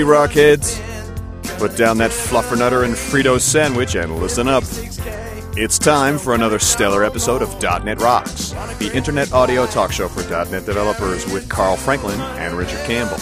Hey, 0.00 0.06
Rockheads! 0.06 0.80
Put 1.58 1.76
down 1.76 1.98
that 1.98 2.10
fluffernutter 2.10 2.86
and 2.86 2.94
Frito 2.94 3.38
sandwich 3.38 3.96
and 3.96 4.16
listen 4.16 4.48
up. 4.48 4.64
It's 5.58 5.78
time 5.78 6.16
for 6.16 6.34
another 6.34 6.58
stellar 6.58 7.04
episode 7.04 7.42
of 7.42 7.62
.NET 7.62 8.00
Rocks, 8.00 8.52
the 8.78 8.90
internet 8.94 9.30
audio 9.34 9.66
talk 9.66 9.92
show 9.92 10.08
for 10.08 10.22
.NET 10.30 10.64
developers 10.64 11.30
with 11.30 11.50
Carl 11.50 11.76
Franklin 11.76 12.18
and 12.18 12.56
Richard 12.56 12.82
Campbell. 12.86 13.18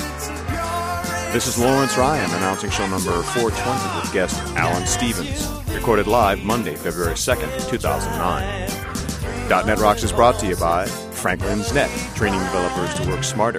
This 1.32 1.48
is 1.48 1.58
Lawrence 1.58 1.98
Ryan 1.98 2.30
announcing 2.36 2.70
show 2.70 2.86
number 2.86 3.22
420 3.22 4.00
with 4.00 4.12
guest 4.12 4.40
Alan 4.56 4.86
Stevens, 4.86 5.50
recorded 5.74 6.06
live 6.06 6.44
Monday, 6.44 6.76
February 6.76 7.16
2nd, 7.16 7.68
2009. 7.68 9.66
.NET 9.66 9.78
Rocks 9.80 10.04
is 10.04 10.12
brought 10.12 10.38
to 10.38 10.46
you 10.46 10.54
by 10.54 10.86
Franklin's 10.86 11.74
Net, 11.74 11.90
training 12.14 12.38
developers 12.38 12.94
to 13.00 13.10
work 13.10 13.24
smarter. 13.24 13.58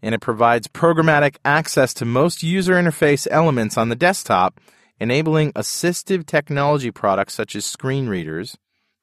And 0.00 0.14
it 0.14 0.22
provides 0.22 0.66
programmatic 0.66 1.36
access 1.44 1.92
to 1.94 2.06
most 2.06 2.42
user 2.42 2.72
interface 2.72 3.28
elements 3.30 3.76
on 3.76 3.90
the 3.90 3.96
desktop, 3.96 4.58
enabling 4.98 5.52
assistive 5.52 6.24
technology 6.24 6.90
products 6.90 7.34
such 7.34 7.54
as 7.54 7.66
screen 7.66 8.08
readers 8.08 8.56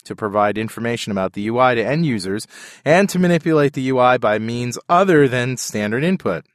to 0.05 0.16
provide 0.16 0.57
information 0.57 1.11
about 1.11 1.33
the 1.33 1.47
UI 1.47 1.75
to 1.75 1.85
end 1.85 2.07
users 2.07 2.47
and 2.83 3.07
to 3.09 3.19
manipulate 3.19 3.73
the 3.73 3.89
UI 3.89 4.17
by 4.17 4.39
means 4.39 4.79
other 4.89 5.28
than 5.28 5.55
standard 5.55 6.03
input. 6.03 6.45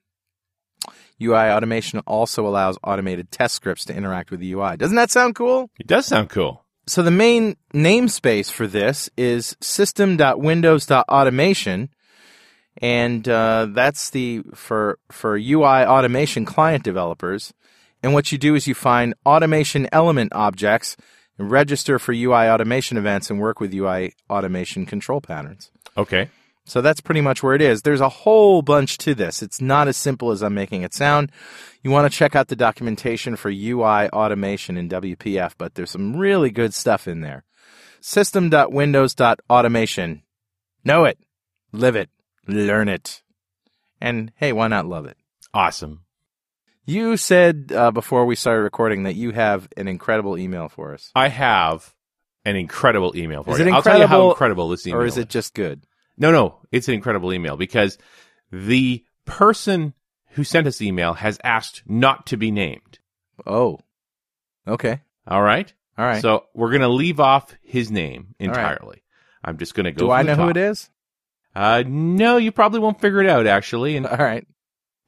UI 1.23 1.51
automation 1.51 2.01
also 2.01 2.47
allows 2.47 2.77
automated 2.85 3.31
test 3.31 3.55
scripts 3.55 3.87
to 3.87 3.95
interact 3.95 4.31
with 4.31 4.41
the 4.41 4.53
UI. 4.53 4.77
Doesn't 4.77 4.97
that 4.97 5.11
sound 5.11 5.35
cool? 5.35 5.71
It 5.79 5.87
does 5.87 6.05
sound 6.07 6.29
cool. 6.31 6.65
So 6.87 7.03
the 7.03 7.11
main 7.11 7.57
namespace 7.75 8.51
for 8.51 8.67
this 8.67 9.11
is 9.17 9.57
system.windows.automation, 9.61 11.91
and 12.81 13.29
uh, 13.29 13.67
that's 13.71 14.11
the 14.11 14.43
for 14.55 14.99
for 15.11 15.37
UI 15.37 15.85
automation 15.85 16.45
client 16.45 16.85
developers. 16.85 17.53
And 18.03 18.13
what 18.15 18.31
you 18.31 18.39
do 18.39 18.55
is 18.55 18.69
you 18.69 18.75
find 18.75 19.15
automation 19.25 19.89
element 19.91 20.33
objects, 20.33 20.97
and 21.39 21.51
register 21.51 21.99
for 21.99 22.13
UI 22.13 22.49
automation 22.49 22.99
events, 22.99 23.31
and 23.31 23.41
work 23.41 23.59
with 23.59 23.75
UI 23.75 24.15
automation 24.31 24.87
control 24.87 25.21
patterns. 25.21 25.73
Okay. 25.97 26.29
So 26.67 26.81
that's 26.81 27.01
pretty 27.01 27.21
much 27.21 27.45
where 27.45 27.55
it 27.55 27.63
is. 27.63 27.83
There's 27.83 28.01
a 28.01 28.09
whole 28.09 28.61
bunch 28.61 28.99
to 28.99 29.15
this. 29.15 29.41
It's 29.41 29.61
not 29.61 29.87
as 29.87 29.97
simple 29.97 30.33
as 30.33 30.43
I'm 30.43 30.55
making 30.55 30.83
it 30.83 30.93
sound. 30.93 31.31
You 31.85 31.93
want 31.93 32.11
to 32.11 32.19
check 32.19 32.35
out 32.35 32.49
the 32.49 32.57
documentation 32.57 33.37
for 33.37 33.51
UI 33.51 34.09
automation 34.09 34.77
in 34.77 34.89
WPF, 34.89 35.53
but 35.57 35.77
there's 35.77 35.93
some 35.93 36.17
really 36.17 36.51
good 36.51 36.75
stuff 36.75 37.07
in 37.07 37.21
there. 37.21 37.45
System.windows.automation. 38.01 40.23
Know 40.85 41.05
it, 41.05 41.21
live 41.71 41.95
it, 41.95 42.11
learn 42.49 42.89
it. 42.89 43.23
And 44.01 44.33
hey, 44.35 44.53
why 44.53 44.67
not 44.67 44.87
love 44.87 45.07
it? 45.07 45.17
Awesome. 45.55 46.01
You 46.85 47.17
said 47.17 47.71
uh, 47.75 47.93
before 47.93 48.27
we 48.27 48.35
started 48.35 48.63
recording 48.63 49.05
that 49.05 49.15
you 49.15 49.31
have 49.31 49.69
an 49.77 49.87
incredible 49.87 50.37
email 50.37 50.69
for 50.69 50.95
us. 50.95 51.13
I 51.15 51.29
have 51.29 51.95
an 52.45 52.57
incredible 52.57 53.17
email 53.17 53.45
for 53.45 53.53
Is 53.53 53.61
you. 53.61 53.67
it 53.67 53.73
I'll 53.73 53.83
tell 53.83 53.99
you 53.99 54.07
how 54.07 54.31
incredible, 54.31 54.31
incredible 54.31 54.69
this 54.71 54.87
email 54.87 55.01
is. 55.01 55.05
Or 55.05 55.07
is 55.07 55.19
it 55.19 55.29
just 55.29 55.55
good? 55.55 55.87
No, 56.19 56.33
no. 56.33 56.61
It's 56.73 56.89
an 56.89 56.95
incredible 56.95 57.33
email 57.33 57.57
because 57.57 57.99
the 58.51 59.05
person 59.25 59.95
who 60.31 60.45
sent 60.45 60.67
us 60.67 60.79
the 60.79 60.89
email 60.89 61.15
has 61.15 61.39
asked 61.45 61.83
not 61.87 62.27
to 62.27 62.37
be 62.37 62.51
named. 62.51 62.99
Oh, 63.47 63.79
okay. 64.67 65.01
All 65.27 65.43
right. 65.43 65.73
All 65.99 66.05
right. 66.05 66.23
So 66.23 66.45
we're 66.55 66.71
going 66.71 66.83
to 66.83 66.89
leave 66.89 67.21
off 67.21 67.55
his 67.63 67.91
name 67.91 68.35
All 68.41 68.47
right. 68.49 68.57
entirely. 68.57 69.03
I'm 69.45 69.59
just 69.59 69.75
going 69.75 69.85
to 69.85 69.93
go. 69.93 70.07
Do 70.07 70.11
I 70.11 70.23
know 70.23 70.35
who 70.35 70.49
it 70.49 70.57
is? 70.57 70.91
Uh, 71.55 71.83
no, 71.87 72.37
you 72.37 72.53
probably 72.53 72.81
won't 72.81 73.01
figure 73.01 73.23
it 73.23 73.29
out 73.31 73.47
actually, 73.47 73.97
and 73.97 74.07
All 74.07 74.17
right. 74.19 74.47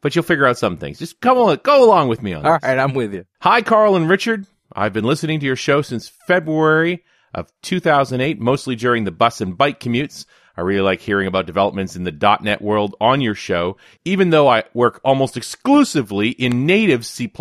but 0.00 0.14
you'll 0.14 0.22
figure 0.25 0.46
out 0.46 0.56
some 0.58 0.78
things. 0.78 0.99
Just 0.99 1.20
come 1.20 1.37
on, 1.37 1.58
go 1.62 1.84
along 1.84 2.08
with 2.08 2.22
me 2.22 2.32
on 2.32 2.46
All 2.46 2.52
this. 2.54 2.62
right. 2.62 2.78
I'm 2.78 2.94
with 2.94 3.12
you. 3.12 3.25
Hi, 3.40 3.61
Carl 3.62 3.96
and 3.96 4.08
Richard. 4.08 4.46
I've 4.72 4.93
been 4.94 5.04
listening 5.04 5.40
to 5.40 5.46
your 5.46 5.56
show 5.56 5.82
since 5.82 6.08
February 6.26 7.04
of 7.34 7.50
2008, 7.62 8.40
mostly 8.40 8.76
during 8.76 9.04
the 9.04 9.11
bus 9.11 9.40
and 9.43 9.58
bike 9.58 9.78
commutes 9.81 10.25
I 10.58 10.62
really 10.62 10.81
like 10.81 11.00
hearing 11.00 11.28
about 11.28 11.46
developments 11.46 11.94
in 11.94 12.02
the 12.02 12.38
.NET 12.43 12.60
world 12.60 12.96
on 13.00 13.20
your 13.20 13.37
show, 13.37 13.76
even 14.05 14.31
though 14.31 14.49
I 14.49 14.64
work 14.75 15.00
almost 15.05 15.37
exclusively 15.37 16.31
in 16.31 16.66
native 16.66 17.06
C++ 17.06 17.32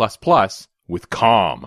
with 0.86 1.10
COM. 1.10 1.66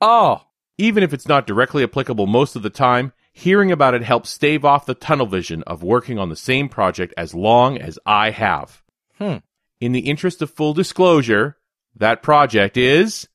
Oh, 0.00 0.42
Even 0.78 1.02
if 1.02 1.12
it's 1.12 1.26
not 1.26 1.44
directly 1.44 1.82
applicable 1.82 2.28
most 2.28 2.54
of 2.54 2.62
the 2.62 2.70
time, 2.70 3.12
hearing 3.32 3.72
about 3.72 3.94
it 3.94 4.04
helps 4.04 4.30
stave 4.30 4.64
off 4.64 4.86
the 4.86 4.94
tunnel 4.94 5.26
vision 5.26 5.64
of 5.64 5.82
working 5.82 6.20
on 6.20 6.28
the 6.28 6.36
same 6.36 6.68
project 6.68 7.12
as 7.16 7.34
long 7.34 7.78
as 7.78 7.98
I 8.06 8.30
have. 8.30 8.84
Hmm. 9.18 9.38
In 9.80 9.90
the 9.90 10.08
interest 10.08 10.40
of 10.40 10.52
full 10.52 10.72
disclosure, 10.72 11.56
that 11.96 12.22
project 12.22 12.76
is 12.76 13.26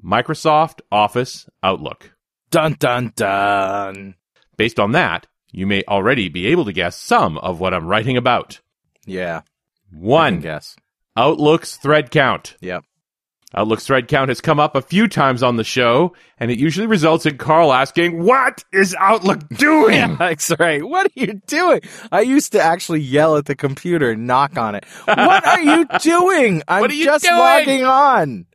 Microsoft 0.00 0.82
Office 0.92 1.48
Outlook. 1.64 2.12
dun 2.52 2.76
dun 2.78 3.12
dun. 3.16 4.14
Based 4.56 4.78
on 4.78 4.92
that, 4.92 5.26
you 5.52 5.66
may 5.66 5.82
already 5.86 6.28
be 6.28 6.48
able 6.48 6.64
to 6.64 6.72
guess 6.72 6.96
some 6.96 7.38
of 7.38 7.60
what 7.60 7.72
I'm 7.74 7.86
writing 7.86 8.16
about. 8.16 8.60
Yeah. 9.06 9.42
One, 9.92 10.40
guess. 10.40 10.74
Outlook's 11.16 11.76
thread 11.76 12.10
count. 12.10 12.56
Yep. 12.60 12.84
Outlook's 13.54 13.86
thread 13.86 14.08
count 14.08 14.30
has 14.30 14.40
come 14.40 14.58
up 14.58 14.74
a 14.74 14.80
few 14.80 15.06
times 15.06 15.42
on 15.42 15.56
the 15.56 15.64
show, 15.64 16.14
and 16.38 16.50
it 16.50 16.58
usually 16.58 16.86
results 16.86 17.26
in 17.26 17.36
Carl 17.36 17.70
asking, 17.70 18.22
What 18.24 18.64
is 18.72 18.96
Outlook 18.98 19.46
doing? 19.50 20.16
That's 20.18 20.50
right. 20.58 20.82
What 20.82 21.06
are 21.08 21.10
you 21.20 21.34
doing? 21.46 21.82
I 22.10 22.22
used 22.22 22.52
to 22.52 22.62
actually 22.62 23.00
yell 23.02 23.36
at 23.36 23.44
the 23.44 23.54
computer 23.54 24.12
and 24.12 24.26
knock 24.26 24.56
on 24.56 24.74
it. 24.74 24.86
What 25.04 25.46
are 25.46 25.60
you 25.60 25.84
doing? 26.00 26.62
I'm 26.66 26.80
What 26.80 26.90
are 26.90 26.94
you 26.94 27.04
just 27.04 27.24
doing? 27.24 27.36
logging 27.38 27.84
on. 27.84 28.46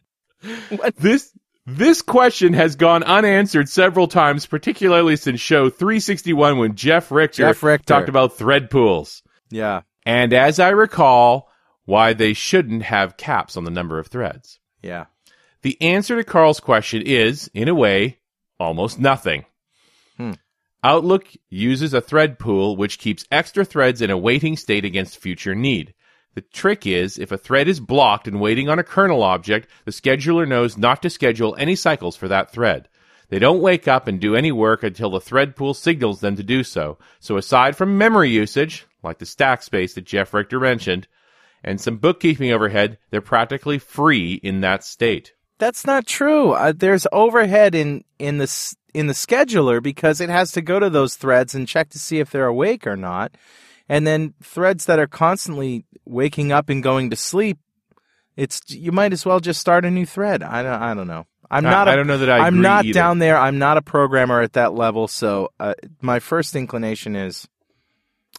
What? 0.70 0.96
This 0.96 1.32
this 1.68 2.02
question 2.02 2.54
has 2.54 2.78
gone 2.78 3.04
unanswered 3.04 3.68
several 3.68 4.08
times, 4.08 4.46
particularly 4.46 5.18
since 5.18 5.42
show 5.42 5.70
361 5.70 6.58
when 6.58 6.76
Jeff 6.76 7.12
Richter, 7.12 7.44
Jeff 7.44 7.62
Richter. 7.62 7.84
talked 7.86 8.08
about 8.08 8.38
thread 8.38 8.70
pools. 8.70 9.22
Yeah. 9.50 9.82
And 10.06 10.32
as 10.32 10.60
I 10.62 10.70
recall, 10.70 11.50
why 11.84 12.14
they 12.14 12.34
shouldn't 12.34 12.84
have 12.84 13.18
caps 13.18 13.58
on 13.58 13.66
the 13.66 13.72
number 13.72 14.00
of 14.00 14.08
threads. 14.08 14.60
Yeah. 14.82 15.06
The 15.62 15.80
answer 15.82 16.16
to 16.16 16.24
Carl's 16.24 16.62
question 16.62 17.02
is, 17.02 17.52
in 17.54 17.68
a 17.68 17.76
way, 17.76 18.20
almost 18.58 18.98
nothing. 18.98 19.44
Hmm. 20.16 20.34
Outlook 20.84 21.28
uses 21.50 21.94
a 21.94 22.00
thread 22.00 22.40
pool 22.40 22.78
which 22.78 22.98
keeps 22.98 23.26
extra 23.30 23.66
threads 23.66 24.02
in 24.02 24.10
a 24.10 24.18
waiting 24.18 24.56
state 24.56 24.86
against 24.86 25.18
future 25.18 25.54
need. 25.56 25.94
The 26.38 26.42
trick 26.42 26.86
is, 26.86 27.18
if 27.18 27.32
a 27.32 27.38
thread 27.40 27.68
is 27.68 27.80
blocked 27.80 28.28
and 28.28 28.40
waiting 28.40 28.70
on 28.70 28.78
a 28.78 28.84
kernel 28.84 29.24
object, 29.24 29.68
the 29.86 29.92
scheduler 29.92 30.48
knows 30.48 30.78
not 30.78 31.02
to 31.02 31.10
schedule 31.10 31.56
any 31.58 31.76
cycles 31.76 32.16
for 32.16 32.28
that 32.28 32.52
thread. 32.52 32.90
They 33.30 33.40
don't 33.40 33.60
wake 33.60 33.88
up 33.88 34.08
and 34.08 34.20
do 34.20 34.36
any 34.36 34.52
work 34.52 34.84
until 34.84 35.10
the 35.10 35.20
thread 35.20 35.56
pool 35.56 35.74
signals 35.74 36.20
them 36.20 36.36
to 36.36 36.44
do 36.44 36.64
so. 36.64 37.00
So 37.20 37.38
aside 37.38 37.76
from 37.76 37.98
memory 37.98 38.30
usage, 38.30 38.86
like 39.02 39.18
the 39.18 39.26
stack 39.26 39.64
space 39.64 39.96
that 39.96 40.06
Jeff 40.06 40.32
Richter 40.32 40.60
mentioned, 40.60 41.08
and 41.64 41.82
some 41.82 41.98
bookkeeping 41.98 42.52
overhead, 42.52 43.00
they're 43.10 43.20
practically 43.20 43.80
free 43.80 44.34
in 44.34 44.62
that 44.62 44.84
state. 44.84 45.34
That's 45.58 45.88
not 45.88 46.06
true. 46.06 46.52
Uh, 46.52 46.72
there's 46.72 47.08
overhead 47.12 47.74
in 47.74 48.04
in 48.20 48.38
the 48.38 48.76
in 48.94 49.08
the 49.08 49.14
scheduler 49.14 49.82
because 49.82 50.22
it 50.22 50.30
has 50.30 50.52
to 50.52 50.62
go 50.62 50.80
to 50.80 50.92
those 50.92 51.16
threads 51.16 51.56
and 51.56 51.68
check 51.68 51.90
to 51.90 52.00
see 52.00 52.20
if 52.20 52.30
they're 52.30 52.46
awake 52.46 52.86
or 52.86 52.96
not. 52.96 53.32
And 53.90 54.06
then 54.06 54.34
threads 54.44 54.86
that 54.86 55.00
are 55.00 55.08
constantly 55.08 55.86
waking 56.06 56.52
up 56.52 56.70
and 56.70 56.84
going 56.84 57.10
to 57.10 57.16
sleep, 57.16 57.58
it's 58.36 58.62
you 58.70 58.92
might 58.92 59.14
as 59.14 59.26
well 59.26 59.40
just 59.40 59.60
start 59.62 59.86
a 59.86 59.92
new 59.92 60.06
thread. 60.06 60.44
I 60.44 60.62
don't 60.64 60.82
I 60.82 60.94
don't 60.94 61.08
know. 61.08 61.26
I'm 61.50 61.64
not. 61.64 61.88
I 61.88 61.94
I 61.94 61.96
don't 61.96 62.08
know 62.08 62.18
that 62.18 62.30
I 62.30 62.40
I'm 62.40 62.62
not 62.62 62.84
either. 62.86 62.94
down 62.94 63.20
there. 63.20 63.38
I'm 63.38 63.58
not 63.58 63.78
a 63.78 63.82
programmer 63.82 64.42
at 64.42 64.54
that 64.54 64.74
level. 64.74 65.08
So 65.08 65.50
uh, 65.60 65.76
my 66.02 66.20
first 66.20 66.56
inclination 66.56 67.16
is, 67.16 67.48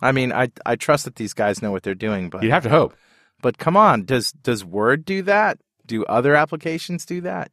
I 0.02 0.12
mean, 0.12 0.30
I 0.32 0.50
I 0.66 0.76
trust 0.76 1.06
that 1.06 1.16
these 1.16 1.32
guys 1.32 1.62
know 1.62 1.70
what 1.72 1.82
they're 1.82 1.94
doing, 1.94 2.28
but 2.28 2.42
You'd 2.42 2.52
have 2.52 2.64
to 2.64 2.68
hope. 2.68 2.94
but 3.40 3.56
come 3.56 3.76
on, 3.78 4.04
does 4.04 4.32
does 4.32 4.62
Word 4.64 5.06
do 5.06 5.22
that? 5.22 5.58
Do 5.86 6.04
other 6.04 6.34
applications 6.34 7.06
do 7.06 7.22
that? 7.22 7.50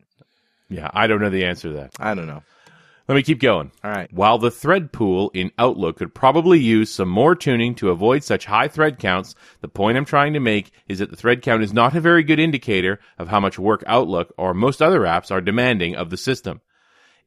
Yeah, 0.68 0.90
I 0.94 1.08
don't 1.08 1.22
know 1.22 1.30
the 1.30 1.46
answer 1.46 1.70
to 1.70 1.76
that. 1.76 1.92
I 2.00 2.14
don't 2.16 2.28
know. 2.28 2.44
Let 3.08 3.16
me 3.16 3.22
keep 3.22 3.40
going. 3.40 3.72
All 3.84 3.92
right. 3.92 4.12
While 4.12 4.40
the 4.40 4.50
thread 4.50 4.92
pool 4.92 5.30
in 5.36 5.52
Outlook 5.60 5.98
could 5.98 6.16
probably 6.16 6.60
use 6.60 6.90
some 6.92 7.10
more 7.10 7.36
tuning 7.36 7.76
to 7.76 7.92
avoid 7.92 8.24
such 8.24 8.46
high 8.46 8.68
thread 8.68 8.98
counts, 8.98 9.36
the 9.62 9.68
point 9.68 9.96
I'm 9.98 10.06
trying 10.06 10.34
to 10.34 10.40
make 10.40 10.72
is 10.88 10.98
that 11.00 11.12
the 11.12 11.16
thread 11.16 11.44
count 11.44 11.62
is 11.62 11.72
not 11.72 11.96
a 11.96 12.02
very 12.02 12.24
good 12.24 12.40
indicator 12.40 13.00
of 13.20 13.28
how 13.28 13.40
much 13.40 13.60
work 13.60 13.84
Outlook 13.86 14.34
or 14.40 14.56
most 14.56 14.82
other 14.82 15.02
apps 15.02 15.30
are 15.30 15.42
demanding 15.42 15.96
of 15.96 16.10
the 16.10 16.18
system. 16.18 16.62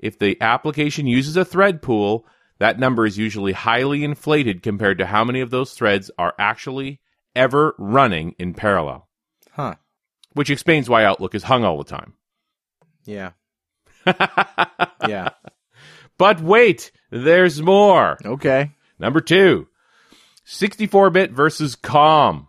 If 0.00 0.18
the 0.18 0.36
application 0.40 1.06
uses 1.06 1.36
a 1.36 1.44
thread 1.44 1.80
pool, 1.80 2.26
that 2.58 2.80
number 2.80 3.06
is 3.06 3.16
usually 3.16 3.52
highly 3.52 4.02
inflated 4.02 4.62
compared 4.64 4.98
to 4.98 5.06
how 5.06 5.24
many 5.24 5.40
of 5.40 5.50
those 5.50 5.74
threads 5.74 6.10
are 6.18 6.34
actually 6.40 7.00
ever 7.36 7.76
running 7.78 8.34
in 8.36 8.52
parallel, 8.52 9.08
Huh. 9.52 9.76
which 10.32 10.50
explains 10.50 10.88
why 10.88 11.04
Outlook 11.04 11.36
is 11.36 11.44
hung 11.44 11.62
all 11.62 11.78
the 11.78 11.84
time. 11.84 12.14
Yeah. 13.04 13.30
yeah. 15.08 15.30
But 16.18 16.40
wait, 16.40 16.90
there's 17.10 17.62
more. 17.62 18.18
Okay. 18.24 18.72
Number 18.98 19.20
two, 19.20 19.68
64 20.44 21.10
bit 21.10 21.30
versus 21.30 21.76
COM. 21.76 22.48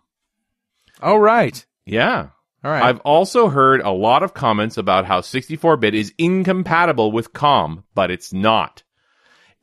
All 1.02 1.20
right. 1.20 1.66
Yeah. 1.86 2.30
All 2.64 2.72
right. 2.72 2.84
I've 2.84 3.00
also 3.02 3.48
heard 3.48 3.82
a 3.82 3.92
lot 3.92 4.24
of 4.24 4.34
comments 4.34 4.78
about 4.78 5.06
how 5.06 5.22
64 5.22 5.78
bit 5.78 5.96
is 5.96 6.14
incompatible 6.18 7.12
with 7.12 7.32
COM, 7.32 7.86
but 7.94 8.12
it's 8.12 8.34
not. 8.34 8.84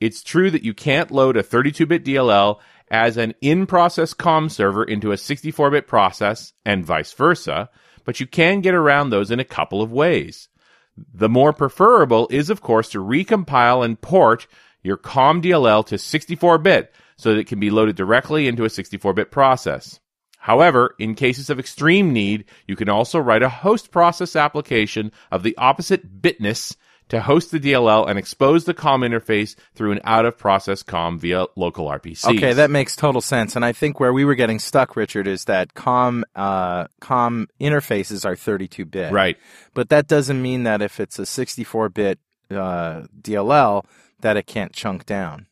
It's 0.01 0.23
true 0.23 0.51
that 0.51 0.65
you 0.65 0.73
can't 0.73 1.11
load 1.11 1.37
a 1.37 1.43
32 1.43 1.87
bit 1.87 2.05
DLL 2.05 2.61
as 2.91 3.17
an 3.17 3.35
in 3.41 3.67
process 3.67 4.15
COM 4.15 4.49
server 4.49 4.85
into 4.85 5.13
a 5.13 5.17
64 5.17 5.71
bit 5.71 5.87
process 5.87 6.53
and 6.65 6.87
vice 6.87 7.13
versa, 7.13 7.69
but 8.05 8.21
you 8.21 8.27
can 8.27 8.61
get 8.61 8.75
around 8.75 9.11
those 9.11 9.31
in 9.31 9.41
a 9.41 9.45
couple 9.45 9.83
of 9.83 9.93
ways. 9.93 10.49
The 10.97 11.29
more 11.29 11.53
preferable 11.53 12.29
is, 12.31 12.51
of 12.51 12.61
course, 12.61 12.91
to 12.91 13.05
recompile 13.05 13.85
and 13.85 14.01
port 14.01 14.47
your 14.83 14.97
COM 14.97 15.43
DLL 15.43 15.85
to 15.87 15.99
64 15.99 16.59
bit 16.59 16.95
so 17.17 17.31
that 17.31 17.41
it 17.41 17.47
can 17.47 17.61
be 17.61 17.71
loaded 17.71 17.97
directly 17.97 18.47
into 18.47 18.65
a 18.65 18.71
64 18.71 19.13
bit 19.15 19.31
process. 19.31 20.01
However, 20.39 20.95
in 20.99 21.15
cases 21.15 21.51
of 21.51 21.59
extreme 21.59 22.13
need, 22.13 22.45
you 22.69 22.77
can 22.77 22.89
also 22.89 23.19
write 23.19 23.43
a 23.43 23.49
host 23.49 23.91
process 23.91 24.37
application 24.37 25.11
of 25.33 25.43
the 25.43 25.57
opposite 25.57 26.23
bitness 26.23 26.77
to 27.09 27.21
host 27.21 27.51
the 27.51 27.61
DLL 27.61 28.09
and 28.09 28.19
expose 28.19 28.65
the 28.65 28.75
COM 28.75 29.03
interface 29.03 29.55
through 29.75 29.93
an 29.93 30.01
out 30.05 30.25
of 30.25 30.37
process 30.37 30.83
COM 30.83 31.19
via 31.19 31.47
local 31.57 31.87
RPC. 31.87 32.37
okay, 32.37 32.53
that 32.53 32.71
makes 32.71 32.97
total 32.97 33.21
sense. 33.21 33.57
And 33.57 33.65
I 33.65 33.73
think 33.73 34.01
where 34.01 34.13
we 34.13 34.25
were 34.25 34.35
getting 34.35 34.59
stuck, 34.59 34.97
Richard, 34.97 35.27
is 35.27 35.45
that 35.45 35.75
COM 35.75 36.25
uh, 36.35 36.87
COM 37.01 37.49
interfaces 37.61 38.25
are 38.25 38.37
32 38.37 38.85
bit. 38.85 39.13
right. 39.13 39.37
But 39.75 39.91
that 39.91 40.07
doesn't 40.09 40.41
mean 40.41 40.65
that 40.65 40.83
if 40.83 41.01
it's 41.01 41.19
a 41.19 41.27
64 41.27 41.91
bit 41.91 42.19
uh, 42.51 43.03
DLL, 43.21 43.85
that 44.21 44.37
it 44.37 44.47
can't 44.47 44.73
chunk 44.73 45.07
down. 45.07 45.47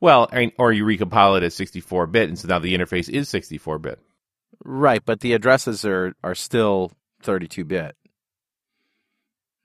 Well, 0.00 0.28
and, 0.32 0.52
or 0.58 0.72
you 0.72 0.84
recompile 0.84 1.36
it 1.36 1.42
as 1.42 1.54
64 1.54 2.06
bit, 2.06 2.28
and 2.28 2.38
so 2.38 2.48
now 2.48 2.60
the 2.60 2.74
interface 2.76 3.08
is 3.08 3.28
64 3.28 3.78
bit. 3.80 3.98
Right, 4.64 5.02
but 5.04 5.20
the 5.20 5.32
addresses 5.34 5.84
are 5.84 6.14
are 6.22 6.34
still 6.34 6.92
32 7.22 7.64
bit. 7.64 7.96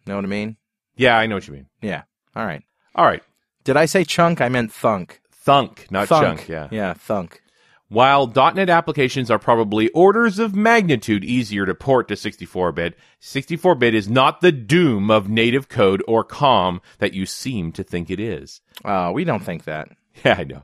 Know 0.06 0.16
what 0.16 0.26
I 0.26 0.28
mean? 0.28 0.58
Yeah, 0.96 1.18
I 1.18 1.26
know 1.28 1.36
what 1.36 1.48
you 1.48 1.54
mean. 1.54 1.68
Yeah. 1.82 2.04
All 2.36 2.46
right. 2.46 2.64
All 2.96 3.06
right. 3.06 3.24
Did 3.64 3.78
I 3.78 3.86
say 3.86 4.04
chunk? 4.04 4.42
I 4.42 4.50
meant 4.50 4.72
thunk. 4.72 5.22
Thunk, 5.32 5.88
not 5.90 6.08
thunk. 6.08 6.40
chunk. 6.40 6.50
Yeah. 6.50 6.68
Yeah, 6.72 6.94
thunk. 6.94 7.42
While 7.90 8.26
.NET 8.28 8.70
applications 8.70 9.30
are 9.30 9.38
probably 9.38 9.90
orders 9.90 10.40
of 10.40 10.56
magnitude 10.56 11.24
easier 11.24 11.66
to 11.68 11.76
port 11.76 12.08
to 12.08 12.16
64-bit, 12.16 12.98
64-bit 13.22 13.94
is 13.94 14.10
not 14.10 14.42
the 14.42 14.52
doom 14.52 15.12
of 15.12 15.30
native 15.30 15.70
code 15.70 16.02
or 16.08 16.24
COM 16.24 16.82
that 16.98 17.14
you 17.14 17.28
seem 17.28 17.72
to 17.74 17.84
think 17.84 18.10
it 18.10 18.20
is. 18.20 18.62
Uh, 18.84 19.12
we 19.14 19.24
don't 19.26 19.44
think 19.44 19.66
that. 19.66 19.90
Yeah, 20.26 20.36
I 20.40 20.44
know. 20.44 20.64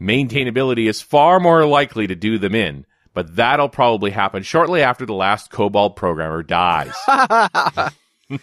Maintainability 0.00 0.88
is 0.88 1.00
far 1.00 1.38
more 1.38 1.64
likely 1.64 2.06
to 2.06 2.14
do 2.14 2.38
them 2.38 2.54
in, 2.54 2.86
but 3.14 3.36
that'll 3.36 3.68
probably 3.68 4.10
happen 4.10 4.42
shortly 4.42 4.82
after 4.82 5.06
the 5.06 5.14
last 5.14 5.50
COBOL 5.50 5.94
programmer 5.96 6.42
dies. 6.42 6.94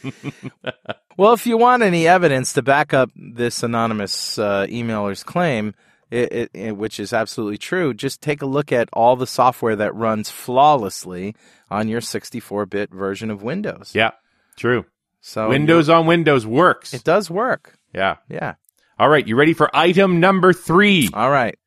Well, 1.16 1.34
if 1.34 1.46
you 1.46 1.58
want 1.58 1.84
any 1.84 2.08
evidence 2.08 2.54
to 2.54 2.64
back 2.64 2.92
up 2.92 3.12
this 3.16 3.62
anonymous 3.62 4.40
uh, 4.40 4.66
emailer's 4.68 5.24
claim, 5.24 5.76
it, 6.10 6.32
it, 6.34 6.50
it- 6.56 6.78
which 6.78 7.00
is 7.00 7.14
absolutely 7.14 7.60
true, 7.60 7.94
just 7.94 8.20
take 8.22 8.42
a 8.42 8.48
look 8.48 8.72
at 8.72 8.90
all 8.94 9.16
the 9.16 9.28
software 9.28 9.76
that 9.76 9.94
runs 9.94 10.32
flawlessly 10.32 11.36
on 11.70 11.88
your 11.88 12.02
64-bit 12.02 12.92
version 12.92 13.30
of 13.30 13.44
Windows. 13.44 13.92
yeah, 13.94 14.12
true. 14.58 14.86
So 15.22 15.50
Windows 15.50 15.88
on 15.88 16.08
Windows 16.08 16.46
works. 16.48 16.94
it 16.96 17.04
does 17.04 17.30
work. 17.30 17.78
Yeah. 17.94 18.16
Yeah. 18.28 18.56
All 19.00 19.08
right, 19.08 19.26
you 19.28 19.36
ready 19.36 19.54
for 19.54 19.70
item 19.76 20.20
number 20.20 20.52
three? 20.52 21.10
All 21.14 21.30
right. 21.30 21.58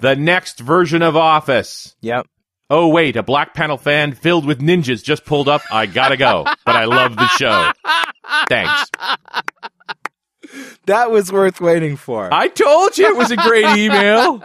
The 0.00 0.14
next 0.14 0.60
version 0.60 1.00
of 1.02 1.16
Office. 1.16 1.96
Yep. 2.02 2.26
Oh, 2.70 2.88
wait, 2.88 3.16
a 3.16 3.22
black 3.22 3.54
panel 3.54 3.78
fan 3.78 4.12
filled 4.12 4.44
with 4.44 4.60
ninjas 4.60 5.02
just 5.02 5.24
pulled 5.24 5.48
up. 5.48 5.62
I 5.70 5.86
gotta 5.86 6.18
go, 6.18 6.44
but 6.66 6.76
I 6.76 6.84
love 6.84 7.16
the 7.16 7.26
show. 7.28 7.72
Thanks. 8.48 8.90
that 10.86 11.10
was 11.10 11.32
worth 11.32 11.60
waiting 11.60 11.96
for. 11.96 12.32
I 12.32 12.48
told 12.48 12.98
you 12.98 13.06
it 13.06 13.16
was 13.16 13.30
a 13.30 13.36
great 13.36 13.64
email. 13.78 14.42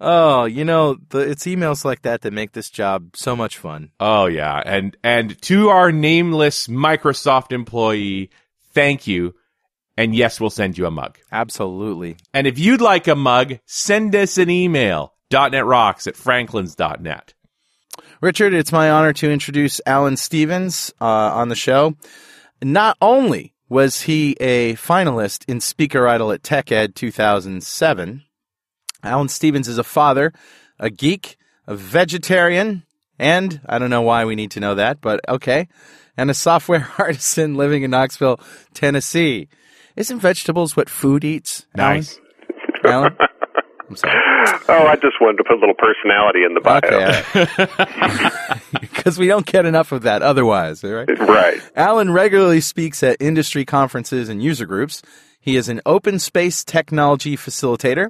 oh, 0.00 0.44
you 0.44 0.64
know, 0.64 0.96
the, 1.08 1.18
it's 1.18 1.44
emails 1.44 1.84
like 1.84 2.02
that 2.02 2.22
that 2.22 2.32
make 2.32 2.52
this 2.52 2.70
job 2.70 3.16
so 3.16 3.34
much 3.34 3.58
fun. 3.58 3.90
Oh 3.98 4.26
yeah, 4.26 4.62
and 4.64 4.96
and 5.02 5.40
to 5.42 5.70
our 5.70 5.90
nameless 5.90 6.68
Microsoft 6.68 7.50
employee, 7.50 8.30
thank 8.72 9.08
you. 9.08 9.34
And 9.98 10.14
yes, 10.14 10.40
we'll 10.40 10.50
send 10.50 10.76
you 10.76 10.86
a 10.86 10.90
mug. 10.90 11.18
Absolutely. 11.32 12.18
And 12.34 12.46
if 12.46 12.58
you'd 12.58 12.82
like 12.82 13.08
a 13.08 13.16
mug, 13.16 13.58
send 13.64 14.14
us 14.14 14.36
an 14.36 14.50
email. 14.50 15.15
.netrocks 15.30 16.06
at 16.06 16.14
franklins.net. 16.14 17.34
Richard, 18.20 18.54
it's 18.54 18.72
my 18.72 18.90
honor 18.90 19.12
to 19.14 19.30
introduce 19.30 19.80
Alan 19.86 20.16
Stevens 20.16 20.92
uh, 21.00 21.04
on 21.04 21.48
the 21.48 21.54
show. 21.54 21.96
Not 22.62 22.96
only 23.00 23.54
was 23.68 24.02
he 24.02 24.36
a 24.40 24.74
finalist 24.74 25.44
in 25.48 25.60
Speaker 25.60 26.06
Idol 26.08 26.32
at 26.32 26.42
TechEd 26.42 26.94
2007, 26.94 28.22
Alan 29.02 29.28
Stevens 29.28 29.68
is 29.68 29.78
a 29.78 29.84
father, 29.84 30.32
a 30.78 30.90
geek, 30.90 31.36
a 31.66 31.74
vegetarian, 31.74 32.84
and 33.18 33.60
I 33.66 33.78
don't 33.78 33.90
know 33.90 34.02
why 34.02 34.24
we 34.24 34.34
need 34.34 34.52
to 34.52 34.60
know 34.60 34.74
that, 34.74 35.00
but 35.00 35.20
okay, 35.28 35.68
and 36.16 36.30
a 36.30 36.34
software 36.34 36.88
artisan 36.98 37.54
living 37.54 37.82
in 37.82 37.90
Knoxville, 37.90 38.40
Tennessee. 38.74 39.48
Isn't 39.96 40.20
vegetables 40.20 40.76
what 40.76 40.90
food 40.90 41.24
eats? 41.24 41.66
Alan? 41.76 41.96
Nice. 41.96 42.20
Alan? 42.84 43.16
I'm 43.88 43.96
sorry. 43.96 44.22
Oh, 44.68 44.86
I 44.86 44.96
just 44.96 45.20
wanted 45.20 45.36
to 45.38 45.44
put 45.44 45.58
a 45.58 45.60
little 45.60 45.74
personality 45.76 46.42
in 46.44 46.54
the 46.54 46.60
bio. 46.60 46.80
Okay. 46.82 48.80
Because 48.80 49.18
we 49.18 49.28
don't 49.28 49.46
get 49.46 49.64
enough 49.64 49.92
of 49.92 50.02
that 50.02 50.22
otherwise, 50.22 50.82
all 50.82 50.90
right? 50.90 51.08
Right. 51.08 51.60
Alan 51.76 52.12
regularly 52.12 52.60
speaks 52.60 53.02
at 53.04 53.16
industry 53.20 53.64
conferences 53.64 54.28
and 54.28 54.42
user 54.42 54.66
groups. 54.66 55.02
He 55.38 55.56
is 55.56 55.68
an 55.68 55.80
open 55.86 56.18
space 56.18 56.64
technology 56.64 57.36
facilitator, 57.36 58.08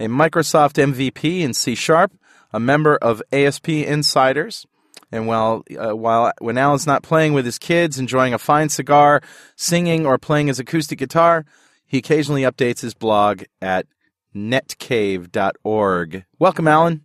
a 0.00 0.06
Microsoft 0.06 0.74
MVP 0.74 1.40
in 1.40 1.52
C 1.52 1.74
Sharp, 1.74 2.12
a 2.50 2.58
member 2.58 2.96
of 2.96 3.22
ASP 3.30 3.68
Insiders. 3.68 4.66
And 5.10 5.26
while, 5.26 5.62
uh, 5.78 5.94
while 5.94 6.32
when 6.38 6.56
Alan's 6.56 6.86
not 6.86 7.02
playing 7.02 7.34
with 7.34 7.44
his 7.44 7.58
kids, 7.58 7.98
enjoying 7.98 8.32
a 8.32 8.38
fine 8.38 8.70
cigar, 8.70 9.20
singing, 9.56 10.06
or 10.06 10.16
playing 10.16 10.46
his 10.46 10.58
acoustic 10.58 10.98
guitar, 10.98 11.44
he 11.86 11.98
occasionally 11.98 12.42
updates 12.42 12.80
his 12.80 12.94
blog 12.94 13.42
at 13.60 13.86
netcave.org. 14.34 16.24
Welcome, 16.38 16.68
Alan. 16.68 17.02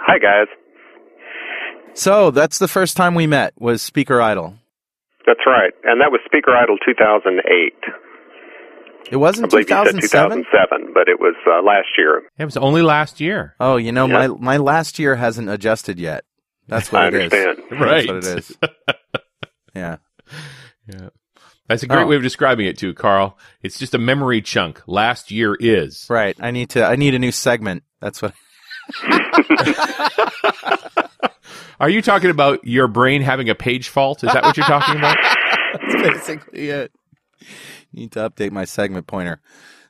Hi, 0.00 0.18
guys. 0.18 0.48
So 1.94 2.30
that's 2.30 2.58
the 2.58 2.68
first 2.68 2.96
time 2.96 3.14
we 3.14 3.26
met 3.26 3.52
was 3.60 3.82
Speaker 3.82 4.20
Idol. 4.20 4.54
That's 5.26 5.40
right. 5.46 5.72
And 5.84 6.00
that 6.00 6.10
was 6.10 6.20
Speaker 6.26 6.56
Idol 6.56 6.76
2008. 6.84 7.74
It 9.10 9.16
wasn't 9.16 9.46
I 9.46 9.48
believe 9.50 9.68
you 9.68 9.76
said 9.76 9.84
2007. 10.00 10.44
2007, 10.44 10.94
but 10.94 11.08
it 11.08 11.20
was 11.20 11.34
uh, 11.46 11.62
last 11.62 11.88
year. 11.98 12.22
It 12.38 12.44
was 12.46 12.56
only 12.56 12.82
last 12.82 13.20
year. 13.20 13.54
Oh, 13.60 13.76
you 13.76 13.92
know, 13.92 14.06
Yeah. 14.06 14.28
my 14.28 14.28
my 14.28 14.56
last 14.56 14.98
year 14.98 15.16
hasn't 15.16 15.50
adjusted 15.50 15.98
yet. 15.98 16.24
That's 16.66 16.90
what 16.90 17.02
I 17.04 17.08
it 17.08 17.14
is. 17.14 17.32
understand. 17.32 17.80
Right. 17.80 18.06
That's 18.08 18.24
what 18.24 18.24
it 18.24 18.38
is. 18.38 18.56
Yeah. 19.74 19.96
Yeah. 20.86 21.08
That's 21.68 21.82
a 21.82 21.86
great 21.86 22.02
Oh. 22.02 22.06
way 22.06 22.16
of 22.16 22.22
describing 22.22 22.66
it 22.66 22.76
too, 22.76 22.92
Carl. 22.94 23.38
It's 23.62 23.78
just 23.78 23.94
a 23.94 23.98
memory 23.98 24.42
chunk. 24.42 24.82
Last 24.86 25.30
year 25.30 25.56
is. 25.58 26.06
Right. 26.10 26.36
I 26.40 26.50
need 26.50 26.70
to 26.70 26.84
I 26.84 26.96
need 26.96 27.14
a 27.14 27.18
new 27.18 27.32
segment. 27.32 27.84
That's 28.00 28.20
what 28.20 28.34
Are 31.80 31.88
you 31.88 32.02
talking 32.02 32.30
about 32.30 32.64
your 32.64 32.86
brain 32.88 33.22
having 33.22 33.48
a 33.48 33.54
page 33.54 33.88
fault? 33.88 34.22
Is 34.22 34.32
that 34.32 34.42
what 34.44 34.56
you're 34.56 34.66
talking 34.66 34.96
about? 34.96 35.16
that's 35.80 35.94
basically 35.94 36.68
it. 36.68 36.92
Need 37.92 38.12
to 38.12 38.28
update 38.30 38.52
my 38.52 38.64
segment 38.64 39.06
pointer. 39.06 39.40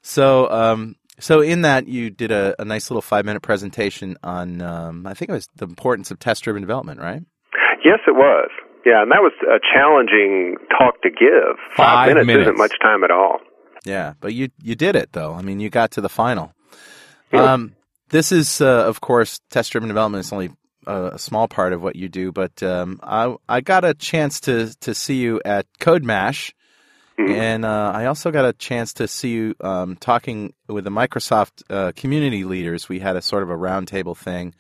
So 0.03 0.51
um 0.51 0.97
so 1.19 1.41
in 1.41 1.63
that 1.63 1.87
you 1.89 2.11
did 2.11 2.31
a, 2.31 2.55
a 2.61 2.65
nice 2.65 2.91
little 2.91 3.03
five 3.03 3.25
minute 3.25 3.43
presentation 3.43 4.17
on 4.23 4.63
um 4.63 5.07
I 5.07 5.15
think 5.15 5.31
it 5.31 5.35
was 5.35 5.49
the 5.57 5.67
importance 5.67 6.11
of 6.11 6.19
test 6.19 6.45
driven 6.45 6.63
development, 6.63 7.01
right? 7.01 7.23
Yes, 7.85 7.99
it 8.07 8.15
was. 8.15 8.51
Yeah, 8.85 9.03
and 9.03 9.13
that 9.13 9.21
was 9.21 9.33
a 9.43 9.61
challenging 9.73 10.57
talk 10.77 11.01
to 11.03 11.11
give. 11.11 11.57
Five 11.77 12.09
minutes, 12.09 12.27
minutes. 12.27 12.43
isn't 12.49 12.59
much 12.59 12.75
time 12.81 13.05
at 13.05 13.11
all. 13.11 13.39
Yeah, 13.85 14.15
but 14.21 14.35
you 14.35 14.49
you 14.63 14.75
did 14.75 14.97
it 14.97 15.13
though. 15.13 15.35
I 15.35 15.43
mean, 15.43 15.61
you 15.61 15.71
got 15.71 15.93
to 15.93 16.01
the 16.01 16.09
final. 16.09 16.53
Yeah. 17.33 17.53
Um, 17.53 17.75
this 18.11 18.31
is, 18.31 18.61
uh, 18.61 18.85
of 18.87 19.01
course, 19.01 19.41
test 19.51 19.73
driven 19.73 19.89
development 19.89 20.25
is 20.25 20.33
only 20.33 20.51
a, 20.87 21.13
a 21.15 21.19
small 21.19 21.49
part 21.49 21.73
of 21.73 21.83
what 21.83 21.97
you 21.97 22.09
do, 22.09 22.33
but 22.33 22.63
um, 22.63 23.01
I 23.03 23.35
I 23.49 23.61
got 23.61 23.85
a 23.85 23.95
chance 23.95 24.41
to 24.41 24.75
to 24.81 24.95
see 24.95 25.17
you 25.17 25.41
at 25.45 25.67
CodeMash, 25.81 26.53
and 27.19 27.65
uh, 27.65 27.93
I 27.95 28.07
also 28.07 28.31
got 28.31 28.45
a 28.45 28.53
chance 28.53 28.93
to 28.95 29.09
see 29.09 29.31
you 29.31 29.55
um, 29.61 29.97
talking 29.97 30.53
with 30.69 30.85
the 30.85 30.91
Microsoft 30.91 31.63
uh, 31.71 31.93
community 31.97 32.45
leaders. 32.45 32.89
We 32.89 32.99
had 32.99 33.17
a 33.17 33.23
sort 33.23 33.43
of 33.45 33.51
a 33.51 33.57
roundtable 33.57 34.17
thing, 34.17 34.55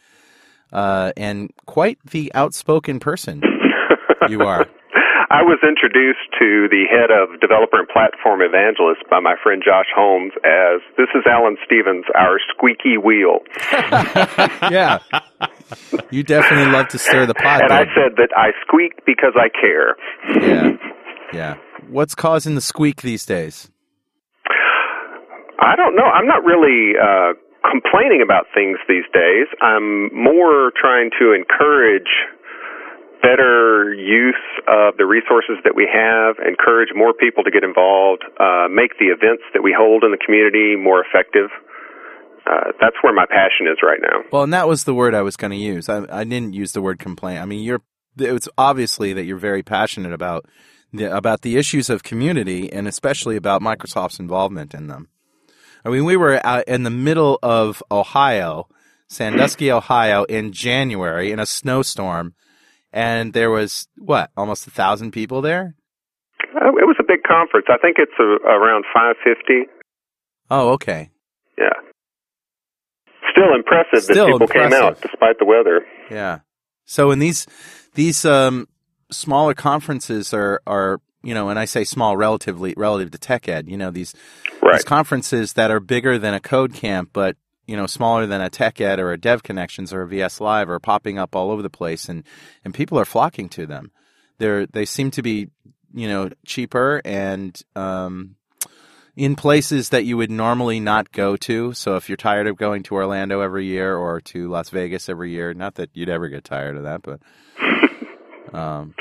uh, 0.73 1.13
and 1.17 1.51
quite 1.67 1.99
the 2.05 2.33
outspoken 2.35 3.01
person 3.01 3.43
you 4.29 4.43
are. 4.43 4.67
I 5.33 5.41
was 5.41 5.59
introduced 5.65 6.29
to 6.39 6.69
the 6.69 6.85
head 6.93 7.09
of 7.09 7.41
developer 7.41 7.79
and 7.81 7.89
platform 7.89 8.43
evangelist 8.43 9.09
by 9.09 9.19
my 9.19 9.35
friend 9.43 9.63
Josh 9.65 9.89
Holmes 9.97 10.33
as 10.45 10.85
this 10.99 11.09
is 11.15 11.25
Alan 11.25 11.57
Stevens, 11.65 12.05
our 12.15 12.37
squeaky 12.53 12.99
wheel. 13.01 13.41
yeah, 14.69 14.99
you 16.11 16.23
definitely 16.23 16.71
love 16.71 16.89
to 16.89 16.99
stir 16.99 17.25
the 17.25 17.33
pot. 17.33 17.63
And 17.63 17.73
I 17.73 17.85
said 17.97 18.21
that 18.21 18.29
I 18.37 18.53
squeak 18.67 19.07
because 19.07 19.33
I 19.35 19.49
care. 19.49 19.97
Yeah. 20.41 20.77
Yeah. 21.33 21.55
What's 21.89 22.15
causing 22.15 22.57
the 22.57 22.61
squeak 22.61 23.01
these 23.01 23.25
days? 23.25 23.71
I 25.59 25.77
don't 25.77 25.97
know. 25.97 26.05
I'm 26.05 26.27
not 26.27 26.45
really 26.45 26.93
uh, 26.93 27.33
complaining 27.65 28.21
about 28.23 28.47
things 28.53 28.77
these 28.87 29.09
days. 29.15 29.47
I'm 29.63 30.13
more 30.15 30.73
trying 30.77 31.11
to 31.21 31.33
encourage 31.33 32.13
better 33.23 33.95
use 33.95 34.43
of 34.67 34.99
the 34.99 35.07
resources 35.07 35.57
that 35.65 35.75
we 35.75 35.87
have, 35.87 36.37
encourage 36.45 36.91
more 36.95 37.15
people 37.15 37.45
to 37.45 37.51
get 37.51 37.63
involved, 37.63 38.25
uh, 38.39 38.67
make 38.69 38.99
the 38.99 39.15
events 39.15 39.45
that 39.55 39.63
we 39.63 39.75
hold 39.77 40.05
in 40.05 40.11
the 40.11 40.19
community 40.19 40.77
more 40.77 41.03
effective. 41.05 41.49
Uh, 42.45 42.75
that's 42.81 42.97
where 43.03 43.15
my 43.15 43.25
passion 43.25 43.71
is 43.71 43.79
right 43.83 44.01
now. 44.03 44.27
Well, 44.33 44.43
and 44.43 44.53
that 44.53 44.67
was 44.67 44.85
the 44.85 44.95
word 44.95 45.15
I 45.15 45.23
was 45.23 45.37
going 45.37 45.53
to 45.53 45.57
use. 45.57 45.89
I, 45.89 46.05
I 46.11 46.25
didn't 46.25 46.55
use 46.55 46.73
the 46.73 46.83
word 46.83 46.99
complaint. 46.99 47.41
I 47.41 47.47
mean, 47.47 47.63
you're 47.63 47.83
it's 48.19 48.49
obviously 48.59 49.13
that 49.15 49.25
you're 49.25 49.39
very 49.39 49.63
passionate 49.63 50.13
about 50.13 50.45
the, 50.93 51.17
about 51.17 51.43
the 51.43 51.57
issues 51.57 51.89
of 51.89 52.03
community 52.03 52.71
and 52.71 52.87
especially 52.87 53.37
about 53.37 53.63
Microsoft's 53.63 54.19
involvement 54.19 54.75
in 54.75 54.89
them. 54.89 55.09
I 55.85 55.89
mean, 55.89 56.05
we 56.05 56.17
were 56.17 56.45
out 56.45 56.65
in 56.69 56.83
the 56.83 56.91
middle 56.91 57.39
of 57.43 57.83
Ohio, 57.91 58.69
Sandusky, 59.09 59.71
Ohio, 59.73 60.25
in 60.25 60.53
January 60.53 61.33
in 61.33 61.41
a 61.41 61.47
snowstorm, 61.47 62.35
and 62.93 63.33
there 63.33 63.51
was 63.51 63.89
what 63.97 64.31
almost 64.37 64.67
a 64.67 64.71
thousand 64.71 65.13
people 65.13 65.41
there. 65.41 65.75
Uh, 66.55 66.69
it 66.69 66.87
was 66.87 66.97
a 67.01 67.05
big 67.05 67.23
conference. 67.23 67.67
I 67.71 67.79
think 67.79 67.97
it's 67.99 68.13
a, 68.19 68.23
around 68.47 68.85
550. 68.93 69.71
Oh, 70.51 70.71
okay. 70.73 71.11
Yeah. 71.59 71.71
Still 73.31 73.55
impressive 73.55 74.03
Still 74.03 74.27
that 74.27 74.33
people 74.33 74.49
came 74.49 74.73
out 74.73 75.01
despite 75.01 75.39
the 75.39 75.47
weather. 75.47 75.87
Yeah. 76.11 76.41
So 76.85 77.11
in 77.11 77.19
these 77.19 77.47
these 77.95 78.25
um, 78.25 78.69
smaller 79.11 79.55
conferences 79.55 80.35
are 80.35 80.61
are 80.67 81.01
you 81.23 81.35
know, 81.35 81.49
and 81.49 81.59
I 81.59 81.65
say 81.65 81.85
small 81.85 82.17
relatively 82.17 82.75
relative 82.77 83.13
to 83.13 83.19
tech 83.19 83.49
ed, 83.49 83.69
you 83.69 83.77
know, 83.77 83.91
these 83.91 84.15
Right. 84.61 84.75
these 84.75 84.85
conferences 84.85 85.55
that 85.55 85.71
are 85.71 85.81
bigger 85.81 86.19
than 86.19 86.35
a 86.35 86.41
code 86.41 86.75
camp, 86.75 87.11
but 87.13 87.37
you 87.67 87.77
know, 87.77 87.87
smaller 87.87 88.27
than 88.27 88.41
a 88.41 88.51
tech 88.51 88.81
ed 88.81 88.99
or 88.99 89.13
a 89.13 89.19
dev 89.19 89.43
connections 89.43 89.93
or 89.93 90.03
a 90.03 90.09
VS 90.09 90.41
Live 90.41 90.69
are 90.69 90.81
popping 90.81 91.19
up 91.19 91.37
all 91.37 91.51
over 91.51 91.63
the 91.63 91.71
place 91.71 92.09
and, 92.09 92.25
and 92.65 92.75
people 92.75 92.99
are 92.99 93.05
flocking 93.05 93.49
to 93.51 93.67
them. 93.67 93.93
They're 94.39 94.67
they 94.67 94.85
seem 94.85 95.11
to 95.13 95.23
be, 95.23 95.49
you 95.95 96.09
know, 96.09 96.31
cheaper 96.45 97.01
and 97.05 97.61
um 97.77 98.37
in 99.15 99.37
places 99.37 99.91
that 99.91 100.07
you 100.07 100.17
would 100.17 100.31
normally 100.31 100.81
not 100.81 101.13
go 101.13 101.37
to. 101.37 101.75
So 101.75 101.97
if 101.97 102.09
you're 102.09 102.17
tired 102.17 102.47
of 102.47 102.57
going 102.57 102.83
to 102.85 102.95
Orlando 102.95 103.41
every 103.41 103.67
year 103.67 103.95
or 103.95 104.21
to 104.23 104.49
Las 104.49 104.71
Vegas 104.71 105.09
every 105.09 105.31
year, 105.31 105.53
not 105.53 105.75
that 105.75 105.91
you'd 105.93 106.09
ever 106.09 106.29
get 106.29 106.45
tired 106.45 106.77
of 106.77 106.85
that, 106.85 107.03
but 107.03 107.21
um, 108.59 108.95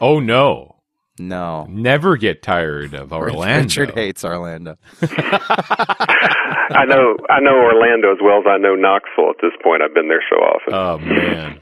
Oh 0.00 0.18
no. 0.18 0.76
No. 1.20 1.66
Never 1.68 2.16
get 2.16 2.42
tired 2.42 2.94
of 2.94 3.12
Orlando. 3.16 3.62
Richard 3.62 3.94
hates 3.94 4.24
Orlando. 4.24 4.76
I 5.02 6.84
know 6.86 7.16
I 7.28 7.40
know 7.40 7.56
Orlando 7.60 8.12
as 8.12 8.18
well 8.22 8.38
as 8.40 8.46
I 8.48 8.58
know 8.58 8.74
Knoxville 8.74 9.30
at 9.30 9.40
this 9.42 9.52
point. 9.62 9.82
I've 9.82 9.94
been 9.94 10.08
there 10.08 10.24
so 10.30 10.36
often. 10.38 10.72
Oh 10.74 10.98
man. 10.98 11.60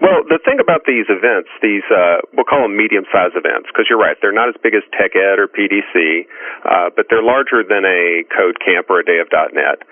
well, 0.00 0.22
the 0.28 0.38
thing 0.44 0.60
about 0.60 0.82
these 0.86 1.06
events, 1.08 1.48
these 1.62 1.82
uh, 1.90 2.22
we'll 2.34 2.44
call 2.46 2.62
them 2.62 2.76
medium-sized 2.76 3.34
events, 3.34 3.68
because 3.72 3.86
you're 3.88 3.98
right, 3.98 4.16
they're 4.20 4.34
not 4.34 4.48
as 4.48 4.54
big 4.62 4.74
as 4.74 4.82
Tech 4.94 5.16
Ed 5.16 5.38
or 5.40 5.48
PDC, 5.48 6.26
uh, 6.68 6.90
but 6.94 7.06
they're 7.10 7.24
larger 7.24 7.64
than 7.66 7.84
a 7.84 8.22
Code 8.30 8.58
Camp 8.62 8.86
or 8.90 9.00
a 9.00 9.04
Day 9.04 9.18
of 9.18 9.28
.NET. 9.32 9.82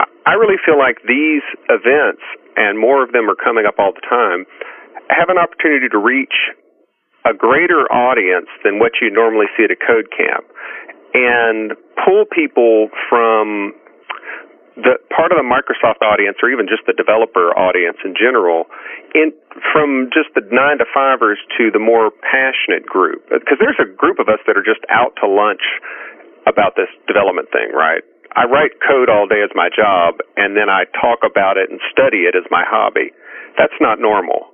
I- 0.00 0.10
I 0.26 0.32
really 0.40 0.56
feel 0.64 0.78
like 0.78 1.02
these 1.06 1.42
events, 1.68 2.22
and 2.56 2.78
more 2.78 3.02
of 3.04 3.12
them 3.12 3.28
are 3.28 3.36
coming 3.36 3.66
up 3.66 3.76
all 3.78 3.92
the 3.92 4.00
time, 4.08 4.46
have 5.10 5.28
an 5.28 5.36
opportunity 5.38 5.88
to 5.92 5.98
reach 5.98 6.32
a 7.24 7.32
greater 7.32 7.88
audience 7.88 8.48
than 8.62 8.78
what 8.78 8.92
you 9.00 9.10
normally 9.10 9.46
see 9.56 9.64
at 9.64 9.70
a 9.70 9.80
code 9.80 10.12
camp 10.12 10.44
and 11.14 11.72
pull 12.04 12.26
people 12.28 12.90
from 13.08 13.72
the 14.76 14.98
part 15.14 15.30
of 15.30 15.38
the 15.38 15.46
Microsoft 15.46 16.02
audience 16.02 16.36
or 16.42 16.50
even 16.50 16.66
just 16.66 16.82
the 16.90 16.92
developer 16.92 17.54
audience 17.54 17.96
in 18.02 18.12
general 18.18 18.66
in 19.14 19.30
from 19.70 20.10
just 20.10 20.34
the 20.34 20.42
9 20.42 20.50
to 20.82 20.86
5ers 20.90 21.38
to 21.54 21.70
the 21.70 21.78
more 21.78 22.10
passionate 22.10 22.82
group 22.82 23.22
uh, 23.30 23.38
because 23.38 23.62
there's 23.62 23.78
a 23.78 23.86
group 23.86 24.18
of 24.18 24.26
us 24.26 24.42
that 24.50 24.58
are 24.58 24.66
just 24.66 24.82
out 24.90 25.14
to 25.22 25.30
lunch 25.30 25.62
about 26.50 26.74
this 26.74 26.90
development 27.06 27.48
thing, 27.54 27.70
right? 27.72 28.02
I 28.34 28.50
write 28.50 28.82
code 28.82 29.08
all 29.08 29.30
day 29.30 29.46
as 29.46 29.54
my 29.54 29.70
job 29.70 30.18
and 30.36 30.58
then 30.58 30.66
I 30.66 30.90
talk 30.98 31.22
about 31.22 31.56
it 31.56 31.70
and 31.70 31.78
study 31.94 32.26
it 32.26 32.34
as 32.34 32.42
my 32.50 32.66
hobby. 32.66 33.14
That's 33.54 33.78
not 33.78 34.02
normal. 34.02 34.50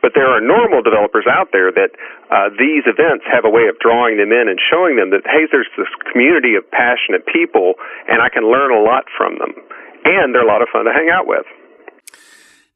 But 0.00 0.12
there 0.14 0.30
are 0.30 0.40
normal 0.40 0.82
developers 0.82 1.26
out 1.26 1.50
there 1.52 1.72
that 1.74 1.90
uh, 2.30 2.54
these 2.54 2.86
events 2.86 3.26
have 3.26 3.44
a 3.44 3.50
way 3.50 3.66
of 3.66 3.78
drawing 3.82 4.16
them 4.18 4.30
in 4.30 4.46
and 4.46 4.58
showing 4.62 4.94
them 4.94 5.10
that, 5.10 5.26
hey, 5.26 5.50
there's 5.50 5.70
this 5.76 5.90
community 6.12 6.54
of 6.54 6.62
passionate 6.70 7.26
people, 7.26 7.74
and 8.06 8.22
I 8.22 8.28
can 8.30 8.46
learn 8.46 8.70
a 8.70 8.82
lot 8.82 9.10
from 9.16 9.38
them. 9.38 9.58
And 10.04 10.34
they're 10.34 10.46
a 10.46 10.50
lot 10.50 10.62
of 10.62 10.68
fun 10.70 10.86
to 10.86 10.92
hang 10.94 11.10
out 11.10 11.26
with. 11.26 11.46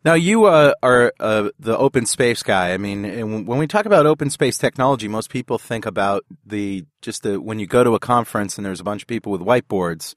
Now 0.04 0.14
you 0.14 0.46
uh, 0.46 0.74
are 0.82 1.12
uh, 1.20 1.50
the 1.60 1.78
open 1.78 2.06
space 2.06 2.42
guy. 2.42 2.72
I 2.72 2.76
mean, 2.76 3.46
when 3.46 3.58
we 3.58 3.68
talk 3.68 3.86
about 3.86 4.04
open 4.04 4.30
space 4.30 4.58
technology, 4.58 5.06
most 5.06 5.30
people 5.30 5.58
think 5.58 5.86
about 5.86 6.24
the 6.44 6.84
just 7.02 7.22
the 7.22 7.40
when 7.40 7.60
you 7.60 7.68
go 7.68 7.84
to 7.84 7.94
a 7.94 8.00
conference 8.00 8.58
and 8.58 8.66
there's 8.66 8.80
a 8.80 8.84
bunch 8.84 9.02
of 9.02 9.08
people 9.08 9.30
with 9.30 9.40
whiteboards, 9.40 10.16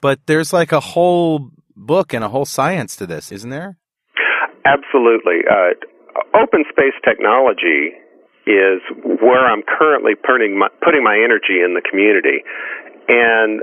but 0.00 0.20
there's 0.26 0.52
like 0.52 0.70
a 0.70 0.78
whole 0.78 1.50
book 1.74 2.14
and 2.14 2.22
a 2.22 2.28
whole 2.28 2.44
science 2.44 2.94
to 2.96 3.06
this, 3.06 3.32
isn't 3.32 3.50
there? 3.50 3.76
Absolutely. 4.64 5.40
Uh, 5.50 5.74
open 6.34 6.64
space 6.70 6.96
technology 7.04 7.96
is 8.46 8.78
where 9.02 9.42
I'm 9.42 9.62
currently 9.66 10.14
putting 10.14 10.58
my, 10.58 10.68
putting 10.82 11.02
my 11.02 11.18
energy 11.18 11.58
in 11.58 11.74
the 11.74 11.82
community. 11.82 12.46
And 13.08 13.62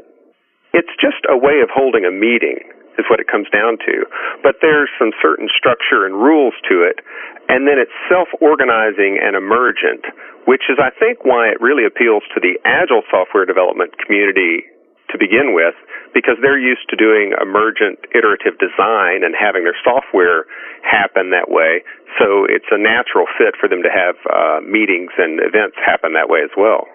it's 0.74 0.92
just 1.00 1.24
a 1.30 1.38
way 1.38 1.64
of 1.64 1.70
holding 1.72 2.04
a 2.04 2.12
meeting 2.12 2.60
is 3.00 3.06
what 3.10 3.20
it 3.20 3.28
comes 3.28 3.50
down 3.50 3.78
to. 3.82 4.06
But 4.44 4.62
there's 4.62 4.90
some 5.00 5.12
certain 5.22 5.50
structure 5.50 6.06
and 6.06 6.14
rules 6.14 6.54
to 6.70 6.84
it. 6.84 7.02
And 7.50 7.66
then 7.66 7.80
it's 7.80 7.94
self-organizing 8.10 9.18
and 9.18 9.36
emergent, 9.36 10.06
which 10.46 10.70
is, 10.70 10.78
I 10.78 10.92
think, 10.94 11.26
why 11.26 11.50
it 11.50 11.58
really 11.60 11.86
appeals 11.86 12.24
to 12.36 12.40
the 12.40 12.60
agile 12.66 13.02
software 13.10 13.46
development 13.46 13.98
community 13.98 14.68
to 15.14 15.18
begin 15.22 15.54
with, 15.54 15.78
because 16.14 16.36
they're 16.42 16.60
used 16.60 16.90
to 16.90 16.98
doing 16.98 17.38
emergent 17.40 18.02
iterative 18.12 18.58
design 18.60 19.22
and 19.24 19.38
having 19.38 19.64
their 19.64 19.78
software 19.86 20.50
happen 20.82 21.30
that 21.32 21.48
way. 21.48 21.86
So 22.20 22.44
it's 22.50 22.68
a 22.74 22.78
natural 22.78 23.26
fit 23.38 23.56
for 23.56 23.70
them 23.70 23.82
to 23.86 23.90
have 23.94 24.18
uh, 24.28 24.60
meetings 24.66 25.14
and 25.18 25.40
events 25.40 25.78
happen 25.80 26.14
that 26.14 26.30
way 26.30 26.42
as 26.44 26.52
well. 26.58 26.90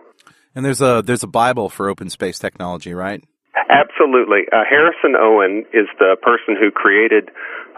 And 0.55 0.65
there's 0.65 0.83
a 0.83 1.03
there's 1.07 1.23
a 1.23 1.31
Bible 1.31 1.69
for 1.69 1.89
open 1.89 2.11
space 2.11 2.39
technology, 2.39 2.93
right? 2.93 3.23
Absolutely. 3.71 4.47
Uh, 4.53 4.63
Harrison 4.69 5.15
Owen 5.19 5.65
is 5.73 5.87
the 5.99 6.17
person 6.23 6.55
who 6.59 6.71
created 6.71 7.31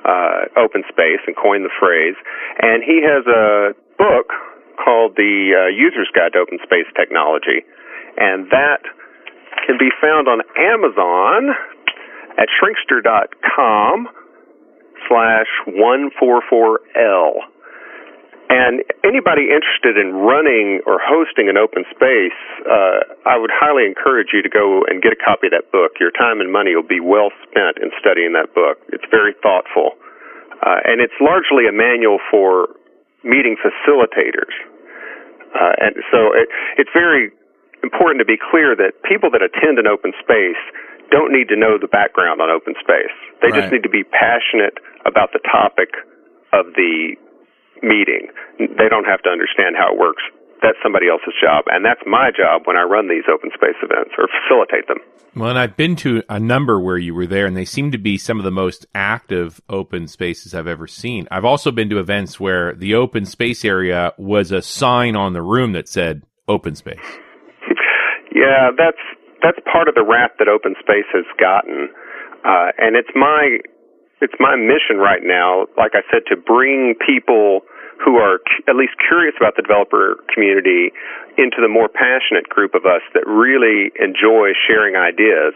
uh, 0.04 0.48
open 0.56 0.82
space 0.88 1.20
and 1.26 1.36
coined 1.36 1.64
the 1.64 1.74
phrase, 1.78 2.16
and 2.60 2.82
he 2.84 3.04
has 3.04 3.26
a 3.26 3.72
book 3.98 4.32
called 4.80 5.16
The 5.16 5.52
uh, 5.52 5.68
User's 5.68 6.08
Guide 6.14 6.32
to 6.32 6.40
Open 6.40 6.58
Space 6.64 6.88
Technology, 6.96 7.64
and 8.16 8.48
that 8.50 8.80
can 9.66 9.78
be 9.78 9.90
found 10.00 10.28
on 10.28 10.42
Amazon 10.56 11.54
at 12.38 12.48
shrinkster.com 12.48 14.08
slash 15.08 15.50
144L. 15.68 17.32
And 18.50 18.82
anybody 19.06 19.46
interested 19.46 19.94
in 19.94 20.10
running 20.10 20.82
or 20.82 20.98
hosting 20.98 21.46
an 21.46 21.54
open 21.54 21.86
space, 21.86 22.34
uh, 22.66 23.14
I 23.22 23.38
would 23.38 23.54
highly 23.54 23.86
encourage 23.86 24.34
you 24.34 24.42
to 24.42 24.50
go 24.50 24.82
and 24.90 24.98
get 24.98 25.14
a 25.14 25.20
copy 25.22 25.46
of 25.46 25.54
that 25.54 25.70
book. 25.70 26.02
Your 26.02 26.10
time 26.10 26.42
and 26.42 26.50
money 26.50 26.74
will 26.74 26.86
be 26.86 26.98
well 26.98 27.30
spent 27.46 27.78
in 27.78 27.94
studying 28.02 28.34
that 28.34 28.50
book. 28.50 28.82
It's 28.90 29.06
very 29.06 29.38
thoughtful. 29.38 29.94
Uh, 30.66 30.82
and 30.82 30.98
it's 30.98 31.14
largely 31.22 31.70
a 31.70 31.72
manual 31.72 32.18
for 32.26 32.74
meeting 33.22 33.54
facilitators. 33.54 34.52
Uh, 35.54 35.74
and 35.78 35.94
so 36.10 36.34
it, 36.34 36.50
it's 36.76 36.90
very 36.92 37.30
important 37.82 38.20
to 38.20 38.28
be 38.28 38.36
clear 38.38 38.76
that 38.76 39.02
people 39.08 39.30
that 39.30 39.42
attend 39.42 39.78
an 39.78 39.86
open 39.86 40.12
space 40.20 40.60
don't 41.10 41.32
need 41.32 41.48
to 41.48 41.56
know 41.56 41.76
the 41.78 41.88
background 41.90 42.40
on 42.40 42.50
open 42.50 42.74
space. 42.78 43.12
They 43.42 43.50
Right. 43.50 43.60
just 43.60 43.72
need 43.72 43.82
to 43.82 43.88
be 43.88 44.04
passionate 44.04 44.78
about 45.06 45.32
the 45.32 45.40
topic 45.40 45.90
of 46.52 46.74
the 46.74 47.16
meeting. 47.82 48.28
They 48.58 48.88
don't 48.88 49.06
have 49.06 49.22
to 49.22 49.30
understand 49.30 49.76
how 49.76 49.92
it 49.92 49.98
works. 49.98 50.22
That's 50.62 50.76
somebody 50.82 51.08
else's 51.08 51.34
job. 51.40 51.64
And 51.68 51.84
that's 51.84 52.02
my 52.06 52.30
job 52.30 52.66
when 52.66 52.76
I 52.76 52.82
run 52.82 53.08
these 53.08 53.24
open 53.32 53.50
space 53.54 53.76
events 53.82 54.12
or 54.18 54.28
facilitate 54.28 54.86
them. 54.88 54.98
Well, 55.34 55.48
and 55.48 55.58
I've 55.58 55.76
been 55.76 55.96
to 55.96 56.22
a 56.28 56.38
number 56.38 56.78
where 56.80 56.98
you 56.98 57.14
were 57.14 57.26
there, 57.26 57.46
and 57.46 57.56
they 57.56 57.64
seem 57.64 57.92
to 57.92 57.98
be 57.98 58.18
some 58.18 58.38
of 58.38 58.44
the 58.44 58.50
most 58.50 58.84
active 58.94 59.60
open 59.68 60.06
spaces 60.08 60.54
I've 60.54 60.66
ever 60.66 60.86
seen. 60.86 61.28
I've 61.30 61.44
also 61.44 61.70
been 61.70 61.88
to 61.90 61.98
events 61.98 62.38
where 62.38 62.74
the 62.74 62.94
open 62.94 63.24
space 63.24 63.64
area 63.64 64.12
was 64.18 64.52
a 64.52 64.60
sign 64.60 65.16
on 65.16 65.32
the 65.32 65.42
room 65.42 65.72
that 65.72 65.88
said 65.88 66.24
open 66.48 66.74
space. 66.74 66.98
Yeah, 68.34 68.70
that's 68.76 69.02
that's 69.42 69.58
part 69.70 69.88
of 69.88 69.94
the 69.94 70.04
rap 70.04 70.36
that 70.38 70.48
open 70.48 70.74
space 70.78 71.08
has 71.12 71.24
gotten, 71.40 71.88
uh, 72.44 72.70
and 72.78 72.94
it's 72.96 73.10
my 73.14 73.58
it's 74.20 74.36
my 74.38 74.54
mission 74.56 75.00
right 75.00 75.22
now. 75.24 75.66
Like 75.76 75.92
I 75.94 76.04
said, 76.12 76.28
to 76.28 76.36
bring 76.36 76.94
people 77.00 77.62
who 77.98 78.16
are 78.16 78.38
cu- 78.38 78.64
at 78.68 78.76
least 78.76 78.96
curious 79.00 79.34
about 79.36 79.56
the 79.56 79.62
developer 79.62 80.22
community 80.32 80.92
into 81.36 81.60
the 81.60 81.68
more 81.68 81.88
passionate 81.88 82.48
group 82.48 82.74
of 82.74 82.84
us 82.84 83.02
that 83.12 83.24
really 83.26 83.92
enjoy 84.00 84.52
sharing 84.68 84.96
ideas, 84.96 85.52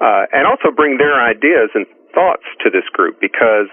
uh, 0.00 0.28
and 0.32 0.46
also 0.46 0.70
bring 0.70 0.98
their 0.98 1.20
ideas 1.20 1.72
and 1.74 1.86
thoughts 2.14 2.44
to 2.60 2.68
this 2.70 2.84
group 2.92 3.20
because 3.20 3.68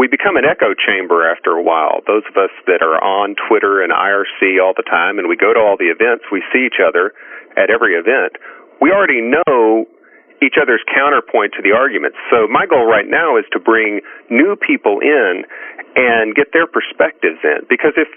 we 0.00 0.08
become 0.08 0.40
an 0.40 0.48
echo 0.48 0.72
chamber 0.72 1.28
after 1.28 1.52
a 1.52 1.60
while. 1.60 2.00
Those 2.08 2.24
of 2.24 2.32
us 2.40 2.48
that 2.64 2.80
are 2.80 2.96
on 3.04 3.36
Twitter 3.36 3.84
and 3.84 3.92
IRC 3.92 4.56
all 4.56 4.72
the 4.72 4.88
time 4.88 5.20
and 5.20 5.28
we 5.28 5.36
go 5.36 5.52
to 5.52 5.60
all 5.60 5.76
the 5.76 5.92
events, 5.92 6.24
we 6.32 6.40
see 6.48 6.64
each 6.64 6.80
other 6.80 7.12
at 7.60 7.68
every 7.68 8.00
event. 8.00 8.40
We 8.80 8.96
already 8.96 9.20
know 9.20 9.84
each 10.40 10.56
other's 10.56 10.80
counterpoint 10.88 11.52
to 11.52 11.60
the 11.60 11.76
arguments. 11.76 12.16
So 12.32 12.48
my 12.48 12.64
goal 12.64 12.88
right 12.88 13.04
now 13.04 13.36
is 13.36 13.44
to 13.52 13.60
bring 13.60 14.00
new 14.32 14.56
people 14.56 15.04
in 15.04 15.44
and 15.92 16.32
get 16.32 16.56
their 16.56 16.64
perspectives 16.64 17.44
in. 17.44 17.68
Because 17.68 17.92
if 18.00 18.08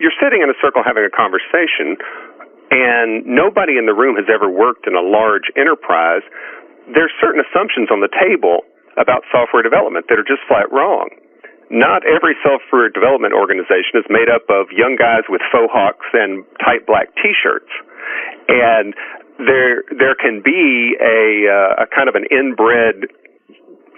you're 0.00 0.16
sitting 0.16 0.40
in 0.40 0.48
a 0.48 0.56
circle 0.64 0.80
having 0.80 1.04
a 1.04 1.12
conversation 1.12 2.00
and 2.72 3.28
nobody 3.28 3.76
in 3.76 3.84
the 3.84 3.92
room 3.92 4.16
has 4.16 4.24
ever 4.32 4.48
worked 4.48 4.88
in 4.88 4.96
a 4.96 5.04
large 5.04 5.52
enterprise, 5.52 6.24
there's 6.96 7.12
certain 7.20 7.44
assumptions 7.44 7.92
on 7.92 8.00
the 8.00 8.08
table 8.08 8.64
about 8.96 9.20
software 9.28 9.60
development 9.60 10.08
that 10.08 10.16
are 10.16 10.24
just 10.24 10.40
flat 10.48 10.72
wrong. 10.72 11.12
Not 11.70 12.06
every 12.06 12.38
software 12.46 12.88
development 12.88 13.34
organization 13.34 13.98
is 13.98 14.06
made 14.08 14.30
up 14.30 14.46
of 14.48 14.70
young 14.70 14.94
guys 14.94 15.26
with 15.28 15.42
faux 15.50 15.66
hawks 15.72 16.06
and 16.12 16.44
tight 16.62 16.86
black 16.86 17.10
t-shirts. 17.18 17.70
And 18.48 18.94
there 19.38 19.82
there 19.90 20.14
can 20.14 20.40
be 20.44 20.96
a 21.00 21.50
uh, 21.50 21.84
a 21.84 21.86
kind 21.90 22.08
of 22.08 22.14
an 22.14 22.24
inbred 22.30 23.10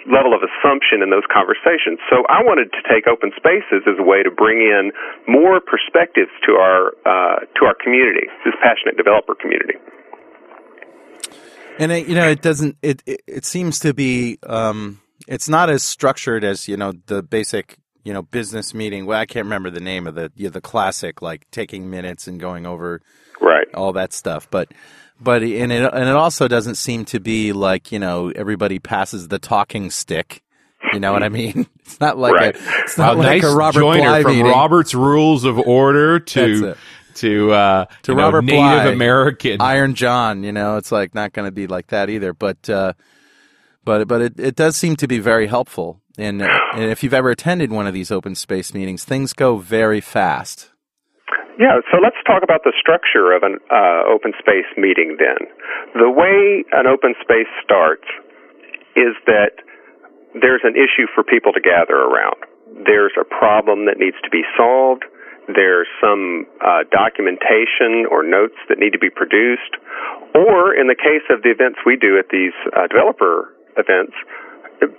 level 0.09 0.33
of 0.33 0.41
assumption 0.41 1.03
in 1.03 1.11
those 1.11 1.27
conversations. 1.29 2.01
So 2.09 2.25
I 2.29 2.41
wanted 2.43 2.73
to 2.73 2.81
take 2.89 3.07
open 3.07 3.31
spaces 3.37 3.85
as 3.85 4.01
a 4.01 4.03
way 4.03 4.23
to 4.23 4.31
bring 4.31 4.59
in 4.59 4.91
more 5.29 5.61
perspectives 5.61 6.33
to 6.49 6.57
our 6.57 6.97
uh, 7.05 7.45
to 7.45 7.67
our 7.67 7.77
community, 7.77 8.27
this 8.45 8.55
passionate 8.63 8.97
developer 8.97 9.35
community. 9.35 9.77
And 11.79 11.93
it, 11.93 12.09
you 12.09 12.15
know, 12.15 12.29
it 12.29 12.43
doesn't. 12.43 12.77
It, 12.83 13.03
it 13.07 13.21
it 13.27 13.45
seems 13.45 13.79
to 13.81 13.95
be. 13.95 14.39
Um, 14.43 15.01
it's 15.27 15.49
not 15.49 15.71
as 15.71 15.83
structured 15.83 16.45
as 16.45 16.69
you 16.69 16.77
know 16.77 16.93
the 17.07 17.23
basic 17.23 17.77
you 18.05 18.13
know 18.13 18.23
business 18.23 18.73
meeting. 18.75 19.07
Well, 19.07 19.19
I 19.19 19.27
can't 19.27 19.45
remember 19.47 19.71
the 19.71 19.81
name 19.81 20.07
of 20.07 20.15
the 20.15 20.31
you 20.37 20.45
know, 20.45 20.51
the 20.51 20.61
classic 20.61 21.21
like 21.23 21.47
taking 21.51 21.91
minutes 21.91 22.27
and 22.27 22.39
going 22.39 22.67
over 22.67 23.01
Right. 23.41 23.67
all 23.75 23.93
that 23.95 24.13
stuff. 24.13 24.49
But 24.51 24.73
but 25.21 25.43
and 25.43 25.73
it 25.73 25.93
and 25.93 26.09
it 26.09 26.15
also 26.17 26.49
doesn't 26.49 26.77
seem 26.77 27.05
to 27.07 27.21
be 27.21 27.53
like 27.53 27.91
you 27.93 27.99
know 27.99 28.31
everybody 28.31 28.79
passes 28.79 29.29
the 29.29 29.39
talking 29.39 29.91
stick. 29.91 30.43
You 30.93 31.01
know 31.01 31.13
what 31.13 31.23
I 31.25 31.29
mean? 31.29 31.67
It's 31.81 32.01
not 32.01 32.19
like 32.19 32.35
Right. 32.35 32.55
a 32.55 32.59
it's 32.85 32.99
not 32.99 33.17
Wow, 33.17 33.23
like 33.25 33.43
nice 33.43 33.53
a 33.53 33.57
Robert 33.57 33.81
joiner 33.81 34.01
Bly 34.03 34.23
from 34.23 34.33
meeting. 34.33 34.47
Robert's 34.53 34.95
Rules 34.95 35.45
of 35.45 35.59
Order 35.59 36.19
That's 36.19 36.33
to 36.35 36.69
it. 36.71 36.77
to 37.15 37.51
uh, 37.53 37.85
To 38.03 38.13
you 38.13 38.17
know, 38.17 38.23
Robert 38.25 38.45
Native 38.45 38.59
Bly. 38.61 38.87
American. 38.93 39.61
Iron 39.61 39.95
John, 39.95 40.45
you 40.45 40.53
know, 40.53 40.77
it's 40.77 40.93
like 40.93 41.15
not 41.15 41.33
going 41.33 41.47
to 41.49 41.53
be 41.53 41.67
like 41.67 41.89
that 41.89 42.11
either. 42.11 42.33
But 42.35 42.69
uh, 42.71 42.93
but 43.89 44.07
but 44.07 44.21
it, 44.21 44.35
it 44.39 44.55
does 44.55 44.77
seem 44.77 44.97
to 44.97 45.09
be 45.09 45.19
very 45.19 45.47
helpful. 45.47 46.03
And, 46.19 46.43
and 46.43 46.85
if 46.93 47.03
you've 47.03 47.15
ever 47.15 47.31
attended 47.31 47.73
one 47.73 47.87
of 47.87 47.95
these 47.95 48.11
open 48.11 48.35
space 48.35 48.75
meetings, 48.75 49.03
things 49.03 49.33
go 49.33 49.57
very 49.57 50.03
fast. 50.03 50.69
Yeah, 51.59 51.81
so 51.91 51.97
let's 51.97 52.21
talk 52.27 52.43
about 52.43 52.63
the 52.69 52.75
structure 52.77 53.33
of 53.33 53.43
an 53.49 53.57
uh, 53.73 54.03
open 54.13 54.33
space 54.39 54.69
meeting 54.77 55.17
then. 55.17 55.49
The 55.95 56.11
way 56.11 56.69
an 56.77 56.87
open 56.87 57.15
space 57.23 57.49
starts 57.65 58.05
is 58.95 59.17
that 59.25 59.57
there's 60.37 60.63
an 60.65 60.77
issue 60.77 61.07
for 61.15 61.25
people 61.25 61.53
to 61.55 61.63
gather 61.63 61.97
around. 61.97 62.45
There's 62.85 63.17
a 63.17 63.25
problem 63.25 63.87
that 63.87 63.97
needs 63.97 64.21
to 64.23 64.29
be 64.29 64.43
solved. 64.55 65.05
there's 65.49 65.89
some 65.97 66.45
uh, 66.61 66.85
documentation 66.93 68.05
or 68.13 68.21
notes 68.21 68.61
that 68.69 68.77
need 68.77 68.93
to 68.93 69.01
be 69.01 69.09
produced, 69.09 69.81
or 70.35 70.77
in 70.77 70.93
the 70.93 70.99
case 70.99 71.25
of 71.33 71.41
the 71.41 71.49
events 71.49 71.81
we 71.89 71.97
do 71.97 72.19
at 72.21 72.29
these 72.29 72.53
uh, 72.77 72.85
developer 72.87 73.57
events, 73.79 74.15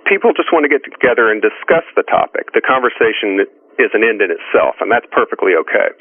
people 0.08 0.32
just 0.34 0.52
want 0.52 0.64
to 0.64 0.72
get 0.72 0.84
together 0.84 1.30
and 1.30 1.40
discuss 1.40 1.86
the 1.96 2.04
topic. 2.04 2.52
The 2.52 2.64
conversation 2.64 3.44
is 3.80 3.90
an 3.94 4.04
end 4.04 4.20
in 4.20 4.28
itself, 4.32 4.76
and 4.80 4.90
that's 4.92 5.06
perfectly 5.12 5.56
okay. 5.56 5.94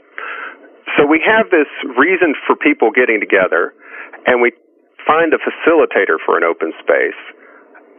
So 0.97 1.05
we 1.05 1.21
have 1.23 1.53
this 1.53 1.69
reason 1.95 2.33
for 2.47 2.55
people 2.55 2.91
getting 2.91 3.19
together, 3.19 3.71
and 4.25 4.41
we 4.41 4.51
find 5.05 5.31
a 5.33 5.39
facilitator 5.39 6.17
for 6.25 6.35
an 6.35 6.43
open 6.43 6.73
space. 6.81 7.19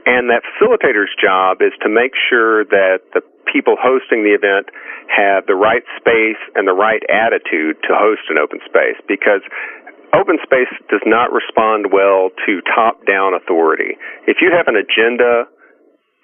And 0.06 0.32
that 0.32 0.42
facilitator's 0.56 1.12
job 1.20 1.60
is 1.60 1.72
to 1.84 1.88
make 1.88 2.16
sure 2.28 2.64
that 2.64 3.04
the 3.12 3.20
people 3.52 3.76
hosting 3.76 4.24
the 4.24 4.32
event 4.32 4.72
have 5.12 5.46
the 5.46 5.54
right 5.54 5.84
space 6.00 6.40
and 6.56 6.66
the 6.66 6.72
right 6.72 7.02
attitude 7.10 7.76
to 7.84 7.92
host 7.92 8.24
an 8.30 8.38
open 8.38 8.60
space 8.64 8.96
because 9.06 9.44
open 10.14 10.38
space 10.42 10.70
does 10.88 11.02
not 11.06 11.32
respond 11.32 11.92
well 11.92 12.30
to 12.46 12.60
top 12.66 13.06
down 13.06 13.34
authority. 13.34 13.96
If 14.26 14.38
you 14.40 14.50
have 14.50 14.66
an 14.66 14.76
agenda, 14.76 15.46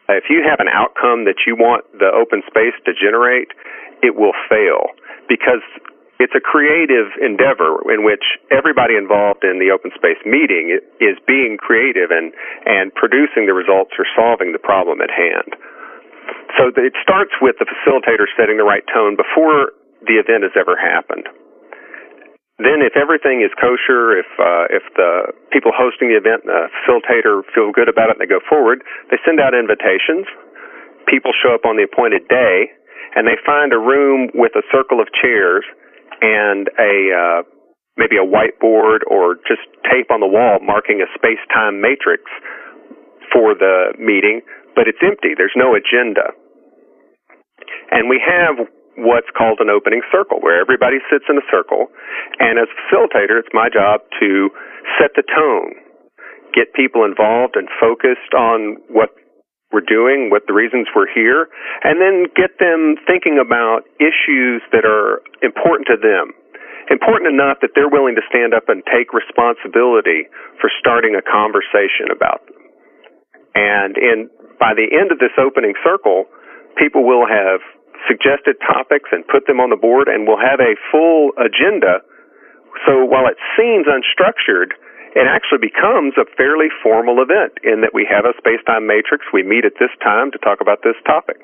if 0.08 0.30
you 0.30 0.42
have 0.46 0.60
an 0.60 0.68
outcome 0.70 1.26
that 1.26 1.46
you 1.46 1.56
want 1.56 1.86
the 1.98 2.10
open 2.10 2.42
space 2.46 2.74
to 2.86 2.92
generate, 2.94 3.50
it 4.02 4.14
will 4.14 4.34
fail 4.48 4.94
because 5.28 5.62
it's 6.18 6.32
a 6.32 6.40
creative 6.40 7.12
endeavor 7.20 7.84
in 7.92 8.04
which 8.04 8.24
everybody 8.48 8.96
involved 8.96 9.44
in 9.44 9.60
the 9.60 9.68
open 9.68 9.92
space 9.92 10.20
meeting 10.24 10.80
is 10.96 11.16
being 11.28 11.60
creative 11.60 12.08
and, 12.08 12.32
and 12.64 12.94
producing 12.94 13.44
the 13.44 13.52
results 13.52 13.92
or 14.00 14.08
solving 14.16 14.52
the 14.52 14.62
problem 14.62 15.04
at 15.04 15.12
hand. 15.12 15.52
So 16.56 16.72
it 16.72 16.96
starts 17.02 17.36
with 17.42 17.56
the 17.60 17.68
facilitator 17.68 18.24
setting 18.38 18.56
the 18.56 18.64
right 18.64 18.84
tone 18.88 19.16
before 19.16 19.76
the 20.08 20.16
event 20.16 20.42
has 20.42 20.56
ever 20.56 20.72
happened. 20.72 21.28
Then, 22.56 22.80
if 22.80 22.96
everything 22.96 23.44
is 23.44 23.52
kosher, 23.60 24.16
if 24.16 24.30
uh, 24.40 24.64
if 24.72 24.84
the 24.96 25.36
people 25.52 25.76
hosting 25.76 26.08
the 26.08 26.16
event, 26.16 26.48
the 26.48 26.72
facilitator 26.72 27.44
feel 27.52 27.68
good 27.68 27.88
about 27.88 28.08
it 28.08 28.16
and 28.16 28.22
they 28.24 28.30
go 28.30 28.40
forward, 28.48 28.80
they 29.12 29.20
send 29.28 29.40
out 29.40 29.52
invitations. 29.52 30.24
People 31.04 31.36
show 31.36 31.52
up 31.52 31.68
on 31.68 31.76
the 31.76 31.84
appointed 31.84 32.24
day, 32.32 32.72
and 33.14 33.28
they 33.28 33.36
find 33.44 33.76
a 33.76 33.78
room 33.78 34.32
with 34.32 34.56
a 34.56 34.64
circle 34.72 35.04
of 35.04 35.08
chairs 35.12 35.68
and 36.24 36.72
a 36.80 36.94
uh, 37.12 37.40
maybe 38.00 38.16
a 38.16 38.24
whiteboard 38.24 39.04
or 39.04 39.36
just 39.44 39.64
tape 39.92 40.08
on 40.08 40.20
the 40.20 40.28
wall 40.28 40.56
marking 40.64 41.00
a 41.00 41.08
space-time 41.16 41.80
matrix 41.80 42.24
for 43.32 43.52
the 43.52 43.92
meeting, 43.98 44.40
but 44.74 44.88
it's 44.88 45.00
empty. 45.04 45.36
There's 45.36 45.56
no 45.56 45.74
agenda. 45.76 46.32
And 47.90 48.08
we 48.08 48.20
have 48.20 48.68
what's 48.96 49.28
called 49.36 49.60
an 49.60 49.68
opening 49.68 50.00
circle, 50.12 50.40
where 50.40 50.60
everybody 50.60 50.96
sits 51.12 51.24
in 51.28 51.36
a 51.36 51.46
circle. 51.52 51.88
And 52.40 52.58
as 52.58 52.68
facilitator, 52.84 53.40
it's 53.40 53.52
my 53.52 53.68
job 53.68 54.00
to 54.20 54.50
set 54.96 55.12
the 55.16 55.24
tone, 55.24 55.76
get 56.56 56.72
people 56.72 57.04
involved 57.04 57.56
and 57.56 57.68
focused 57.80 58.32
on 58.32 58.80
what 58.88 59.12
we're 59.72 59.84
doing, 59.84 60.30
what 60.30 60.46
the 60.48 60.54
reasons 60.54 60.88
we're 60.94 61.10
here, 61.10 61.52
and 61.84 62.00
then 62.00 62.30
get 62.32 62.56
them 62.56 62.96
thinking 63.04 63.36
about 63.36 63.84
issues 64.00 64.62
that 64.72 64.86
are 64.86 65.20
important 65.42 65.90
to 65.90 65.98
them. 66.00 66.32
Important 66.88 67.34
enough 67.34 67.58
that 67.66 67.74
they're 67.74 67.90
willing 67.90 68.14
to 68.14 68.22
stand 68.30 68.54
up 68.54 68.70
and 68.70 68.80
take 68.86 69.10
responsibility 69.10 70.30
for 70.62 70.70
starting 70.78 71.18
a 71.18 71.24
conversation 71.24 72.14
about 72.14 72.46
them. 72.46 72.62
And 73.58 73.98
in, 73.98 74.30
by 74.62 74.70
the 74.78 74.86
end 74.94 75.10
of 75.10 75.18
this 75.18 75.34
opening 75.34 75.74
circle, 75.82 76.30
people 76.78 77.02
will 77.02 77.26
have 77.26 77.58
suggested 78.04 78.56
topics 78.60 79.10
and 79.12 79.26
put 79.26 79.46
them 79.46 79.60
on 79.60 79.70
the 79.70 79.80
board 79.80 80.08
and 80.08 80.28
we'll 80.28 80.40
have 80.40 80.60
a 80.60 80.76
full 80.92 81.32
agenda. 81.40 82.04
So 82.84 83.04
while 83.04 83.26
it 83.26 83.40
seems 83.56 83.88
unstructured, 83.88 84.76
it 85.16 85.24
actually 85.24 85.64
becomes 85.64 86.12
a 86.20 86.28
fairly 86.36 86.68
formal 86.82 87.22
event 87.22 87.56
in 87.64 87.80
that 87.80 87.94
we 87.94 88.06
have 88.08 88.26
a 88.26 88.36
space-time 88.36 88.86
matrix. 88.86 89.24
We 89.32 89.42
meet 89.42 89.64
at 89.64 89.80
this 89.80 89.94
time 90.04 90.30
to 90.32 90.38
talk 90.38 90.60
about 90.60 90.84
this 90.84 90.96
topic. 91.06 91.36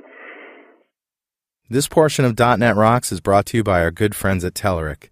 This 1.70 1.88
portion 1.88 2.26
of 2.26 2.38
.NET 2.38 2.76
Rocks 2.76 3.12
is 3.12 3.20
brought 3.20 3.46
to 3.46 3.56
you 3.56 3.64
by 3.64 3.80
our 3.80 3.90
good 3.90 4.14
friends 4.14 4.44
at 4.44 4.52
Telerik. 4.52 5.08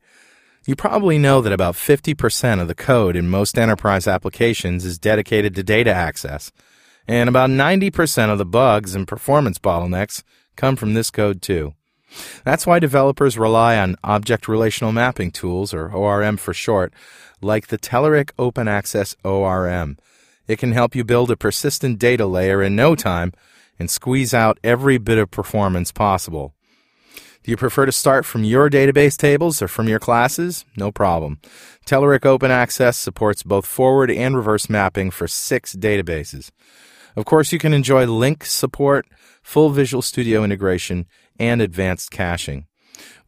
You 0.67 0.77
probably 0.77 1.17
know 1.17 1.41
that 1.41 1.55
about 1.55 1.75
50% 1.75 2.61
of 2.61 2.69
the 2.69 2.75
code 2.75 3.17
in 3.17 3.31
most 3.31 3.59
enterprise 3.59 4.07
applications 4.07 4.85
is 4.85 4.99
dedicated 4.99 5.55
to 5.55 5.63
data 5.63 5.93
access, 5.93 6.53
and 7.09 7.31
about 7.31 7.49
90% 7.49 8.31
of 8.31 8.37
the 8.37 8.45
bugs 8.45 8.95
and 8.95 9.09
performance 9.09 9.59
bottlenecks 9.59 10.23
come 10.61 10.77
from 10.77 10.93
this 10.93 11.11
code 11.11 11.41
too. 11.41 11.75
That's 12.45 12.67
why 12.67 12.81
developers 12.81 13.39
rely 13.39 13.79
on 13.79 13.97
object 14.05 14.47
relational 14.47 14.93
mapping 14.93 15.31
tools, 15.31 15.73
or 15.73 15.91
ORM 15.91 16.37
for 16.37 16.53
short, 16.53 16.93
like 17.41 17.69
the 17.69 17.79
Telerik 17.79 18.31
Open 18.39 18.69
Access 18.69 19.17
ORM. 19.25 19.97
It 20.47 20.59
can 20.59 20.73
help 20.73 20.95
you 20.95 21.03
build 21.03 21.31
a 21.31 21.37
persistent 21.37 21.99
data 21.99 22.27
layer 22.27 22.63
in 22.63 22.77
no 22.77 22.95
time 22.95 23.33
and 23.79 23.91
squeeze 23.91 24.35
out 24.35 24.59
every 24.63 24.99
bit 24.99 25.17
of 25.17 25.31
performance 25.31 25.93
possible. 25.93 26.53
Do 27.43 27.51
you 27.51 27.57
prefer 27.57 27.87
to 27.87 27.93
start 27.93 28.27
from 28.27 28.45
your 28.45 28.69
database 28.69 29.17
tables 29.17 29.63
or 29.63 29.69
from 29.69 29.89
your 29.89 29.99
classes? 29.99 30.67
No 30.77 30.93
problem. 30.93 31.39
Telerik 31.87 32.27
Open 32.27 32.51
Access 32.51 32.99
supports 32.99 33.43
both 33.43 33.65
forward 33.65 34.11
and 34.11 34.37
reverse 34.37 34.69
mapping 34.69 35.11
for 35.11 35.27
six 35.27 35.75
databases. 35.75 36.51
Of 37.17 37.25
course, 37.25 37.53
you 37.53 37.59
can 37.59 37.73
enjoy 37.73 38.07
LINQ 38.07 38.45
support, 38.45 39.07
full 39.43 39.71
Visual 39.71 40.03
Studio 40.03 40.45
integration, 40.45 41.07
and 41.39 41.61
advanced 41.61 42.11
caching. 42.11 42.67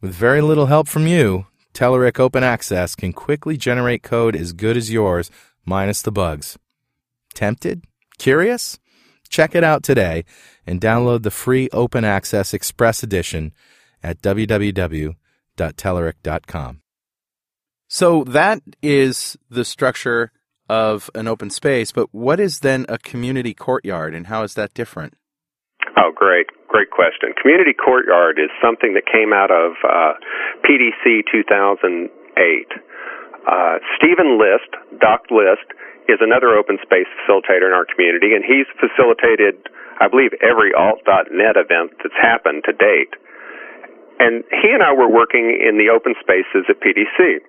With 0.01 0.13
very 0.13 0.41
little 0.41 0.67
help 0.67 0.87
from 0.87 1.07
you, 1.07 1.47
Telerik 1.73 2.19
Open 2.19 2.43
Access 2.43 2.95
can 2.95 3.13
quickly 3.13 3.57
generate 3.57 4.03
code 4.03 4.35
as 4.35 4.53
good 4.53 4.77
as 4.77 4.91
yours, 4.91 5.31
minus 5.65 6.01
the 6.01 6.11
bugs. 6.11 6.57
Tempted? 7.33 7.83
Curious? 8.19 8.79
Check 9.29 9.55
it 9.55 9.63
out 9.63 9.81
today 9.81 10.25
and 10.67 10.79
download 10.79 11.23
the 11.23 11.31
free 11.31 11.67
Open 11.73 12.05
Access 12.05 12.53
Express 12.53 13.01
Edition 13.01 13.51
at 14.03 14.21
www.telerik.com. 14.21 16.81
So 17.87 18.23
that 18.23 18.61
is 18.81 19.37
the 19.49 19.65
structure 19.65 20.31
of 20.69 21.09
an 21.15 21.27
open 21.27 21.49
space, 21.49 21.91
but 21.91 22.07
what 22.11 22.39
is 22.39 22.59
then 22.59 22.85
a 22.89 22.97
community 22.97 23.53
courtyard 23.53 24.15
and 24.15 24.27
how 24.27 24.43
is 24.43 24.53
that 24.53 24.73
different? 24.73 25.15
Oh, 25.97 26.11
great. 26.15 26.47
Great 26.67 26.89
question. 26.89 27.37
Community 27.39 27.73
Courtyard 27.73 28.39
is 28.41 28.49
something 28.57 28.97
that 28.97 29.05
came 29.05 29.29
out 29.29 29.51
of 29.53 29.77
uh, 29.85 30.17
PDC 30.65 31.21
2008. 31.29 32.09
Uh, 33.45 33.77
Stephen 33.93 34.41
List, 34.41 34.73
Doc 34.97 35.29
List, 35.29 35.69
is 36.09 36.17
another 36.19 36.57
open 36.57 36.81
space 36.81 37.05
facilitator 37.21 37.69
in 37.69 37.77
our 37.77 37.85
community, 37.85 38.33
and 38.33 38.43
he's 38.43 38.65
facilitated, 38.81 39.69
I 40.01 40.09
believe, 40.09 40.33
every 40.41 40.73
alt.net 40.73 41.55
event 41.55 41.93
that's 42.01 42.17
happened 42.17 42.65
to 42.65 42.73
date. 42.73 43.13
And 44.17 44.43
he 44.49 44.73
and 44.73 44.81
I 44.81 44.97
were 44.97 45.09
working 45.09 45.53
in 45.53 45.77
the 45.77 45.93
open 45.93 46.15
spaces 46.19 46.65
at 46.73 46.81
PDC. 46.81 47.43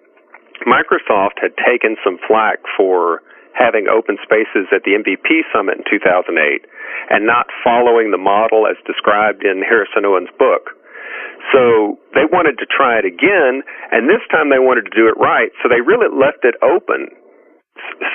Microsoft 0.67 1.41
had 1.41 1.53
taken 1.61 1.97
some 2.05 2.19
flack 2.27 2.59
for 2.77 3.23
having 3.55 3.87
open 3.87 4.19
spaces 4.23 4.67
at 4.75 4.83
the 4.83 4.99
MVP 4.99 5.47
summit 5.55 5.79
in 5.79 5.85
2008 5.87 6.35
and 7.11 7.23
not 7.25 7.47
following 7.63 8.11
the 8.11 8.19
model 8.19 8.67
as 8.67 8.75
described 8.83 9.47
in 9.47 9.63
Harrison 9.63 10.05
Owen's 10.05 10.33
book. 10.39 10.75
So 11.53 12.01
they 12.17 12.27
wanted 12.27 12.59
to 12.59 12.67
try 12.67 12.99
it 12.99 13.07
again, 13.07 13.63
and 13.93 14.09
this 14.09 14.25
time 14.33 14.51
they 14.51 14.59
wanted 14.59 14.91
to 14.91 14.95
do 14.97 15.07
it 15.07 15.15
right, 15.21 15.53
so 15.63 15.69
they 15.69 15.85
really 15.85 16.11
left 16.11 16.43
it 16.43 16.57
open. 16.65 17.13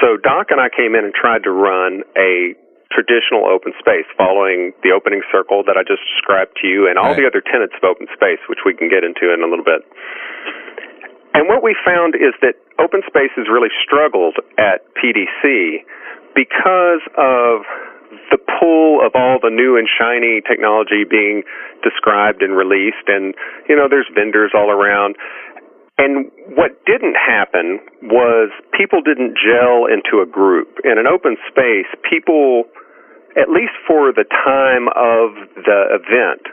So 0.02 0.18
Doc 0.18 0.50
and 0.50 0.60
I 0.60 0.68
came 0.68 0.98
in 0.98 1.06
and 1.06 1.14
tried 1.14 1.46
to 1.46 1.54
run 1.54 2.04
a 2.18 2.58
traditional 2.90 3.46
open 3.46 3.72
space 3.78 4.10
following 4.18 4.74
the 4.82 4.90
opening 4.90 5.22
circle 5.30 5.62
that 5.70 5.78
I 5.78 5.86
just 5.86 6.02
described 6.10 6.58
to 6.62 6.66
you 6.66 6.90
and 6.90 6.98
all 6.98 7.14
right. 7.14 7.22
the 7.22 7.28
other 7.30 7.40
tenets 7.40 7.78
of 7.78 7.86
open 7.86 8.10
space, 8.12 8.42
which 8.50 8.66
we 8.66 8.74
can 8.74 8.90
get 8.90 9.06
into 9.06 9.30
in 9.30 9.46
a 9.46 9.50
little 9.50 9.66
bit. 9.66 9.86
And 11.40 11.48
what 11.48 11.64
we 11.64 11.72
found 11.88 12.20
is 12.20 12.36
that 12.44 12.60
open 12.84 13.00
spaces 13.08 13.48
really 13.48 13.72
struggled 13.80 14.36
at 14.60 14.84
PDC 15.00 15.88
because 16.36 17.00
of 17.16 17.64
the 18.28 18.36
pull 18.60 19.00
of 19.00 19.16
all 19.16 19.40
the 19.40 19.48
new 19.48 19.80
and 19.80 19.88
shiny 19.88 20.44
technology 20.44 21.08
being 21.08 21.48
described 21.80 22.44
and 22.44 22.60
released. 22.60 23.08
And 23.08 23.36
you 23.72 23.76
know 23.80 23.88
there's 23.88 24.12
vendors 24.12 24.52
all 24.52 24.68
around. 24.68 25.16
And 25.98 26.28
what 26.60 26.76
didn't 26.84 27.16
happen 27.16 27.80
was 28.04 28.52
people 28.76 29.00
didn't 29.00 29.40
gel 29.40 29.88
into 29.88 30.20
a 30.20 30.28
group. 30.28 30.84
In 30.84 31.00
an 31.00 31.08
open 31.08 31.40
space 31.48 31.88
people 32.04 32.68
at 33.40 33.48
least 33.48 33.80
for 33.88 34.12
the 34.12 34.28
time 34.28 34.92
of 34.92 35.40
the 35.56 36.04
event 36.04 36.52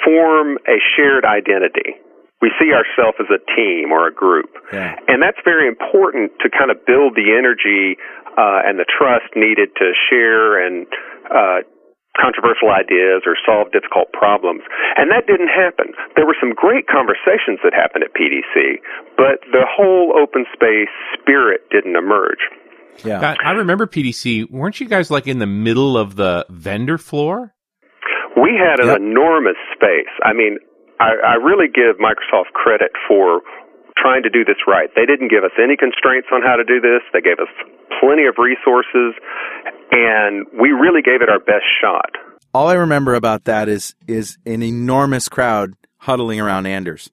form 0.00 0.56
a 0.64 0.80
shared 0.96 1.28
identity 1.28 2.00
we 2.44 2.52
see 2.60 2.76
ourselves 2.76 3.16
as 3.24 3.32
a 3.32 3.40
team 3.56 3.88
or 3.88 4.04
a 4.06 4.12
group. 4.12 4.52
Yeah. 4.68 5.00
And 5.08 5.24
that's 5.24 5.40
very 5.48 5.64
important 5.66 6.36
to 6.44 6.52
kind 6.52 6.68
of 6.70 6.84
build 6.84 7.16
the 7.16 7.32
energy 7.32 7.96
uh, 8.36 8.60
and 8.68 8.76
the 8.76 8.84
trust 8.84 9.32
needed 9.32 9.72
to 9.80 9.96
share 10.10 10.60
and 10.60 10.84
uh, 11.32 11.64
controversial 12.20 12.70
ideas 12.70 13.22
or 13.26 13.34
solve 13.48 13.72
difficult 13.72 14.12
problems. 14.12 14.62
And 14.96 15.10
that 15.10 15.26
didn't 15.26 15.48
happen. 15.48 15.94
There 16.16 16.26
were 16.26 16.36
some 16.38 16.52
great 16.54 16.86
conversations 16.86 17.58
that 17.64 17.72
happened 17.74 18.04
at 18.04 18.12
PDC, 18.14 18.78
but 19.16 19.40
the 19.50 19.64
whole 19.64 20.12
open 20.20 20.44
space 20.52 20.92
spirit 21.16 21.62
didn't 21.70 21.96
emerge. 21.96 22.44
Yeah. 23.04 23.20
God, 23.20 23.38
I 23.44 23.52
remember 23.52 23.86
PDC. 23.86 24.50
Weren't 24.50 24.80
you 24.80 24.86
guys 24.88 25.10
like 25.10 25.26
in 25.26 25.38
the 25.40 25.46
middle 25.46 25.96
of 25.98 26.14
the 26.14 26.46
vendor 26.50 26.98
floor? 26.98 27.52
We 28.36 28.52
had 28.58 28.78
an 28.80 28.88
Yep. 28.88 28.96
enormous 28.98 29.56
space. 29.74 30.10
I 30.22 30.32
mean, 30.32 30.58
I, 31.00 31.12
I 31.24 31.34
really 31.42 31.66
give 31.68 31.96
Microsoft 31.98 32.52
credit 32.54 32.92
for 33.08 33.40
trying 33.96 34.22
to 34.22 34.30
do 34.30 34.44
this 34.44 34.56
right. 34.66 34.88
They 34.94 35.06
didn't 35.06 35.28
give 35.28 35.44
us 35.44 35.52
any 35.62 35.76
constraints 35.76 36.28
on 36.32 36.42
how 36.42 36.56
to 36.56 36.64
do 36.64 36.80
this. 36.80 37.02
They 37.12 37.20
gave 37.20 37.38
us 37.38 37.48
plenty 38.00 38.26
of 38.26 38.34
resources, 38.38 39.14
and 39.92 40.46
we 40.60 40.70
really 40.70 41.02
gave 41.02 41.22
it 41.22 41.28
our 41.28 41.38
best 41.38 41.64
shot. 41.80 42.10
All 42.52 42.68
I 42.68 42.74
remember 42.74 43.14
about 43.14 43.44
that 43.44 43.68
is 43.68 43.94
is 44.06 44.38
an 44.46 44.62
enormous 44.62 45.28
crowd 45.28 45.74
huddling 45.98 46.40
around 46.40 46.66
Anders, 46.66 47.10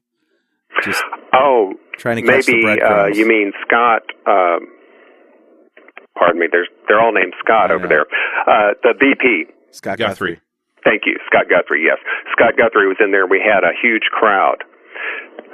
just 0.84 1.04
Oh, 1.34 1.74
trying 1.98 2.18
to 2.18 2.22
catch 2.24 2.46
the 2.46 2.64
maybe 2.64 2.82
uh, 2.82 3.08
you 3.08 3.28
mean 3.28 3.52
Scott. 3.66 4.04
Um, 4.28 4.68
pardon 6.18 6.40
me. 6.40 6.48
There's 6.52 6.68
they're 6.88 7.00
all 7.00 7.14
named 7.14 7.34
Scott 7.44 7.72
I 7.72 7.74
over 7.76 7.84
know. 7.84 7.90
there. 7.90 8.06
Uh, 8.46 8.74
the 8.84 8.94
VP. 9.00 9.52
Scott 9.72 9.98
Guthrie. 9.98 10.40
Thank 10.84 11.06
you, 11.06 11.18
Scott 11.30 11.46
Guthrie. 11.50 11.86
Yes, 11.86 11.98
Scott 12.34 12.58
Guthrie 12.58 12.88
was 12.88 12.98
in 13.00 13.12
there. 13.12 13.28
We 13.28 13.38
had 13.40 13.64
a 13.64 13.74
huge 13.78 14.10
crowd. 14.12 14.64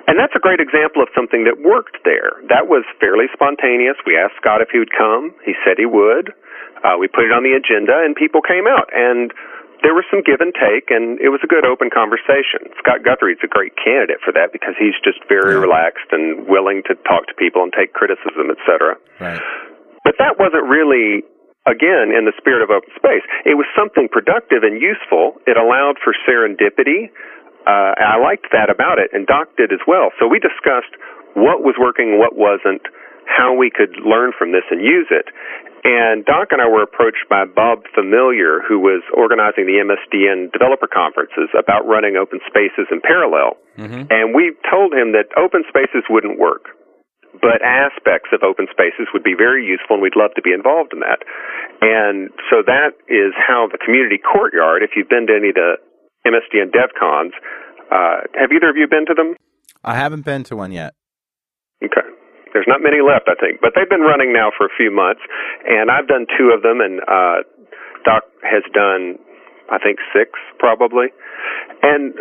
And 0.08 0.16
that's 0.16 0.32
a 0.36 0.40
great 0.40 0.64
example 0.64 1.04
of 1.04 1.12
something 1.12 1.44
that 1.44 1.60
worked 1.60 2.00
there. 2.08 2.40
That 2.48 2.72
was 2.72 2.88
fairly 3.00 3.28
spontaneous. 3.36 4.00
We 4.08 4.16
asked 4.16 4.40
Scott 4.40 4.64
if 4.64 4.72
he 4.72 4.80
would 4.80 4.96
come. 4.96 5.36
He 5.44 5.52
said 5.68 5.76
he 5.76 5.86
would. 5.86 6.32
Uh, 6.80 6.96
we 6.96 7.12
put 7.12 7.28
it 7.28 7.36
on 7.36 7.44
the 7.44 7.52
agenda, 7.52 8.00
and 8.08 8.16
people 8.16 8.40
came 8.40 8.72
out. 8.72 8.88
And 8.96 9.36
there 9.84 9.92
was 9.92 10.08
some 10.08 10.24
give 10.24 10.40
and 10.40 10.56
take, 10.56 10.88
and 10.96 11.20
it 11.20 11.28
was 11.28 11.44
a 11.44 11.50
good 11.52 11.68
open 11.68 11.92
conversation. 11.92 12.72
Scott 12.80 13.04
Guthrie's 13.04 13.44
a 13.44 13.52
great 13.52 13.76
candidate 13.76 14.24
for 14.24 14.32
that 14.32 14.56
because 14.56 14.80
he's 14.80 14.96
just 15.04 15.20
very 15.28 15.60
Yeah. 15.60 15.62
relaxed 15.68 16.08
and 16.16 16.48
willing 16.48 16.84
to 16.88 16.96
talk 17.04 17.28
to 17.28 17.36
people 17.36 17.62
and 17.62 17.74
take 17.76 17.92
criticism, 17.92 18.48
et 18.48 18.58
cetera. 18.64 18.96
Right. 19.20 19.42
But 20.08 20.16
that 20.24 20.40
wasn't 20.40 20.64
really, 20.72 21.28
again, 21.68 22.16
in 22.16 22.24
the 22.24 22.34
spirit 22.40 22.64
of 22.64 22.72
open 22.72 22.90
space. 22.96 23.22
It 23.44 23.60
was 23.60 23.68
something 23.76 24.08
productive 24.08 24.64
and 24.64 24.80
useful. 24.82 25.38
It 25.46 25.60
allowed 25.60 26.00
for 26.00 26.16
serendipity. 26.24 27.12
Uh, 27.68 28.00
and 28.00 28.08
I 28.08 28.18
liked 28.18 28.48
that 28.56 28.72
about 28.72 28.98
it, 28.98 29.12
and 29.12 29.28
Doc 29.28 29.52
did 29.60 29.76
as 29.76 29.84
well. 29.84 30.16
So 30.18 30.26
we 30.26 30.40
discussed 30.40 30.96
what 31.36 31.68
was 31.68 31.76
working, 31.76 32.18
what 32.18 32.40
wasn't, 32.40 32.88
how 33.28 33.52
we 33.52 33.70
could 33.70 34.00
learn 34.08 34.32
from 34.32 34.56
this 34.56 34.64
and 34.72 34.80
use 34.80 35.12
it. 35.12 35.28
And 35.84 36.24
Doc 36.24 36.56
and 36.56 36.64
I 36.64 36.68
were 36.68 36.82
approached 36.82 37.28
by 37.30 37.44
Bob 37.44 37.84
Familiar, 37.94 38.64
who 38.64 38.80
was 38.80 39.04
organizing 39.12 39.68
the 39.68 39.84
MSDN 39.84 40.52
developer 40.56 40.88
conferences 40.88 41.52
about 41.60 41.86
running 41.86 42.16
open 42.16 42.40
spaces 42.48 42.88
in 42.90 43.04
parallel. 43.04 43.60
And 44.10 44.34
we 44.34 44.56
told 44.72 44.96
him 44.96 45.12
that 45.12 45.28
open 45.36 45.64
spaces 45.68 46.08
wouldn't 46.10 46.40
work 46.40 46.77
but 47.42 47.62
aspects 47.62 48.30
of 48.34 48.44
open 48.44 48.68
spaces 48.72 49.08
would 49.14 49.24
be 49.24 49.36
very 49.38 49.66
useful 49.66 49.98
and 49.98 50.04
we'd 50.04 50.18
love 50.18 50.32
to 50.36 50.42
be 50.42 50.54
involved 50.54 50.94
in 50.94 51.00
that. 51.02 51.22
And 51.82 52.30
so 52.50 52.66
that 52.66 52.98
is 53.08 53.34
how 53.38 53.68
the 53.72 53.78
community 53.78 54.18
courtyard, 54.18 54.82
if 54.84 54.92
you've 54.96 55.10
been 55.10 55.28
to 55.28 55.36
any 55.36 55.50
of 55.50 55.58
the 55.58 55.78
MSDN 56.26 56.74
DevCons, 56.74 57.34
uh, 57.92 58.28
have 58.36 58.52
either 58.52 58.70
of 58.70 58.76
you 58.76 58.88
been 58.88 59.06
to 59.08 59.14
them? 59.14 59.36
I 59.84 59.96
haven't 59.96 60.26
been 60.26 60.44
to 60.46 60.56
one 60.56 60.72
yet. 60.72 60.94
Okay. 61.84 62.08
There's 62.54 62.68
not 62.68 62.82
many 62.82 63.06
left, 63.06 63.30
I 63.30 63.36
think, 63.38 63.62
but 63.62 63.74
they've 63.76 63.90
been 63.90 64.02
running 64.02 64.34
now 64.34 64.50
for 64.56 64.66
a 64.66 64.74
few 64.76 64.90
months, 64.90 65.22
and 65.68 65.92
I've 65.92 66.08
done 66.08 66.26
two 66.38 66.50
of 66.56 66.64
them, 66.64 66.82
and 66.82 67.02
uh, 67.06 67.46
Doc 68.04 68.24
has 68.42 68.64
done, 68.74 69.20
I 69.70 69.78
think, 69.78 70.00
six 70.10 70.32
probably, 70.58 71.14
and 71.84 72.18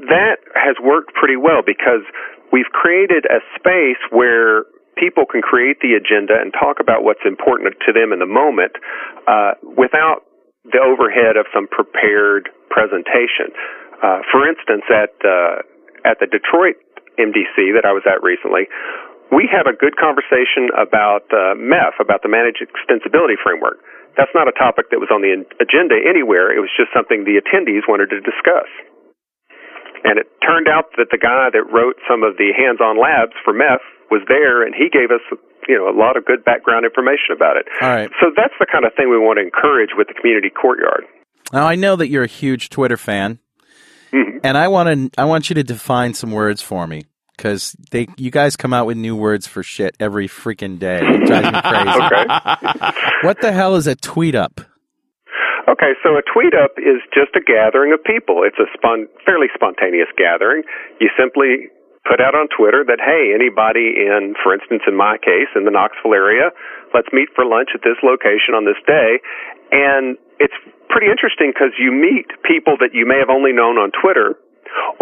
that 0.00 0.42
has 0.54 0.76
worked 0.82 1.14
pretty 1.14 1.36
well 1.36 1.62
because 1.64 2.04
we've 2.52 2.70
created 2.72 3.26
a 3.26 3.40
space 3.58 4.00
where 4.10 4.64
people 4.96 5.24
can 5.28 5.42
create 5.42 5.80
the 5.80 5.92
agenda 5.92 6.34
and 6.40 6.52
talk 6.52 6.80
about 6.80 7.04
what's 7.04 7.24
important 7.24 7.74
to 7.84 7.92
them 7.92 8.12
in 8.12 8.18
the 8.18 8.28
moment 8.28 8.72
uh, 9.28 9.52
without 9.76 10.24
the 10.64 10.80
overhead 10.82 11.36
of 11.36 11.46
some 11.54 11.68
prepared 11.68 12.48
presentation. 12.70 13.52
Uh, 14.02 14.20
for 14.32 14.48
instance, 14.48 14.82
at 14.90 15.14
uh, 15.22 15.62
at 16.04 16.18
the 16.20 16.26
Detroit 16.26 16.76
MDC 17.18 17.74
that 17.74 17.84
I 17.84 17.92
was 17.92 18.04
at 18.04 18.22
recently, 18.22 18.68
we 19.32 19.48
had 19.50 19.66
a 19.66 19.74
good 19.74 19.96
conversation 19.96 20.70
about 20.76 21.26
uh, 21.32 21.58
MEF, 21.58 21.98
about 21.98 22.22
the 22.22 22.30
Managed 22.30 22.62
Extensibility 22.62 23.34
Framework. 23.40 23.82
That's 24.16 24.32
not 24.32 24.48
a 24.48 24.54
topic 24.56 24.88
that 24.90 25.00
was 25.00 25.12
on 25.12 25.20
the 25.20 25.44
agenda 25.60 25.96
anywhere. 26.00 26.48
It 26.54 26.60
was 26.60 26.72
just 26.72 26.88
something 26.94 27.24
the 27.24 27.36
attendees 27.36 27.84
wanted 27.84 28.08
to 28.16 28.20
discuss. 28.24 28.68
And 30.06 30.18
it 30.22 30.30
turned 30.46 30.68
out 30.70 30.94
that 30.96 31.10
the 31.10 31.18
guy 31.18 31.50
that 31.50 31.66
wrote 31.66 31.96
some 32.08 32.22
of 32.22 32.38
the 32.38 32.54
hands-on 32.56 32.94
labs 32.94 33.34
for 33.44 33.52
MEF 33.52 33.82
was 34.08 34.22
there, 34.28 34.62
and 34.62 34.72
he 34.72 34.86
gave 34.88 35.10
us, 35.10 35.20
you 35.66 35.74
know, 35.76 35.90
a 35.90 35.96
lot 35.98 36.16
of 36.16 36.24
good 36.24 36.44
background 36.44 36.86
information 36.86 37.34
about 37.34 37.56
it. 37.56 37.66
All 37.82 37.90
right. 37.90 38.08
So 38.22 38.30
that's 38.36 38.54
the 38.60 38.66
kind 38.70 38.84
of 38.86 38.94
thing 38.94 39.10
we 39.10 39.18
want 39.18 39.38
to 39.38 39.42
encourage 39.42 39.90
with 39.98 40.06
the 40.06 40.14
community 40.14 40.48
courtyard. 40.50 41.04
Now 41.52 41.66
I 41.66 41.74
know 41.74 41.96
that 41.96 42.06
you're 42.08 42.22
a 42.22 42.28
huge 42.28 42.68
Twitter 42.70 42.96
fan, 42.96 43.40
Mhm. 44.12 44.40
and 44.44 44.56
I 44.56 44.68
want 44.68 45.12
to 45.14 45.20
I 45.20 45.24
want 45.24 45.50
you 45.50 45.54
to 45.54 45.64
define 45.64 46.14
some 46.14 46.30
words 46.30 46.62
for 46.62 46.86
me 46.86 47.02
because 47.36 47.74
they 47.90 48.06
you 48.16 48.30
guys 48.30 48.54
come 48.56 48.72
out 48.72 48.86
with 48.86 48.96
new 48.96 49.16
words 49.16 49.46
for 49.48 49.62
shit 49.64 49.96
every 49.98 50.28
freaking 50.28 50.78
day. 50.78 51.00
It 51.02 51.26
drives 51.26 51.52
me 51.52 51.60
crazy. 51.64 52.00
Okay. 52.00 53.26
What 53.26 53.40
the 53.40 53.50
hell 53.52 53.74
is 53.74 53.86
a 53.88 53.96
tweet 53.96 54.34
up? 54.36 54.60
Okay, 55.66 55.98
so 56.06 56.14
a 56.14 56.22
tweet 56.22 56.54
up 56.54 56.78
is 56.78 57.02
just 57.10 57.34
a 57.34 57.42
gathering 57.42 57.90
of 57.90 57.98
people. 58.06 58.46
It's 58.46 58.58
a 58.62 58.70
spon- 58.78 59.10
fairly 59.26 59.50
spontaneous 59.50 60.06
gathering. 60.14 60.62
You 61.02 61.10
simply 61.18 61.74
put 62.06 62.22
out 62.22 62.38
on 62.38 62.46
Twitter 62.54 62.86
that, 62.86 63.02
hey, 63.02 63.34
anybody 63.34 63.98
in, 63.98 64.38
for 64.38 64.54
instance, 64.54 64.86
in 64.86 64.94
my 64.94 65.18
case, 65.18 65.50
in 65.58 65.66
the 65.66 65.74
Knoxville 65.74 66.14
area, 66.14 66.54
let's 66.94 67.10
meet 67.10 67.34
for 67.34 67.42
lunch 67.42 67.74
at 67.74 67.82
this 67.82 67.98
location 68.06 68.54
on 68.54 68.62
this 68.62 68.78
day. 68.86 69.18
And 69.74 70.14
it's 70.38 70.54
pretty 70.86 71.10
interesting 71.10 71.50
because 71.50 71.74
you 71.74 71.90
meet 71.90 72.30
people 72.46 72.78
that 72.78 72.94
you 72.94 73.02
may 73.02 73.18
have 73.18 73.30
only 73.30 73.50
known 73.50 73.74
on 73.74 73.90
Twitter, 73.90 74.38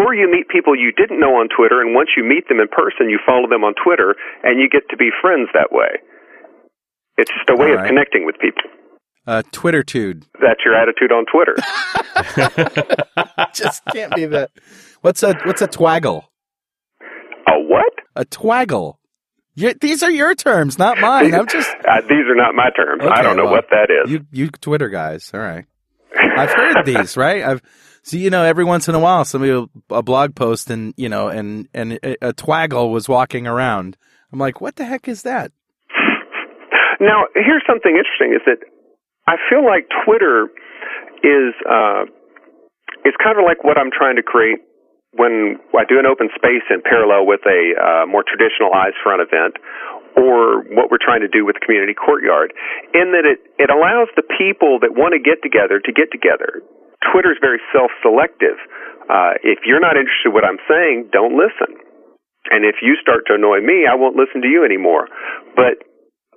or 0.00 0.16
you 0.16 0.32
meet 0.32 0.48
people 0.48 0.72
you 0.72 0.96
didn't 0.96 1.20
know 1.20 1.36
on 1.44 1.52
Twitter, 1.52 1.84
and 1.84 1.92
once 1.92 2.16
you 2.16 2.24
meet 2.24 2.48
them 2.48 2.56
in 2.56 2.72
person, 2.72 3.12
you 3.12 3.20
follow 3.20 3.44
them 3.52 3.68
on 3.68 3.76
Twitter, 3.76 4.16
and 4.40 4.56
you 4.56 4.72
get 4.72 4.88
to 4.88 4.96
be 4.96 5.12
friends 5.20 5.52
that 5.52 5.68
way. 5.76 6.00
It's 7.20 7.30
just 7.30 7.52
a 7.52 7.56
way 7.56 7.76
All 7.76 7.84
of 7.84 7.86
connecting 7.86 8.24
with 8.24 8.40
people. 8.40 8.64
Uh, 9.26 9.42
Twittertude. 9.52 10.24
That's 10.40 10.60
your 10.64 10.74
attitude 10.76 11.10
on 11.10 11.24
Twitter. 11.32 11.56
Just 13.54 13.84
can't 13.86 14.14
be 14.14 14.26
that. 14.26 14.50
What's 15.00 15.22
a 15.22 15.34
what's 15.44 15.62
a 15.62 15.68
twaggle? 15.68 16.24
A 17.46 17.60
what? 17.60 17.92
A 18.16 18.24
twaggle. 18.24 18.96
you 19.54 19.74
these 19.74 20.02
are 20.02 20.10
your 20.10 20.34
terms, 20.34 20.78
not 20.78 20.98
mine. 20.98 21.34
I'm 21.34 21.46
just 21.46 21.70
Uh, 21.88 22.00
these 22.02 22.26
are 22.26 22.34
not 22.34 22.54
my 22.54 22.70
terms. 22.70 23.02
I 23.04 23.22
don't 23.22 23.36
know 23.36 23.44
well, 23.44 23.52
what 23.52 23.66
that 23.70 23.90
is. 23.90 24.10
you 24.10 24.26
you 24.30 24.48
Twitter 24.48 24.88
guys. 24.88 25.30
All 25.34 25.40
right. 25.40 25.66
I've 26.16 26.50
heard 26.50 26.86
these, 26.86 27.16
right? 27.16 27.44
I've 27.44 27.62
see, 28.02 28.18
you 28.18 28.30
know, 28.30 28.44
every 28.44 28.64
once 28.64 28.88
in 28.88 28.94
a 28.94 29.00
while, 29.00 29.24
somebody 29.24 29.52
will 29.52 29.70
a 29.90 30.02
blog 30.02 30.34
post 30.34 30.70
and 30.70 30.94
you 30.96 31.08
know, 31.08 31.28
and 31.28 31.68
and 31.74 31.94
a, 32.02 32.28
a 32.28 32.32
twaggle 32.32 32.90
was 32.90 33.08
walking 33.08 33.46
around. 33.46 33.96
I'm 34.32 34.38
like, 34.38 34.60
what 34.60 34.76
the 34.76 34.84
heck 34.84 35.08
is 35.08 35.22
that? 35.22 35.52
Now, 37.00 37.24
here's 37.34 37.62
something 37.66 37.96
interesting: 37.96 38.34
is 38.34 38.42
that 38.46 38.66
I 39.26 39.36
feel 39.48 39.64
like 39.64 39.88
Twitter 40.04 40.48
is 41.24 41.52
uh, 41.64 42.04
is 43.04 43.14
kind 43.22 43.40
of 43.40 43.44
like 43.48 43.64
what 43.64 43.76
I'm 43.80 43.90
trying 43.92 44.16
to 44.16 44.24
create 44.24 44.60
when 45.16 45.62
I 45.72 45.86
do 45.86 45.98
an 45.98 46.06
open 46.06 46.28
space 46.34 46.66
in 46.68 46.82
parallel 46.82 47.24
with 47.24 47.40
a 47.46 47.60
uh, 47.78 48.04
more 48.10 48.26
traditional 48.26 48.74
eyes 48.74 48.92
front 49.00 49.22
event, 49.22 49.56
or 50.18 50.66
what 50.74 50.90
we're 50.90 51.02
trying 51.02 51.22
to 51.22 51.30
do 51.30 51.46
with 51.46 51.54
the 51.56 51.64
Community 51.64 51.94
Courtyard, 51.94 52.52
in 52.92 53.14
that 53.16 53.24
it 53.24 53.40
it 53.56 53.70
allows 53.70 54.12
the 54.18 54.26
people 54.26 54.82
that 54.82 54.92
want 54.92 55.16
to 55.16 55.20
get 55.22 55.40
together 55.40 55.80
to 55.80 55.92
get 55.92 56.12
together. 56.12 56.60
Twitter 57.12 57.32
is 57.32 57.38
very 57.40 57.60
self-selective. 57.72 58.56
Uh, 59.08 59.36
if 59.44 59.68
you're 59.68 59.80
not 59.80 59.96
interested 60.00 60.32
in 60.32 60.34
what 60.34 60.44
I'm 60.44 60.60
saying, 60.64 61.12
don't 61.12 61.36
listen. 61.36 61.76
And 62.48 62.64
if 62.64 62.80
you 62.80 62.96
start 63.00 63.28
to 63.28 63.36
annoy 63.36 63.60
me, 63.60 63.84
I 63.84 63.94
won't 63.96 64.16
listen 64.16 64.40
to 64.40 64.48
you 64.48 64.64
anymore. 64.64 65.08
But 65.56 65.84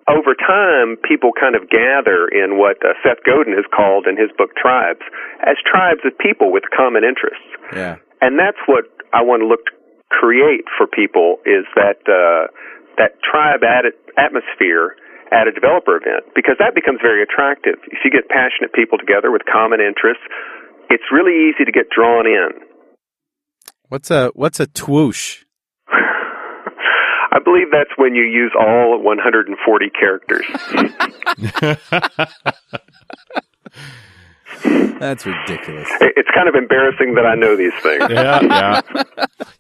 over 0.08 0.34
time, 0.34 0.96
people 1.04 1.36
kind 1.36 1.56
of 1.56 1.70
gather 1.70 2.32
in 2.32 2.58
what 2.58 2.80
uh, 2.80 2.96
Seth 3.04 3.20
Godin 3.28 3.54
has 3.54 3.68
called 3.76 4.08
in 4.08 4.16
his 4.16 4.32
book 4.40 4.56
Tribes 4.56 5.04
as 5.44 5.60
tribes 5.68 6.02
of 6.08 6.18
people 6.18 6.52
with 6.52 6.64
common 6.72 7.04
interests. 7.04 7.48
Yeah. 7.76 8.00
And 8.24 8.40
that's 8.40 8.60
what 8.66 8.88
I 9.14 9.22
want 9.22 9.44
to 9.44 9.48
look 9.48 9.68
to 9.68 9.74
create 10.10 10.64
for 10.78 10.88
people 10.88 11.44
is 11.46 11.68
that 11.76 12.00
uh, 12.08 12.48
that 12.98 13.20
tribe 13.22 13.64
at 13.64 13.84
atmosphere 14.18 14.96
at 15.32 15.48
a 15.48 15.52
developer 15.52 16.00
event 16.00 16.24
because 16.34 16.56
that 16.60 16.74
becomes 16.74 17.00
very 17.04 17.22
attractive. 17.22 17.76
If 17.92 18.00
you 18.04 18.12
get 18.12 18.30
passionate 18.30 18.72
people 18.74 18.98
together 18.98 19.32
with 19.32 19.44
common 19.44 19.80
interests, 19.84 20.24
it's 20.90 21.04
really 21.12 21.52
easy 21.52 21.66
to 21.66 21.72
get 21.72 21.92
drawn 21.92 22.26
in. 22.26 22.64
What's 23.90 24.12
a 24.12 24.32
what's 24.36 24.60
a 24.60 24.68
twoosh? 24.68 25.44
I 27.32 27.40
believe 27.40 27.68
that's 27.72 27.92
when 27.98 28.16
you 28.16 28.24
use 28.24 28.52
all 28.58 29.02
140 29.02 29.90
characters. 29.90 30.46
That's 35.00 35.26
ridiculous. 35.26 35.88
It's 36.02 36.30
kind 36.34 36.50
of 36.50 36.56
embarrassing 36.56 37.16
that 37.16 37.26
I 37.26 37.36
know 37.36 37.56
these 37.56 37.74
things. 37.82 38.06
yeah, 38.10 38.42
yeah. 38.42 38.82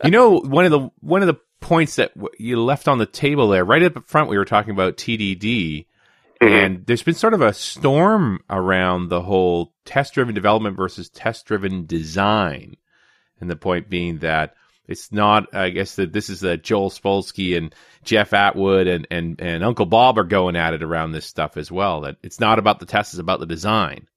You 0.03 0.11
know, 0.11 0.39
one 0.39 0.65
of 0.65 0.71
the 0.71 0.89
one 1.01 1.21
of 1.21 1.27
the 1.27 1.39
points 1.59 1.97
that 1.97 2.13
w- 2.15 2.33
you 2.39 2.61
left 2.61 2.87
on 2.87 2.97
the 2.97 3.05
table 3.05 3.49
there, 3.49 3.63
right 3.63 3.83
up 3.83 4.07
front, 4.07 4.29
we 4.29 4.37
were 4.37 4.45
talking 4.45 4.71
about 4.71 4.97
TDD, 4.97 5.85
mm-hmm. 6.41 6.47
and 6.47 6.85
there's 6.85 7.03
been 7.03 7.13
sort 7.13 7.33
of 7.33 7.41
a 7.41 7.53
storm 7.53 8.39
around 8.49 9.09
the 9.09 9.21
whole 9.21 9.73
test-driven 9.85 10.33
development 10.33 10.75
versus 10.75 11.09
test-driven 11.09 11.85
design, 11.85 12.75
and 13.39 13.49
the 13.49 13.55
point 13.55 13.89
being 13.89 14.19
that 14.19 14.55
it's 14.87 15.11
not. 15.11 15.53
I 15.53 15.69
guess 15.69 15.95
that 15.95 16.13
this 16.13 16.29
is 16.29 16.41
that 16.41 16.63
Joel 16.63 16.89
Spolsky 16.89 17.57
and 17.57 17.73
Jeff 18.03 18.33
Atwood 18.33 18.87
and 18.87 19.07
and 19.11 19.39
and 19.41 19.63
Uncle 19.63 19.85
Bob 19.85 20.17
are 20.17 20.23
going 20.23 20.55
at 20.55 20.73
it 20.73 20.83
around 20.83 21.11
this 21.11 21.25
stuff 21.25 21.57
as 21.57 21.71
well. 21.71 22.01
That 22.01 22.17
it's 22.23 22.39
not 22.39 22.59
about 22.59 22.79
the 22.79 22.85
test; 22.85 23.13
it's 23.13 23.19
about 23.19 23.39
the 23.39 23.45
design. 23.45 24.07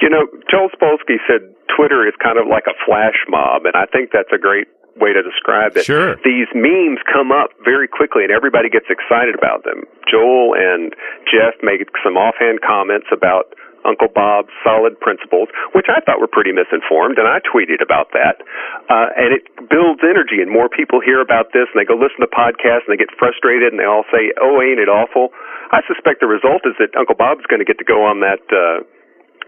You 0.00 0.08
know, 0.08 0.26
Joel 0.50 0.70
Spolsky 0.70 1.18
said 1.26 1.54
Twitter 1.74 2.06
is 2.06 2.14
kind 2.22 2.38
of 2.38 2.46
like 2.48 2.64
a 2.66 2.76
flash 2.86 3.18
mob, 3.28 3.66
and 3.66 3.74
I 3.74 3.84
think 3.86 4.10
that's 4.12 4.32
a 4.32 4.38
great 4.38 4.68
way 4.96 5.12
to 5.12 5.22
describe 5.22 5.76
it. 5.76 5.84
Sure. 5.84 6.16
These 6.26 6.50
memes 6.54 6.98
come 7.06 7.30
up 7.30 7.50
very 7.64 7.86
quickly, 7.86 8.22
and 8.24 8.32
everybody 8.32 8.68
gets 8.68 8.86
excited 8.90 9.34
about 9.34 9.64
them. 9.64 9.86
Joel 10.10 10.54
and 10.58 10.94
Jeff 11.30 11.54
make 11.62 11.86
some 12.02 12.16
offhand 12.16 12.60
comments 12.66 13.06
about 13.12 13.54
Uncle 13.84 14.08
Bob's 14.08 14.52
solid 14.64 14.98
principles, 14.98 15.48
which 15.72 15.86
I 15.86 16.00
thought 16.02 16.18
were 16.18 16.30
pretty 16.30 16.50
misinformed, 16.50 17.18
and 17.18 17.26
I 17.28 17.38
tweeted 17.44 17.82
about 17.82 18.10
that. 18.12 18.42
Uh, 18.90 19.08
and 19.14 19.30
it 19.34 19.46
builds 19.70 20.02
energy, 20.02 20.42
and 20.42 20.50
more 20.50 20.68
people 20.68 20.98
hear 20.98 21.20
about 21.20 21.52
this, 21.54 21.70
and 21.70 21.78
they 21.78 21.86
go 21.86 21.94
listen 21.94 22.20
to 22.20 22.30
podcasts, 22.30 22.86
and 22.88 22.94
they 22.94 23.00
get 23.00 23.12
frustrated, 23.14 23.70
and 23.70 23.78
they 23.78 23.88
all 23.88 24.04
say, 24.10 24.32
"Oh, 24.40 24.62
ain't 24.62 24.80
it 24.80 24.88
awful?" 24.88 25.32
I 25.70 25.82
suspect 25.86 26.20
the 26.20 26.30
result 26.30 26.64
is 26.64 26.74
that 26.78 26.96
Uncle 26.96 27.14
Bob's 27.14 27.46
going 27.46 27.60
to 27.60 27.68
get 27.68 27.78
to 27.78 27.86
go 27.86 28.04
on 28.04 28.20
that. 28.20 28.42
Uh, 28.48 28.84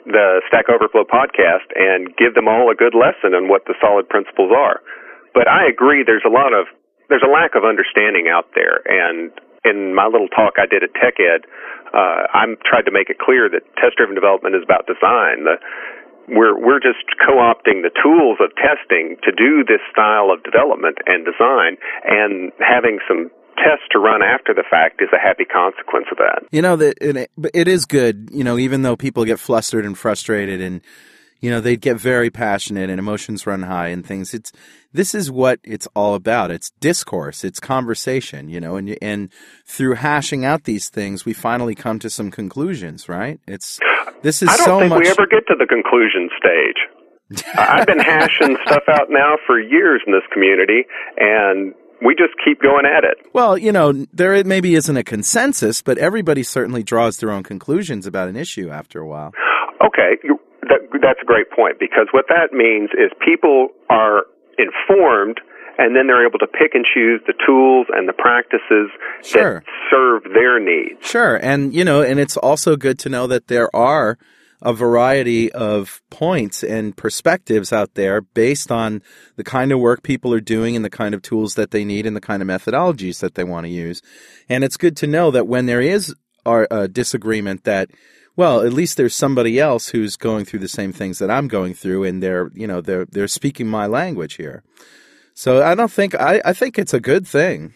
the 0.06 0.40
Stack 0.48 0.64
Overflow 0.72 1.04
podcast 1.04 1.68
and 1.76 2.08
give 2.16 2.32
them 2.32 2.48
all 2.48 2.70
a 2.70 2.74
good 2.74 2.96
lesson 2.96 3.36
on 3.36 3.48
what 3.48 3.68
the 3.68 3.74
solid 3.80 4.08
principles 4.08 4.48
are. 4.48 4.80
But 5.34 5.48
I 5.48 5.68
agree 5.68 6.02
there's 6.02 6.24
a 6.24 6.32
lot 6.32 6.56
of 6.56 6.66
there's 7.08 7.26
a 7.26 7.30
lack 7.30 7.58
of 7.58 7.66
understanding 7.66 8.30
out 8.30 8.46
there 8.54 8.80
and 8.86 9.34
in 9.64 9.94
my 9.94 10.06
little 10.06 10.28
talk 10.28 10.54
I 10.56 10.66
did 10.66 10.82
at 10.82 10.94
TechEd, 10.94 11.44
uh, 11.92 12.26
I'm 12.32 12.56
tried 12.64 12.86
to 12.86 12.92
make 12.92 13.10
it 13.10 13.18
clear 13.18 13.48
that 13.50 13.62
test 13.76 13.96
driven 13.96 14.14
development 14.14 14.54
is 14.54 14.62
about 14.62 14.86
design. 14.86 15.44
The 15.44 15.58
we're 16.30 16.54
we're 16.54 16.78
just 16.78 17.02
co-opting 17.18 17.82
the 17.82 17.90
tools 17.90 18.38
of 18.40 18.54
testing 18.54 19.16
to 19.24 19.32
do 19.32 19.64
this 19.66 19.82
style 19.90 20.30
of 20.30 20.42
development 20.44 20.98
and 21.06 21.26
design 21.26 21.76
and 22.06 22.52
having 22.60 23.00
some 23.08 23.30
tests 23.56 23.84
to 23.90 23.98
run 23.98 24.22
after 24.22 24.54
the 24.54 24.64
fact 24.70 25.02
is 25.02 25.08
a 25.12 25.18
happy 25.18 25.44
consequence 25.44 26.06
of 26.10 26.18
that. 26.18 26.46
You 26.50 26.62
know 26.62 26.76
that 26.76 26.98
it, 27.00 27.30
it 27.52 27.68
is 27.68 27.84
good. 27.84 28.30
You 28.32 28.44
know, 28.44 28.58
even 28.58 28.82
though 28.82 28.96
people 28.96 29.24
get 29.24 29.38
flustered 29.38 29.84
and 29.84 29.98
frustrated, 29.98 30.60
and 30.60 30.80
you 31.40 31.50
know 31.50 31.60
they'd 31.60 31.80
get 31.80 31.96
very 31.96 32.30
passionate 32.30 32.90
and 32.90 32.98
emotions 32.98 33.46
run 33.46 33.62
high 33.62 33.88
and 33.88 34.06
things. 34.06 34.34
It's 34.34 34.52
this 34.92 35.14
is 35.14 35.30
what 35.30 35.60
it's 35.64 35.88
all 35.94 36.14
about. 36.14 36.50
It's 36.50 36.70
discourse. 36.80 37.44
It's 37.44 37.60
conversation. 37.60 38.48
You 38.48 38.60
know, 38.60 38.76
and 38.76 38.96
and 39.02 39.30
through 39.66 39.94
hashing 39.94 40.44
out 40.44 40.64
these 40.64 40.88
things, 40.88 41.24
we 41.24 41.32
finally 41.32 41.74
come 41.74 41.98
to 42.00 42.10
some 42.10 42.30
conclusions. 42.30 43.08
Right? 43.08 43.40
It's 43.46 43.80
this 44.22 44.42
is 44.42 44.48
I 44.48 44.56
don't 44.56 44.66
so 44.66 44.78
think 44.80 44.90
much. 44.90 45.00
we 45.00 45.08
ever 45.08 45.26
get 45.26 45.46
to 45.48 45.56
the 45.58 45.66
conclusion 45.66 46.28
stage. 46.38 47.46
I've 47.56 47.86
been 47.86 48.00
hashing 48.00 48.56
stuff 48.66 48.82
out 48.88 49.08
now 49.08 49.36
for 49.46 49.60
years 49.60 50.02
in 50.06 50.12
this 50.12 50.24
community, 50.32 50.84
and 51.16 51.74
we 52.04 52.14
just 52.14 52.34
keep 52.44 52.60
going 52.60 52.86
at 52.86 53.04
it. 53.04 53.18
Well, 53.32 53.56
you 53.56 53.72
know, 53.72 53.92
there 54.12 54.42
maybe 54.44 54.74
isn't 54.74 54.96
a 54.96 55.04
consensus, 55.04 55.82
but 55.82 55.98
everybody 55.98 56.42
certainly 56.42 56.82
draws 56.82 57.18
their 57.18 57.30
own 57.30 57.42
conclusions 57.42 58.06
about 58.06 58.28
an 58.28 58.36
issue 58.36 58.70
after 58.70 59.00
a 59.00 59.06
while. 59.06 59.32
Okay, 59.80 60.18
that's 61.02 61.20
a 61.22 61.24
great 61.24 61.50
point 61.50 61.78
because 61.78 62.08
what 62.12 62.26
that 62.28 62.52
means 62.52 62.90
is 62.94 63.10
people 63.24 63.68
are 63.88 64.24
informed 64.58 65.40
and 65.78 65.96
then 65.96 66.06
they're 66.08 66.26
able 66.26 66.38
to 66.38 66.46
pick 66.46 66.74
and 66.74 66.84
choose 66.94 67.20
the 67.26 67.34
tools 67.46 67.86
and 67.90 68.08
the 68.08 68.12
practices 68.12 68.90
Sure. 69.22 69.60
that 69.60 69.64
serve 69.90 70.22
their 70.34 70.60
needs. 70.60 71.06
Sure. 71.06 71.36
And, 71.36 71.74
you 71.74 71.84
know, 71.84 72.02
and 72.02 72.20
it's 72.20 72.36
also 72.36 72.76
good 72.76 72.98
to 73.00 73.08
know 73.08 73.26
that 73.28 73.46
there 73.48 73.74
are 73.74 74.18
a 74.62 74.74
variety 74.74 75.50
of 75.52 76.02
points 76.10 76.62
and 76.62 76.94
perspectives 76.94 77.72
out 77.72 77.94
there 77.94 78.20
based 78.20 78.70
on 78.70 79.02
the 79.36 79.44
kind 79.44 79.72
of 79.72 79.80
work 79.80 80.02
people 80.02 80.34
are 80.34 80.40
doing 80.40 80.76
and 80.76 80.84
the 80.84 80.90
kind 80.90 81.14
of 81.14 81.22
tools 81.22 81.54
that 81.54 81.70
they 81.70 81.82
need 81.82 82.04
and 82.04 82.14
the 82.14 82.20
kind 82.20 82.42
of 82.42 82.48
methodologies 82.48 83.20
that 83.20 83.34
they 83.34 83.44
want 83.44 83.64
to 83.64 83.70
use. 83.72 84.02
And 84.50 84.62
it's 84.62 84.76
good 84.76 84.98
to 84.98 85.06
know 85.06 85.30
that 85.30 85.46
when 85.46 85.64
there 85.64 85.80
is 85.80 86.14
a 86.44 86.66
a 86.70 86.88
disagreement 86.88 87.64
that 87.64 87.90
well, 88.36 88.62
at 88.62 88.72
least 88.72 88.96
there's 88.96 89.14
somebody 89.14 89.58
else 89.58 89.88
who's 89.88 90.16
going 90.16 90.44
through 90.44 90.60
the 90.60 90.68
same 90.68 90.92
things 90.92 91.18
that 91.18 91.30
I'm 91.30 91.48
going 91.48 91.74
through 91.74 92.04
and 92.04 92.22
they're, 92.22 92.50
you 92.54 92.66
know, 92.66 92.80
they're 92.80 93.06
they're 93.06 93.28
speaking 93.28 93.66
my 93.66 93.86
language 93.86 94.34
here. 94.34 94.62
So 95.34 95.62
I 95.62 95.74
don't 95.74 95.90
think 95.90 96.14
I, 96.14 96.40
I 96.44 96.52
think 96.52 96.78
it's 96.78 96.94
a 96.94 97.00
good 97.00 97.26
thing. 97.26 97.74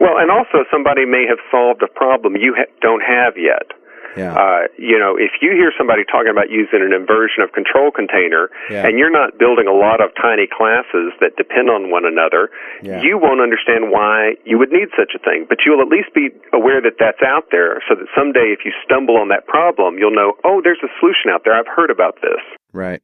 Well, 0.00 0.16
and 0.16 0.30
also 0.30 0.64
somebody 0.72 1.04
may 1.04 1.26
have 1.28 1.38
solved 1.50 1.82
a 1.82 1.86
problem 1.86 2.36
you 2.36 2.54
ha- 2.56 2.72
don't 2.80 3.02
have 3.02 3.34
yet. 3.36 3.72
Yeah. 4.16 4.34
Uh, 4.34 4.62
you 4.78 4.98
know, 4.98 5.16
if 5.16 5.30
you 5.40 5.52
hear 5.52 5.72
somebody 5.78 6.02
talking 6.04 6.30
about 6.30 6.50
using 6.50 6.82
an 6.82 6.92
inversion 6.92 7.42
of 7.42 7.52
control 7.52 7.90
container 7.90 8.50
Yeah. 8.70 8.86
and 8.86 8.98
you're 8.98 9.10
not 9.10 9.38
building 9.38 9.66
a 9.68 9.72
lot 9.72 10.00
of 10.00 10.10
tiny 10.20 10.46
classes 10.46 11.12
that 11.20 11.36
depend 11.36 11.70
on 11.70 11.90
one 11.90 12.04
another, 12.04 12.50
Yeah. 12.82 13.02
you 13.02 13.18
won't 13.18 13.40
understand 13.40 13.90
why 13.90 14.36
you 14.44 14.58
would 14.58 14.72
need 14.72 14.88
such 14.96 15.14
a 15.14 15.18
thing. 15.18 15.46
But 15.48 15.58
you'll 15.64 15.80
at 15.80 15.88
least 15.88 16.12
be 16.14 16.30
aware 16.52 16.80
that 16.80 16.98
that's 16.98 17.22
out 17.22 17.50
there 17.50 17.82
so 17.88 17.94
that 17.94 18.06
someday 18.14 18.50
if 18.52 18.64
you 18.64 18.72
stumble 18.84 19.16
on 19.16 19.28
that 19.28 19.46
problem, 19.46 19.98
you'll 19.98 20.14
know, 20.14 20.34
oh, 20.44 20.60
there's 20.62 20.82
a 20.82 20.88
solution 20.98 21.30
out 21.30 21.42
there. 21.44 21.54
I've 21.54 21.68
heard 21.68 21.90
about 21.90 22.16
this. 22.22 22.40
right. 22.72 23.00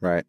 Right. 0.00 0.24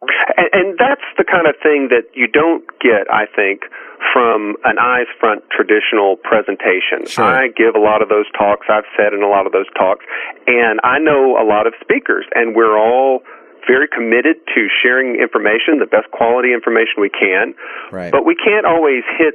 And, 0.00 0.48
and 0.52 0.68
that's 0.78 1.04
the 1.18 1.24
kind 1.26 1.46
of 1.50 1.58
thing 1.62 1.90
that 1.90 2.06
you 2.14 2.28
don't 2.28 2.62
get, 2.78 3.10
I 3.10 3.26
think, 3.26 3.66
from 4.14 4.54
an 4.62 4.78
eyes 4.78 5.10
front 5.18 5.42
traditional 5.50 6.16
presentation. 6.22 7.06
Sure. 7.06 7.26
I 7.26 7.48
give 7.50 7.74
a 7.74 7.82
lot 7.82 8.02
of 8.02 8.08
those 8.08 8.30
talks. 8.38 8.66
I've 8.70 8.86
said 8.94 9.12
in 9.12 9.22
a 9.22 9.30
lot 9.30 9.46
of 9.46 9.52
those 9.52 9.66
talks, 9.74 10.06
and 10.46 10.78
I 10.84 10.98
know 10.98 11.34
a 11.34 11.46
lot 11.46 11.66
of 11.66 11.74
speakers, 11.82 12.24
and 12.34 12.54
we're 12.54 12.78
all 12.78 13.26
very 13.66 13.88
committed 13.90 14.38
to 14.54 14.60
sharing 14.80 15.20
information, 15.20 15.82
the 15.82 15.90
best 15.90 16.08
quality 16.14 16.54
information 16.54 17.02
we 17.02 17.10
can. 17.10 17.52
Right. 17.90 18.12
But 18.12 18.24
we 18.24 18.38
can't 18.38 18.64
always 18.64 19.02
hit 19.18 19.34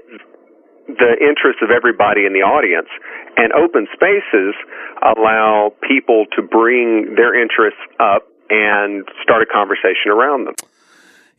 the 0.88 1.16
interests 1.20 1.62
of 1.62 1.70
everybody 1.72 2.26
in 2.26 2.34
the 2.34 2.42
audience. 2.42 2.90
And 3.38 3.52
open 3.54 3.88
spaces 3.94 4.56
allow 5.04 5.74
people 5.88 6.26
to 6.36 6.42
bring 6.42 7.16
their 7.16 7.36
interests 7.36 7.82
up 8.00 8.28
and 8.54 9.08
start 9.24 9.42
a 9.42 9.46
conversation 9.52 10.12
around 10.12 10.46
them. 10.46 10.56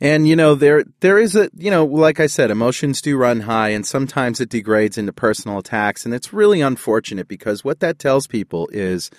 And 0.00 0.26
you 0.26 0.34
know 0.34 0.54
there 0.56 0.84
there 1.00 1.18
is 1.18 1.36
a 1.36 1.48
you 1.56 1.70
know 1.70 1.84
like 1.86 2.18
I 2.18 2.26
said 2.26 2.50
emotions 2.50 3.00
do 3.00 3.16
run 3.16 3.40
high 3.40 3.68
and 3.70 3.86
sometimes 3.86 4.40
it 4.40 4.48
degrades 4.48 4.98
into 4.98 5.12
personal 5.12 5.58
attacks 5.58 6.04
and 6.04 6.12
it's 6.12 6.32
really 6.32 6.60
unfortunate 6.60 7.28
because 7.28 7.62
what 7.64 7.78
that 7.80 8.00
tells 8.00 8.26
people 8.26 8.68
is 8.72 9.10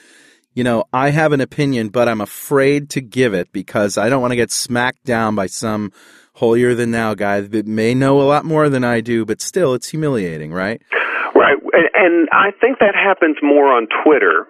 you 0.54 0.64
know 0.66 0.84
I 0.92 1.12
have 1.12 1.32
an 1.32 1.40
opinion 1.40 1.90
but 1.90 2.10
I'm 2.10 2.20
afraid 2.20 2.90
to 2.92 3.02
give 3.02 3.34
it 3.34 3.54
because 3.54 3.98
I 3.98 4.10
don't 4.10 4.22
want 4.22 4.32
to 4.34 4.36
get 4.36 4.52
smacked 4.52 5.06
down 5.06 5.34
by 5.34 5.48
some 5.48 5.94
holier 6.34 6.76
than 6.76 6.92
thou 6.92 7.14
guy 7.14 7.40
that 7.40 7.66
may 7.66 7.94
know 7.94 8.22
a 8.22 8.28
lot 8.28 8.44
more 8.44 8.68
than 8.68 8.84
I 8.84 9.00
do 9.00 9.24
but 9.26 9.40
still 9.42 9.74
it's 9.76 9.88
humiliating 9.90 10.52
right 10.52 10.82
Right. 11.34 11.58
And- 11.74 11.90
And 11.96 12.30
I 12.34 12.52
think 12.62 12.80
that 12.80 12.96
happens 12.96 13.38
more 13.42 13.68
on 13.74 13.88
Twitter 14.04 14.46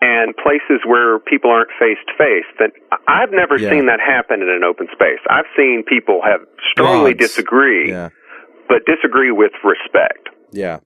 and 0.00 0.34
places 0.36 0.80
where 0.86 1.18
people 1.18 1.50
aren't 1.50 1.70
face 1.78 1.98
to 2.06 2.14
face. 2.16 2.46
That 2.58 2.72
I've 3.08 3.32
never 3.32 3.58
Yeah. 3.58 3.70
seen 3.70 3.86
that 3.86 4.00
happen 4.00 4.42
in 4.42 4.48
an 4.48 4.62
open 4.64 4.86
space. 4.92 5.18
I've 5.28 5.48
seen 5.56 5.82
people 5.82 6.20
have 6.22 6.40
strongly 6.72 7.14
disagree, 7.14 7.90
yeah 7.90 8.10
but 8.68 8.84
disagree 8.84 9.32
with 9.32 9.52
respect. 9.64 10.28
Yeah, 10.52 10.80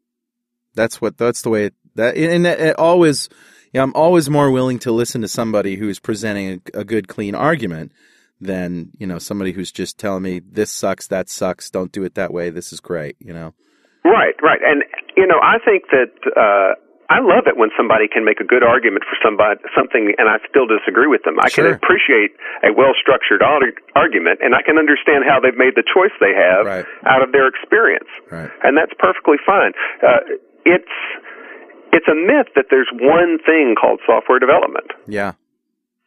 that's 0.74 1.00
what 1.00 1.18
that's 1.18 1.42
the 1.42 1.50
way 1.50 1.66
it, 1.66 1.74
that 1.96 2.16
and 2.16 2.46
it, 2.46 2.60
it 2.60 2.78
always. 2.78 3.28
Yeah, 3.72 3.82
I'm 3.82 3.94
always 3.94 4.28
more 4.28 4.50
willing 4.50 4.78
to 4.80 4.92
listen 4.92 5.22
to 5.22 5.28
somebody 5.28 5.76
who's 5.76 5.98
presenting 5.98 6.60
a, 6.74 6.80
a 6.80 6.84
good, 6.84 7.08
clean 7.08 7.34
argument 7.34 7.92
than 8.38 8.90
you 8.98 9.06
know 9.06 9.18
somebody 9.18 9.52
who's 9.52 9.72
just 9.72 9.98
telling 9.98 10.22
me 10.22 10.40
this 10.40 10.70
sucks, 10.70 11.06
that 11.06 11.30
sucks, 11.30 11.70
don't 11.70 11.90
do 11.90 12.04
it 12.04 12.14
that 12.14 12.32
way. 12.32 12.50
This 12.50 12.72
is 12.72 12.80
great, 12.80 13.16
you 13.18 13.32
know. 13.32 13.54
Right, 14.04 14.34
right. 14.42 14.60
And 14.62 14.84
you 15.16 15.26
know, 15.26 15.38
I 15.42 15.58
think 15.64 15.84
that 15.90 16.12
uh 16.36 16.74
I 17.12 17.20
love 17.20 17.44
it 17.46 17.56
when 17.60 17.68
somebody 17.76 18.08
can 18.08 18.24
make 18.24 18.40
a 18.40 18.44
good 18.48 18.64
argument 18.64 19.04
for 19.04 19.16
somebody 19.20 19.60
something 19.76 20.14
and 20.16 20.28
I 20.32 20.40
still 20.48 20.64
disagree 20.66 21.06
with 21.06 21.22
them. 21.28 21.36
I 21.40 21.48
Sure. 21.52 21.68
can 21.68 21.74
appreciate 21.76 22.32
a 22.64 22.72
well-structured 22.72 23.42
argument 23.44 24.40
and 24.40 24.54
I 24.56 24.62
can 24.62 24.78
understand 24.78 25.24
how 25.28 25.36
they've 25.38 25.56
made 25.56 25.74
the 25.76 25.84
choice 25.84 26.12
they 26.24 26.32
have 26.32 26.64
Right. 26.64 26.86
out 27.04 27.20
of 27.22 27.32
their 27.32 27.46
experience. 27.46 28.08
Right. 28.30 28.50
And 28.64 28.76
that's 28.76 28.94
perfectly 28.98 29.36
fine. 29.44 29.72
Uh 30.02 30.20
it's 30.64 30.96
it's 31.92 32.08
a 32.08 32.14
myth 32.14 32.48
that 32.56 32.66
there's 32.70 32.88
one 32.96 33.38
thing 33.44 33.74
called 33.78 34.00
software 34.06 34.38
development. 34.38 34.88
Yeah, 35.06 35.32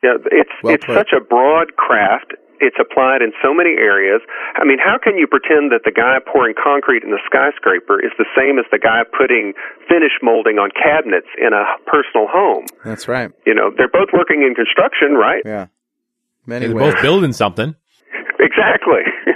Yeah, 0.02 0.18
it's 0.32 0.50
Well 0.64 0.74
it's 0.74 0.86
such 0.88 1.14
a 1.14 1.20
broad 1.22 1.76
craft. 1.76 2.34
It's 2.60 2.78
applied 2.80 3.22
in 3.22 3.32
so 3.44 3.54
many 3.54 3.76
areas. 3.78 4.22
I 4.56 4.64
mean, 4.66 4.80
how 4.80 4.98
can 5.02 5.18
you 5.18 5.28
pretend 5.28 5.72
that 5.72 5.82
the 5.84 5.92
guy 5.92 6.18
pouring 6.24 6.56
concrete 6.56 7.04
in 7.04 7.12
the 7.12 7.20
skyscraper 7.26 8.00
is 8.00 8.12
the 8.18 8.26
same 8.38 8.60
as 8.60 8.66
the 8.72 8.80
guy 8.80 9.04
putting 9.12 9.54
finish 9.88 10.16
molding 10.24 10.58
on 10.58 10.72
cabinets 10.76 11.28
in 11.38 11.54
a 11.54 11.64
personal 11.86 12.28
home? 12.32 12.66
that's 12.84 13.08
right. 13.08 13.32
You 13.46 13.54
know, 13.54 13.72
they're 13.76 13.92
both 13.92 14.10
working 14.14 14.42
in 14.44 14.56
construction, 14.56 15.14
right? 15.20 15.44
Yeah, 15.46 15.68
Many 16.46 16.68
They're 16.68 16.76
ways. 16.76 16.94
both 16.94 17.02
building 17.02 17.34
something. 17.34 17.76
Exactly. 18.40 19.02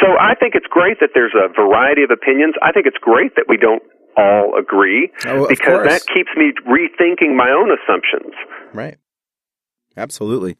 so 0.00 0.08
I 0.20 0.34
think 0.38 0.54
it's 0.54 0.66
great 0.68 1.00
that 1.00 1.10
there's 1.14 1.34
a 1.34 1.48
variety 1.52 2.02
of 2.02 2.10
opinions. 2.10 2.54
I 2.62 2.72
think 2.72 2.86
it's 2.86 2.98
great 3.00 3.34
that 3.36 3.46
we 3.48 3.56
don't 3.56 3.82
all 4.16 4.58
agree 4.58 5.10
Oh, 5.26 5.46
because 5.48 5.84
that 5.86 6.02
keeps 6.12 6.30
me 6.36 6.52
rethinking 6.66 7.36
my 7.36 7.50
own 7.50 7.70
assumptions. 7.70 8.34
Right. 8.74 8.96
Absolutely. 9.96 10.56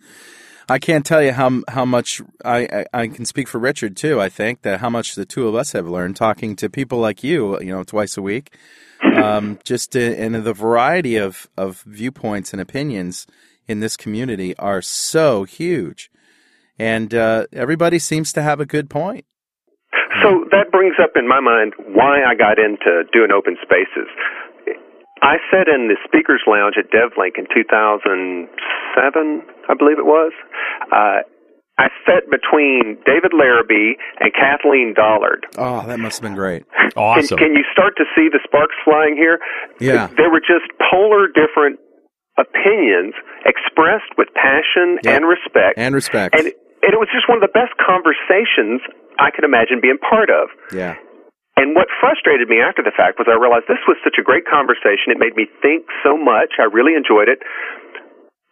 I 0.69 0.79
can't 0.79 1.05
tell 1.05 1.23
you 1.23 1.33
how 1.33 1.63
how 1.69 1.85
much 1.85 2.21
I, 2.45 2.85
I 2.93 3.03
I 3.03 3.09
can 3.09 3.25
speak 3.25 3.49
for 3.49 3.59
Richard 3.59 3.97
too. 3.97 4.21
I 4.21 4.29
think 4.29 4.63
that 4.63 4.81
how 4.81 4.91
much 4.91 5.15
the 5.15 5.25
two 5.25 5.49
of 5.49 5.55
us 5.55 5.73
have 5.73 5.87
learned 5.89 6.17
talking 6.17 6.57
to 6.57 6.69
people 6.69 6.99
like 6.99 7.25
you, 7.25 7.59
you 7.61 7.73
know, 7.73 7.85
twice 7.85 8.17
a 8.17 8.23
week, 8.23 8.55
um, 9.03 9.59
just 9.65 9.97
in, 9.97 10.35
in 10.35 10.45
the 10.45 10.53
variety 10.53 11.17
of 11.17 11.49
of 11.57 11.83
viewpoints 11.87 12.53
and 12.53 12.61
opinions 12.61 13.27
in 13.67 13.81
this 13.81 13.97
community 13.97 14.57
are 14.59 14.83
so 14.83 15.45
huge, 15.45 16.11
and 16.79 17.15
uh, 17.15 17.47
everybody 17.53 17.99
seems 17.99 18.33
to 18.35 18.43
have 18.43 18.61
a 18.61 18.67
good 18.67 18.91
point. 18.91 19.25
So 20.23 20.45
that 20.51 20.71
brings 20.71 20.97
up 21.03 21.13
in 21.17 21.29
my 21.29 21.41
mind 21.41 21.75
why 21.95 22.25
I 22.25 22.35
got 22.35 22.59
into 22.59 23.05
doing 23.13 23.31
open 23.31 23.57
spaces. 23.63 24.09
I 25.23 25.39
sat 25.51 25.67
in 25.67 25.89
the 25.89 25.97
speakers 26.05 26.43
lounge 26.47 26.77
at 26.79 26.91
DevLink 26.91 27.39
in 27.39 27.47
2007, 27.53 29.43
I 29.69 29.75
believe 29.79 29.99
it 29.99 30.07
was. 30.07 30.33
Uh, 30.93 31.23
I 31.79 31.87
sat 32.05 32.27
between 32.27 32.99
David 33.07 33.31
Laribee 33.31 33.95
and 34.19 34.35
Kathleen 34.35 34.95
Dollard. 34.97 35.47
Oh, 35.57 35.87
that 35.87 36.01
must 36.01 36.19
have 36.19 36.23
been 36.27 36.35
great. 36.35 36.65
Awesome. 36.97 37.37
Can, 37.39 37.53
can 37.53 37.55
you 37.55 37.63
start 37.71 37.95
to 38.01 38.05
see 38.17 38.27
the 38.33 38.41
sparks 38.43 38.75
flying 38.83 39.15
here? 39.15 39.39
Yeah. 39.79 40.09
There 40.17 40.33
were 40.33 40.41
just 40.41 40.67
polar 40.91 41.29
different 41.29 41.79
opinions 42.41 43.15
expressed 43.45 44.11
with 44.17 44.27
passion 44.35 44.99
Yeah. 45.05 45.15
and 45.21 45.29
respect. 45.29 45.77
And 45.79 45.95
respect. 45.95 46.35
and, 46.35 46.47
and 46.49 46.91
it 46.95 46.99
was 46.99 47.07
just 47.13 47.29
one 47.29 47.37
of 47.39 47.45
the 47.45 47.53
best 47.55 47.77
conversations 47.79 48.81
I 49.21 49.31
could 49.31 49.45
imagine 49.45 49.79
being 49.85 49.99
part 49.99 50.31
of. 50.31 50.49
yeah. 50.73 50.97
And 51.59 51.75
what 51.75 51.91
frustrated 51.99 52.47
me 52.49 52.63
after 52.63 52.87
the 52.87 52.95
fact 52.95 53.19
was 53.19 53.27
I 53.27 53.35
realized 53.35 53.67
this 53.67 53.83
was 53.91 53.99
such 54.07 54.15
a 54.15 54.23
great 54.23 54.47
conversation. 54.47 55.11
It 55.11 55.19
made 55.19 55.35
me 55.35 55.51
think 55.59 55.91
so 56.07 56.15
much. 56.17 56.55
I 56.63 56.71
really 56.71 56.95
enjoyed 56.95 57.27
it. 57.27 57.43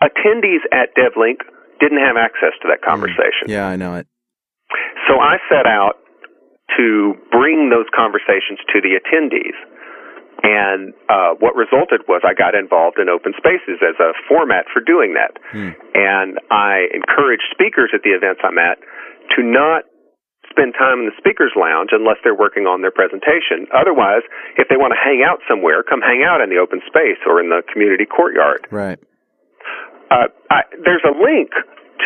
Attendees 0.03 0.65
at 0.73 0.95
DevLink 0.95 1.41
didn't 1.81 2.01
have 2.01 2.17
access 2.17 2.53
to 2.63 2.69
that 2.69 2.83
conversation. 2.83 3.49
Yeah, 3.49 3.67
I 3.67 3.77
know 3.77 3.97
it. 3.97 4.07
So 5.09 5.21
I 5.21 5.39
set 5.49 5.67
out 5.67 5.97
to 6.77 7.15
bring 7.31 7.71
those 7.71 7.87
conversations 7.95 8.59
to 8.73 8.81
the 8.81 8.99
attendees. 8.99 9.57
And 10.43 10.93
uh, 11.09 11.33
what 11.41 11.57
resulted 11.57 12.05
was 12.07 12.21
I 12.23 12.35
got 12.35 12.55
involved 12.55 12.99
in 13.01 13.09
open 13.09 13.33
spaces 13.39 13.81
as 13.81 13.97
a 13.97 14.13
format 14.29 14.67
for 14.73 14.85
doing 14.85 15.15
that. 15.15 15.33
And 15.95 16.39
I 16.51 16.93
encourage 16.93 17.41
speakers 17.51 17.91
at 17.95 18.03
the 18.05 18.13
events 18.13 18.43
I'm 18.45 18.59
at 18.59 18.77
to 19.37 19.43
not 19.43 19.89
spend 20.51 20.75
time 20.79 21.03
in 21.03 21.07
the 21.11 21.17
speakers 21.19 21.53
lounge 21.57 21.91
unless 21.91 22.21
they're 22.23 22.37
working 22.37 22.69
on 22.69 22.83
their 22.83 22.93
presentation. 22.93 23.67
Otherwise, 23.75 24.23
if 24.61 24.69
they 24.69 24.77
want 24.77 24.93
to 24.93 25.01
hang 25.01 25.25
out 25.25 25.41
somewhere, 25.49 25.83
come 25.83 26.01
hang 26.01 26.23
out 26.23 26.41
in 26.41 26.53
the 26.53 26.61
open 26.61 26.81
space 26.87 27.19
or 27.27 27.41
in 27.41 27.49
the 27.49 27.65
community 27.73 28.05
courtyard. 28.05 28.69
Right. 28.71 29.01
Uh, 30.11 30.29
I, 30.51 30.63
there's 30.85 31.05
a 31.05 31.15
link 31.17 31.51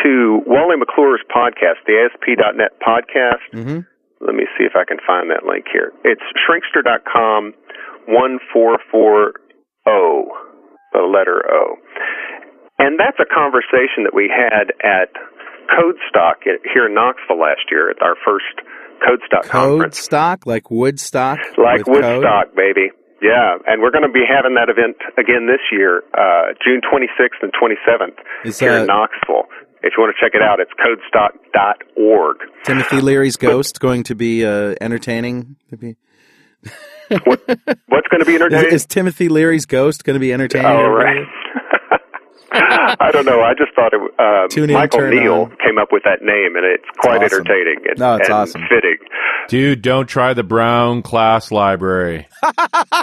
to 0.03 0.41
Wally 0.47 0.77
McClure's 0.77 1.21
podcast, 1.29 1.83
the 1.85 2.07
ASP.NET 2.07 2.79
podcast. 2.81 3.43
Mm-hmm. 3.53 3.79
Let 4.25 4.35
me 4.35 4.45
see 4.57 4.65
if 4.65 4.73
I 4.75 4.85
can 4.85 4.97
find 5.05 5.29
that 5.29 5.45
link 5.45 5.65
here. 5.71 5.91
It's 6.03 6.21
shrinkster.com 6.37 7.53
1440, 8.07 9.39
the 10.93 11.01
letter 11.01 11.41
O. 11.49 11.75
And 12.79 12.99
that's 12.99 13.17
a 13.19 13.29
conversation 13.29 14.05
that 14.05 14.13
we 14.13 14.29
had 14.29 14.73
at 14.81 15.13
Codestock 15.69 16.43
here 16.73 16.87
in 16.87 16.93
Knoxville 16.93 17.39
last 17.39 17.69
year 17.69 17.89
at 17.89 18.01
our 18.01 18.15
first 18.25 18.61
Codestock 19.01 19.43
Code 19.43 19.51
conference. 19.51 19.97
stock, 19.97 20.45
like 20.45 20.69
Woodstock. 20.69 21.39
Like 21.57 21.85
with 21.87 22.01
code? 22.01 22.23
Woodstock, 22.23 22.55
baby. 22.55 22.91
Yeah, 23.21 23.57
and 23.67 23.81
we're 23.81 23.91
going 23.91 24.03
to 24.07 24.11
be 24.11 24.23
having 24.27 24.55
that 24.55 24.69
event 24.69 24.97
again 25.17 25.45
this 25.45 25.61
year, 25.71 26.03
uh, 26.17 26.53
June 26.65 26.81
26th 26.81 27.41
and 27.43 27.51
27th 27.53 28.17
Is 28.45 28.59
here 28.59 28.73
that- 28.73 28.81
in 28.81 28.87
Knoxville. 28.87 29.45
If 29.83 29.93
you 29.97 30.03
want 30.03 30.15
to 30.15 30.23
check 30.23 30.35
it 30.35 30.43
out, 30.43 30.59
it's 30.59 30.69
codestock.org. 30.77 32.37
Timothy 32.63 33.01
Leary's 33.01 33.35
ghost 33.35 33.79
going 33.79 34.03
to 34.03 34.13
be 34.15 34.45
uh, 34.45 34.75
entertaining? 34.79 35.55
To 35.71 35.77
be- 35.77 35.95
What's 37.25 38.07
going 38.07 38.19
to 38.19 38.25
be 38.25 38.35
entertaining? 38.35 38.71
is 38.73 38.85
Timothy 38.85 39.27
Leary's 39.27 39.65
ghost 39.65 40.03
going 40.03 40.13
to 40.13 40.19
be 40.19 40.31
entertaining? 40.33 40.67
Oh, 40.67 40.87
right. 40.87 41.25
I 42.53 43.09
don't 43.11 43.25
know. 43.25 43.41
I 43.41 43.53
just 43.55 43.73
thought 43.75 43.91
it, 43.93 44.01
uh, 44.19 44.47
Tune 44.49 44.69
in, 44.69 44.75
Michael 44.75 45.07
Neel 45.09 45.33
on. 45.43 45.57
came 45.65 45.77
up 45.79 45.87
with 45.91 46.03
that 46.03 46.21
name, 46.21 46.55
and 46.55 46.65
it's 46.65 46.83
quite 46.99 47.23
awesome. 47.23 47.39
entertaining 47.39 47.79
and, 47.89 47.97
No, 47.97 48.15
it's 48.17 48.27
and 48.27 48.35
awesome. 48.37 48.61
fitting. 48.69 48.97
Dude, 49.47 49.81
don't 49.81 50.05
try 50.07 50.33
the 50.35 50.43
Brown 50.43 51.01
class 51.01 51.49
library. 51.51 52.27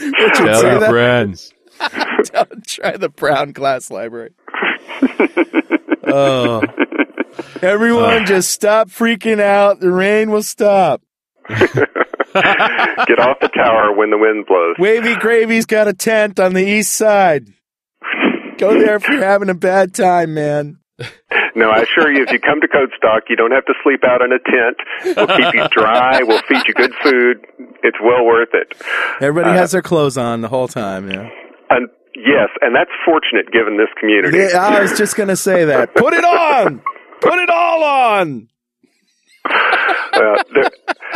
Richard, 0.00 0.34
Tell 0.34 0.62
your 0.62 0.80
that? 0.80 0.90
friends. 0.90 1.52
Don't 2.32 2.66
try 2.66 2.96
the 2.96 3.08
Brown 3.08 3.52
glass 3.52 3.90
Library. 3.90 4.32
oh. 6.06 6.62
Everyone 7.62 8.22
uh. 8.22 8.26
just 8.26 8.50
stop 8.50 8.88
freaking 8.88 9.40
out. 9.40 9.80
The 9.80 9.90
rain 9.90 10.30
will 10.30 10.42
stop. 10.42 11.02
Get 11.48 13.18
off 13.18 13.40
the 13.40 13.50
tower 13.54 13.92
when 13.96 14.10
the 14.10 14.18
wind 14.18 14.46
blows. 14.46 14.76
Wavy 14.78 15.16
Gravy's 15.16 15.66
got 15.66 15.88
a 15.88 15.94
tent 15.94 16.38
on 16.38 16.52
the 16.54 16.64
east 16.64 16.92
side. 16.92 17.48
Go 18.58 18.78
there 18.78 18.96
if 18.96 19.08
you're 19.08 19.24
having 19.24 19.48
a 19.48 19.54
bad 19.54 19.94
time, 19.94 20.34
man. 20.34 20.78
No, 21.54 21.70
I 21.70 21.80
assure 21.82 22.12
you, 22.12 22.22
if 22.22 22.30
you 22.32 22.38
come 22.38 22.60
to 22.60 22.68
Codestock, 22.68 23.22
you 23.28 23.36
don't 23.36 23.50
have 23.52 23.64
to 23.66 23.74
sleep 23.82 24.02
out 24.04 24.22
in 24.22 24.32
a 24.32 24.38
tent. 24.38 25.16
We'll 25.16 25.36
keep 25.36 25.54
you 25.54 25.68
dry. 25.70 26.20
We'll 26.22 26.42
feed 26.42 26.62
you 26.68 26.74
good 26.74 26.92
food. 27.02 27.46
It's 27.82 27.98
well 28.02 28.24
worth 28.24 28.50
it. 28.52 28.74
Everybody 29.20 29.50
Uh, 29.50 29.54
has 29.60 29.72
their 29.72 29.82
clothes 29.82 30.16
on 30.16 30.40
the 30.42 30.48
whole 30.48 30.68
time, 30.68 31.10
yeah. 31.10 31.28
And 31.70 31.88
yes, 32.14 32.48
and 32.60 32.74
that's 32.74 32.90
fortunate 33.04 33.50
given 33.52 33.76
this 33.76 33.88
community. 33.98 34.38
Yeah, 34.38 34.58
I 34.60 34.80
was 34.80 34.96
just 34.98 35.16
gonna 35.16 35.36
say 35.36 35.64
that. 35.66 35.94
Put 35.94 36.12
it 36.14 36.24
on. 36.24 36.82
Put 37.20 37.38
it 37.38 37.50
all 37.50 37.84
on. 37.84 38.48
Uh, 39.44 40.36
there, 40.52 40.68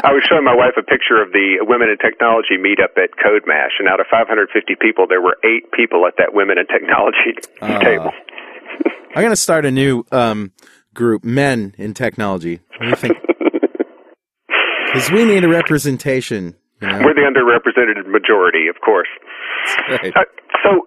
I 0.03 0.13
was 0.13 0.25
showing 0.29 0.45
my 0.45 0.55
wife 0.55 0.75
a 0.79 0.83
picture 0.83 1.21
of 1.21 1.33
the 1.33 1.59
Women 1.61 1.91
in 1.91 1.99
Technology 1.99 2.57
meetup 2.57 2.97
at 2.97 3.11
CodeMash, 3.21 3.77
and 3.79 3.89
out 3.89 4.01
of 4.01 4.07
550 4.11 4.77
people, 4.81 5.07
there 5.07 5.21
were 5.21 5.37
eight 5.45 5.71
people 5.73 6.07
at 6.07 6.15
that 6.19 6.33
Women 6.33 6.57
in 6.59 6.67
Technology 6.67 7.37
Ah. 7.61 7.79
table. 7.81 8.13
I'm 9.17 9.23
gonna 9.23 9.37
start 9.37 9.65
a 9.65 9.71
new 9.71 10.05
um, 10.11 10.53
group, 10.93 11.25
men 11.25 11.75
in 11.79 11.95
technology. 11.95 12.61
What 12.79 12.83
do 12.83 12.89
you 12.89 12.97
think? 12.97 13.17
Because 14.95 15.11
we 15.11 15.25
need 15.25 15.45
a 15.45 15.49
representation. 15.49 16.55
You 16.81 16.89
know? 16.89 17.03
We're 17.03 17.15
the 17.15 17.27
underrepresented 17.27 18.07
majority, 18.07 18.69
of 18.69 18.81
course. 18.81 19.09
Right. 19.89 20.13
Uh, 20.15 20.23
so 20.63 20.87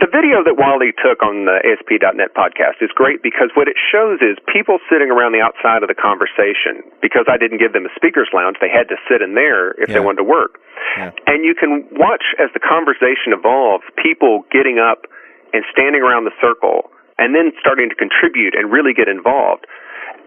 the 0.00 0.10
video 0.10 0.42
that 0.42 0.58
Wally 0.58 0.90
took 0.98 1.22
on 1.22 1.46
the 1.46 1.62
ASP.NET 1.62 2.34
podcast 2.34 2.82
is 2.82 2.90
great 2.94 3.22
because 3.22 3.54
what 3.54 3.68
it 3.68 3.78
shows 3.78 4.18
is 4.20 4.36
people 4.50 4.82
sitting 4.90 5.14
around 5.14 5.32
the 5.32 5.40
outside 5.40 5.86
of 5.86 5.88
the 5.88 5.96
conversation. 5.96 6.82
Because 7.00 7.30
I 7.30 7.38
didn't 7.38 7.62
give 7.62 7.72
them 7.72 7.86
a 7.86 7.92
speaker's 7.94 8.28
lounge, 8.34 8.58
they 8.60 8.72
had 8.72 8.88
to 8.90 8.98
sit 9.06 9.22
in 9.22 9.38
there 9.38 9.72
if 9.78 9.88
they 9.88 10.00
wanted 10.00 10.26
to 10.26 10.28
work. 10.28 10.58
Yeah. 10.98 11.12
And 11.26 11.44
you 11.44 11.54
can 11.54 11.86
watch 11.96 12.34
as 12.42 12.50
the 12.50 12.60
conversation 12.60 13.30
evolves, 13.30 13.84
people 13.94 14.42
getting 14.50 14.82
up 14.82 15.06
and 15.54 15.62
standing 15.70 16.02
around 16.02 16.26
the 16.26 16.34
circle 16.42 16.90
and 17.18 17.34
then 17.34 17.52
starting 17.60 17.88
to 17.88 17.96
contribute 17.96 18.54
and 18.54 18.70
really 18.70 18.92
get 18.92 19.08
involved. 19.08 19.66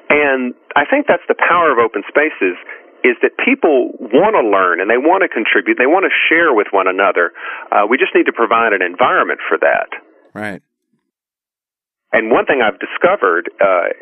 And 0.09 0.57
I 0.75 0.85
think 0.89 1.05
that's 1.05 1.25
the 1.29 1.37
power 1.37 1.71
of 1.71 1.77
open 1.77 2.01
spaces 2.09 2.57
is 3.03 3.15
that 3.23 3.37
people 3.39 3.95
want 4.11 4.35
to 4.35 4.43
learn 4.43 4.81
and 4.81 4.91
they 4.91 4.99
want 4.99 5.23
to 5.23 5.29
contribute. 5.31 5.79
They 5.79 5.87
want 5.87 6.03
to 6.03 6.13
share 6.27 6.51
with 6.51 6.67
one 6.71 6.87
another. 6.87 7.31
Uh, 7.71 7.87
we 7.87 7.95
just 7.95 8.11
need 8.11 8.27
to 8.27 8.35
provide 8.35 8.73
an 8.73 8.81
environment 8.81 9.39
for 9.47 9.57
that. 9.61 9.89
Right. 10.33 10.61
And 12.11 12.31
one 12.33 12.45
thing 12.45 12.59
I've 12.59 12.81
discovered 12.81 13.47
uh, 13.61 13.93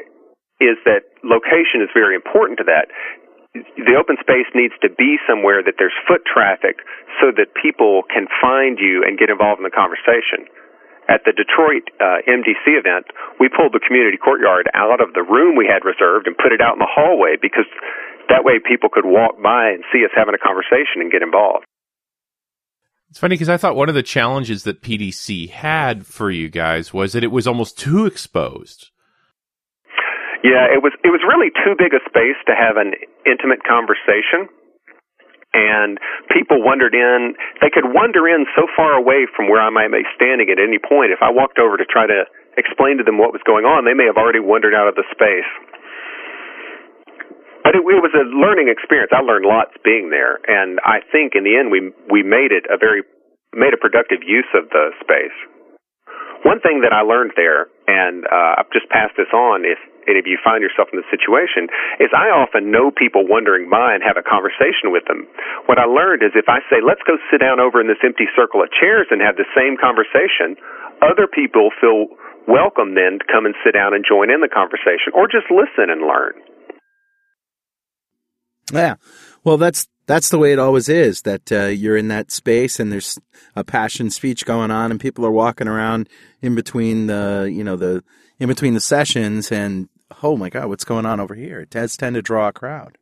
is 0.63 0.79
that 0.87 1.11
location 1.21 1.83
is 1.83 1.91
very 1.93 2.15
important 2.15 2.57
to 2.63 2.65
that. 2.71 2.89
The 3.53 3.97
open 3.97 4.17
space 4.21 4.47
needs 4.53 4.73
to 4.81 4.89
be 4.89 5.17
somewhere 5.27 5.61
that 5.61 5.75
there's 5.77 5.95
foot 6.07 6.21
traffic 6.25 6.81
so 7.19 7.33
that 7.35 7.53
people 7.57 8.03
can 8.09 8.25
find 8.41 8.77
you 8.79 9.03
and 9.05 9.17
get 9.17 9.29
involved 9.29 9.59
in 9.59 9.65
the 9.65 9.73
conversation. 9.73 10.45
At 11.07 11.23
the 11.23 11.31
Detroit 11.31 11.87
uh, 12.03 12.19
MDC 12.27 12.67
event, 12.75 13.07
we 13.39 13.47
pulled 13.47 13.71
the 13.71 13.79
community 13.79 14.17
courtyard 14.17 14.67
out 14.75 14.99
of 14.99 15.15
the 15.15 15.23
room 15.23 15.55
we 15.55 15.63
had 15.63 15.87
reserved 15.87 16.27
and 16.27 16.35
put 16.35 16.51
it 16.51 16.59
out 16.59 16.75
in 16.75 16.79
the 16.83 16.89
hallway 16.89 17.39
because 17.39 17.67
that 18.27 18.43
way 18.43 18.59
people 18.59 18.89
could 18.91 19.05
walk 19.07 19.41
by 19.41 19.71
and 19.71 19.83
see 19.91 20.03
us 20.03 20.11
having 20.11 20.35
a 20.35 20.41
conversation 20.41 20.99
and 20.99 21.11
get 21.11 21.23
involved. 21.23 21.63
It's 23.09 23.19
funny 23.19 23.35
because 23.35 23.47
I 23.47 23.55
thought 23.55 23.75
one 23.75 23.87
of 23.87 23.95
the 23.95 24.03
challenges 24.03 24.63
that 24.63 24.81
PDC 24.81 25.49
had 25.49 26.05
for 26.05 26.29
you 26.29 26.49
guys 26.49 26.93
was 26.93 27.13
that 27.13 27.23
it 27.23 27.31
was 27.31 27.47
almost 27.47 27.79
too 27.79 28.05
exposed. 28.05 28.91
Yeah, 30.43 30.67
it 30.69 30.83
was 30.83 30.93
it 31.03 31.09
was 31.09 31.23
really 31.23 31.49
too 31.49 31.73
big 31.79 31.95
a 31.95 32.03
space 32.03 32.37
to 32.45 32.53
have 32.53 32.77
an 32.77 32.93
intimate 33.25 33.63
conversation. 33.63 34.51
And 35.53 35.97
people 36.29 36.61
wandered 36.61 36.93
in. 36.93 37.33
They 37.61 37.71
could 37.71 37.89
wander 37.89 38.27
in 38.27 38.45
so 38.53 38.67
far 38.75 38.93
away 38.93 39.25
from 39.31 39.49
where 39.49 39.61
I 39.63 39.69
might 39.71 39.89
be 39.89 40.05
standing 40.13 40.51
at 40.51 40.59
any 40.59 40.77
point. 40.77 41.15
If 41.15 41.23
I 41.23 41.31
walked 41.31 41.57
over 41.57 41.77
to 41.77 41.85
try 41.87 42.05
to 42.05 42.27
explain 42.57 42.97
to 42.97 43.03
them 43.03 43.17
what 43.17 43.31
was 43.31 43.41
going 43.47 43.65
on, 43.65 43.85
they 43.85 43.95
may 43.95 44.05
have 44.05 44.19
already 44.19 44.43
wandered 44.43 44.75
out 44.75 44.87
of 44.87 44.95
the 44.95 45.07
space. 45.09 45.49
But 47.67 47.75
it, 47.75 47.83
it 47.83 47.99
was 47.99 48.15
a 48.15 48.23
learning 48.31 48.71
experience. 48.71 49.11
I 49.11 49.19
learned 49.19 49.43
lots 49.43 49.75
being 49.83 50.07
there, 50.07 50.39
and 50.47 50.79
I 50.87 51.03
think 51.11 51.35
in 51.35 51.43
the 51.43 51.59
end 51.59 51.67
we 51.67 51.91
we 52.07 52.23
made 52.23 52.55
it 52.55 52.63
a 52.71 52.79
very 52.79 53.03
made 53.51 53.73
a 53.73 53.81
productive 53.81 54.23
use 54.23 54.47
of 54.55 54.69
the 54.69 54.95
space. 55.03 55.35
One 56.47 56.61
thing 56.61 56.79
that 56.87 56.93
I 56.93 57.01
learned 57.01 57.35
there, 57.35 57.67
and 57.87 58.23
uh, 58.23 58.61
I've 58.61 58.71
just 58.71 58.87
passed 58.87 59.17
this 59.17 59.31
on, 59.33 59.65
if 59.65 59.81
and 60.07 60.15
if 60.15 60.25
you 60.25 60.39
find 60.39 60.63
yourself 60.63 60.89
in 60.89 60.97
this 60.97 61.11
situation, 61.11 61.67
is 61.99 62.09
I 62.15 62.31
often 62.31 62.71
know 62.71 62.89
people 62.89 63.27
wandering 63.27 63.69
by 63.69 63.93
and 63.93 64.01
have 64.01 64.17
a 64.17 64.25
conversation 64.25 64.95
with 64.95 65.05
them. 65.05 65.27
What 65.67 65.77
I 65.77 65.85
learned 65.85 66.23
is 66.23 66.31
if 66.33 66.47
I 66.47 66.63
say, 66.71 66.79
let's 66.79 67.03
go 67.03 67.19
sit 67.27 67.43
down 67.43 67.59
over 67.59 67.83
in 67.83 67.91
this 67.91 68.01
empty 68.01 68.31
circle 68.33 68.63
of 68.63 68.71
chairs 68.71 69.11
and 69.11 69.19
have 69.19 69.35
the 69.35 69.47
same 69.51 69.75
conversation, 69.75 70.55
other 71.03 71.27
people 71.27 71.69
feel 71.77 72.07
welcome 72.47 72.95
then 72.95 73.19
to 73.19 73.25
come 73.27 73.45
and 73.45 73.53
sit 73.61 73.75
down 73.75 73.93
and 73.93 74.07
join 74.07 74.31
in 74.31 74.39
the 74.39 74.49
conversation 74.49 75.11
or 75.13 75.27
just 75.27 75.51
listen 75.51 75.91
and 75.91 76.01
learn. 76.01 76.33
Yeah. 78.73 78.95
Well, 79.43 79.57
that's 79.57 79.87
that's 80.07 80.29
the 80.29 80.37
way 80.37 80.53
it 80.53 80.59
always 80.59 80.89
is. 80.89 81.21
That 81.21 81.51
uh, 81.51 81.65
you're 81.65 81.97
in 81.97 82.07
that 82.07 82.31
space 82.31 82.79
and 82.79 82.91
there's 82.91 83.19
a 83.55 83.63
passion 83.63 84.09
speech 84.09 84.45
going 84.45 84.71
on, 84.71 84.91
and 84.91 84.99
people 84.99 85.25
are 85.25 85.31
walking 85.31 85.67
around 85.67 86.09
in 86.41 86.55
between 86.55 87.07
the 87.07 87.49
you 87.51 87.63
know 87.63 87.75
the 87.75 88.03
in 88.39 88.47
between 88.47 88.73
the 88.73 88.79
sessions, 88.79 89.51
and 89.51 89.89
oh 90.23 90.37
my 90.37 90.49
god, 90.49 90.67
what's 90.69 90.85
going 90.85 91.05
on 91.05 91.19
over 91.19 91.35
here? 91.35 91.61
It 91.61 91.69
does 91.69 91.97
tend 91.97 92.15
to 92.15 92.21
draw 92.21 92.49
a 92.49 92.53
crowd. 92.53 92.97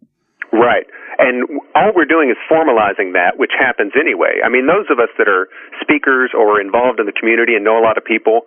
Right. 0.51 0.85
And 1.17 1.47
all 1.75 1.91
we're 1.95 2.09
doing 2.09 2.29
is 2.29 2.37
formalizing 2.51 3.15
that, 3.15 3.39
which 3.39 3.51
happens 3.57 3.93
anyway. 3.99 4.43
I 4.43 4.49
mean, 4.49 4.67
those 4.67 4.87
of 4.91 4.99
us 4.99 5.09
that 5.17 5.27
are 5.27 5.47
speakers 5.79 6.31
or 6.35 6.59
involved 6.59 6.99
in 6.99 7.05
the 7.05 7.15
community 7.15 7.55
and 7.55 7.63
know 7.63 7.79
a 7.79 7.83
lot 7.83 7.97
of 7.97 8.03
people, 8.03 8.41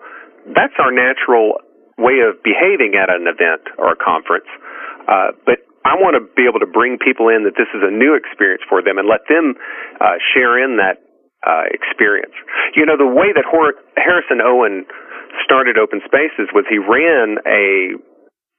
that's 0.52 0.76
our 0.78 0.92
natural 0.92 1.60
way 1.96 2.20
of 2.20 2.40
behaving 2.44 2.94
at 2.94 3.08
an 3.08 3.26
event 3.26 3.66
or 3.76 3.92
a 3.92 3.98
conference. 3.98 4.48
Uh, 5.08 5.32
but 5.44 5.64
I 5.88 5.96
want 5.96 6.20
to 6.20 6.22
be 6.36 6.44
able 6.44 6.60
to 6.60 6.68
bring 6.68 7.00
people 7.00 7.32
in 7.32 7.48
that 7.48 7.56
this 7.56 7.68
is 7.72 7.80
a 7.80 7.90
new 7.90 8.12
experience 8.12 8.62
for 8.68 8.84
them 8.84 9.00
and 9.00 9.08
let 9.08 9.24
them 9.28 9.56
uh, 10.00 10.20
share 10.20 10.60
in 10.60 10.76
that 10.76 11.00
uh, 11.46 11.70
experience. 11.72 12.34
You 12.76 12.84
know, 12.84 13.00
the 13.00 13.08
way 13.08 13.32
that 13.32 13.48
Hor- 13.48 13.78
Harrison 13.96 14.44
Owen 14.44 14.84
started 15.44 15.78
Open 15.78 16.00
Spaces 16.04 16.52
was 16.52 16.68
he 16.68 16.76
ran 16.76 17.40
a 17.46 17.96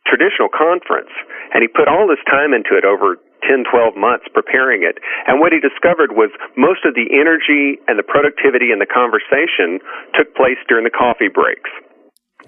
traditional 0.10 0.50
conference 0.50 1.14
and 1.54 1.62
he 1.62 1.70
put 1.70 1.86
all 1.88 2.10
this 2.10 2.22
time 2.26 2.52
into 2.58 2.74
it 2.74 2.84
over 2.84 3.22
10, 3.48 3.64
12 3.70 3.96
months 3.96 4.26
preparing 4.34 4.84
it. 4.84 5.00
And 5.28 5.40
what 5.40 5.54
he 5.54 5.62
discovered 5.62 6.18
was 6.18 6.34
most 6.58 6.84
of 6.84 6.98
the 6.98 7.08
energy 7.14 7.80
and 7.88 7.96
the 7.96 8.04
productivity 8.04 8.74
and 8.74 8.82
the 8.82 8.90
conversation 8.90 9.80
took 10.18 10.34
place 10.36 10.60
during 10.68 10.84
the 10.84 10.94
coffee 10.94 11.32
breaks. 11.32 11.70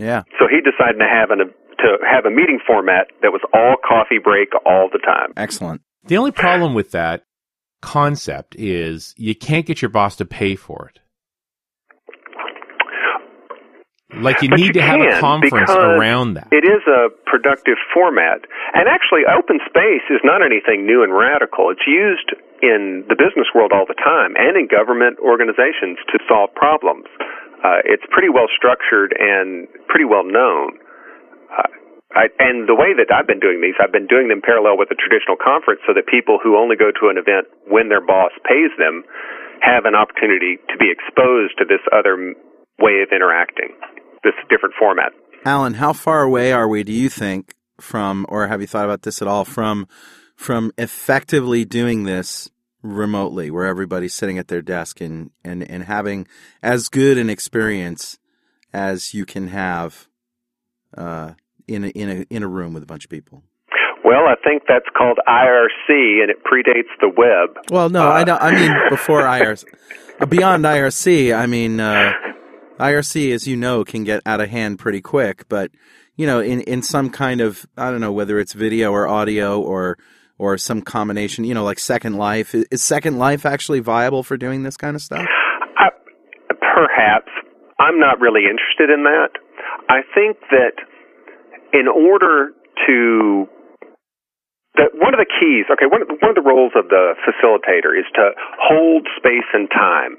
Yeah. 0.02 0.26
So 0.42 0.50
he 0.50 0.60
decided 0.60 1.00
to 1.00 1.08
have 1.08 1.32
an 1.32 1.54
to 1.80 1.98
have 2.06 2.26
a 2.26 2.30
meeting 2.30 2.60
format 2.66 3.08
that 3.22 3.32
was 3.32 3.42
all 3.54 3.76
coffee 3.82 4.20
break 4.24 4.50
all 4.66 4.90
the 4.92 5.00
time. 5.00 5.34
Excellent. 5.36 5.82
The 6.06 6.18
only 6.18 6.32
problem 6.32 6.74
with 6.74 6.92
that 6.92 7.24
concept 7.82 8.56
is 8.56 9.16
you 9.18 9.36
can't 9.36 9.66
get 9.66 9.82
your 9.82 9.90
boss 9.90 10.16
to 10.18 10.26
pay 10.26 10.56
for 10.56 10.92
it. 10.94 11.01
Like 14.14 14.44
you 14.44 14.50
But 14.50 14.60
need 14.60 14.76
you 14.76 14.82
to 14.82 14.84
have 14.84 15.00
a 15.00 15.20
conference 15.20 15.72
around 15.72 16.36
that. 16.36 16.52
It 16.52 16.68
is 16.68 16.84
a 16.84 17.08
productive 17.24 17.80
format. 17.94 18.44
And 18.76 18.92
actually, 18.92 19.24
open 19.24 19.64
space 19.64 20.04
is 20.12 20.20
not 20.24 20.44
anything 20.44 20.84
new 20.86 21.04
and 21.04 21.16
radical. 21.16 21.72
It's 21.72 21.88
used 21.88 22.36
in 22.60 23.08
the 23.08 23.16
business 23.16 23.48
world 23.56 23.72
all 23.72 23.88
the 23.88 23.98
time 23.98 24.36
and 24.36 24.60
in 24.60 24.68
government 24.68 25.18
organizations 25.24 25.98
to 26.12 26.20
solve 26.28 26.52
problems. 26.54 27.08
Uh, 27.64 27.80
it's 27.88 28.04
pretty 28.12 28.28
well 28.28 28.52
structured 28.52 29.16
and 29.16 29.72
pretty 29.88 30.06
well 30.06 30.28
known. 30.28 30.76
Uh, 31.48 31.72
I, 32.12 32.28
and 32.44 32.68
the 32.68 32.76
way 32.76 32.92
that 32.92 33.08
I've 33.14 33.28
been 33.28 33.40
doing 33.40 33.64
these, 33.64 33.80
I've 33.80 33.96
been 33.96 34.12
doing 34.12 34.28
them 34.28 34.44
parallel 34.44 34.76
with 34.76 34.92
a 34.92 35.00
traditional 35.00 35.40
conference 35.40 35.80
so 35.88 35.96
that 35.96 36.04
people 36.12 36.36
who 36.36 36.60
only 36.60 36.76
go 36.76 36.92
to 36.92 37.08
an 37.08 37.16
event 37.16 37.48
when 37.72 37.88
their 37.88 38.04
boss 38.04 38.36
pays 38.44 38.76
them 38.76 39.08
have 39.64 39.86
an 39.86 39.96
opportunity 39.96 40.60
to 40.68 40.76
be 40.76 40.92
exposed 40.92 41.56
to 41.62 41.66
this 41.70 41.80
other 41.94 42.36
way 42.82 43.06
of 43.06 43.14
interacting, 43.14 43.72
this 44.24 44.34
different 44.50 44.76
format. 44.80 45.12
Alan, 45.46 45.76
how 45.76 45.94
far 45.94 46.22
away 46.22 46.52
are 46.52 46.68
we, 46.68 46.84
do 46.84 46.94
you 46.94 47.10
think, 47.10 47.56
from, 47.80 48.26
or 48.30 48.48
have 48.48 48.62
you 48.62 48.68
thought 48.68 48.86
about 48.86 49.02
this 49.02 49.22
at 49.22 49.28
all, 49.28 49.46
from 49.46 49.88
from 50.36 50.72
effectively 50.78 51.66
doing 51.66 52.04
this 52.04 52.50
remotely, 52.82 53.52
where 53.52 53.66
everybody's 53.66 54.14
sitting 54.14 54.40
at 54.40 54.48
their 54.48 54.62
desk 54.62 55.00
and, 55.00 55.30
and, 55.44 55.62
and 55.70 55.84
having 55.84 56.28
as 56.64 56.90
good 56.90 57.20
an 57.20 57.30
experience 57.30 58.18
as 58.74 59.14
you 59.14 59.24
can 59.24 59.50
have 59.50 60.08
uh, 60.98 61.34
in 61.68 61.86
a, 61.86 61.88
in 61.90 62.10
a 62.10 62.26
in 62.30 62.44
a 62.44 62.48
room 62.48 62.74
with 62.74 62.82
a 62.82 62.88
bunch 62.88 63.04
of 63.04 63.10
people? 63.10 63.44
Well, 64.04 64.26
I 64.28 64.36
think 64.44 64.64
that's 64.68 64.88
called 64.98 65.20
IRC, 65.28 65.90
and 66.22 66.32
it 66.32 66.44
predates 66.44 66.90
the 67.00 67.10
web. 67.16 67.64
Well, 67.70 67.90
no, 67.90 68.10
I 68.10 68.24
don't. 68.24 68.42
I 68.42 68.52
mean 68.52 68.74
before 68.90 69.22
IRC, 69.22 69.66
uh, 70.20 70.26
beyond 70.26 70.66
IRC. 70.66 71.36
I 71.38 71.46
mean 71.46 71.80
uh, 71.80 72.14
IRC, 72.82 73.34
as 73.34 73.48
you 73.48 73.56
know, 73.56 73.84
can 73.84 74.04
get 74.04 74.22
out 74.26 74.42
of 74.42 74.50
hand 74.50 74.80
pretty 74.80 75.02
quick. 75.02 75.48
But 75.48 75.72
you 76.16 76.26
know, 76.26 76.40
in 76.40 76.62
in 76.62 76.82
some 76.82 77.10
kind 77.10 77.42
of 77.42 77.66
I 77.78 77.92
don't 77.92 78.02
know 78.02 78.12
whether 78.12 78.40
it's 78.40 78.54
video 78.54 78.92
or 78.92 79.08
audio 79.08 79.62
or 79.62 79.98
or 80.38 80.58
some 80.58 80.82
combination. 80.82 81.46
You 81.46 81.54
know, 81.54 81.64
like 81.64 81.80
Second 81.80 82.18
Life. 82.18 82.56
Is, 82.56 82.82
Second 82.82 83.18
Life 83.18 83.46
actually 83.46 83.80
viable 83.80 84.24
for 84.24 84.38
doing 84.38 84.64
this 84.64 84.78
kind 84.78 84.96
of 84.96 85.02
stuff? 85.02 85.26
I, 85.78 85.90
perhaps. 86.60 87.32
I'm 87.80 88.00
not 88.00 88.20
really 88.20 88.42
interested 88.50 88.90
in 88.94 89.04
that. 89.04 89.30
I 89.90 90.02
think 90.14 90.38
that 90.50 90.74
in 91.74 91.88
order 91.88 92.52
to 92.88 93.48
that 94.76 94.96
one 94.96 95.14
of 95.14 95.20
the 95.20 95.28
keys, 95.28 95.66
okay, 95.72 95.86
one 95.86 96.02
one 96.22 96.32
of 96.32 96.36
the 96.36 96.48
roles 96.48 96.74
of 96.76 96.90
the 96.90 97.14
facilitator 97.22 97.98
is 97.98 98.06
to 98.16 98.32
hold 98.60 99.08
space 99.18 99.48
and 99.54 99.70
time. 99.70 100.18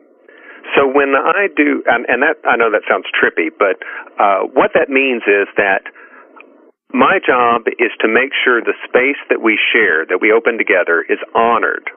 So 0.76 0.86
when 0.86 1.14
I 1.14 1.48
do, 1.54 1.82
and, 1.86 2.06
and 2.08 2.22
that 2.22 2.38
I 2.46 2.56
know 2.56 2.70
that 2.70 2.86
sounds 2.88 3.06
trippy, 3.10 3.50
but 3.50 3.82
uh, 4.18 4.46
what 4.54 4.72
that 4.74 4.88
means 4.88 5.22
is 5.26 5.50
that 5.56 5.82
my 6.92 7.18
job 7.24 7.66
is 7.80 7.90
to 8.00 8.08
make 8.08 8.36
sure 8.44 8.60
the 8.60 8.76
space 8.84 9.18
that 9.32 9.40
we 9.40 9.58
share, 9.72 10.04
that 10.06 10.20
we 10.20 10.30
open 10.30 10.58
together, 10.58 11.00
is 11.08 11.18
honored, 11.34 11.88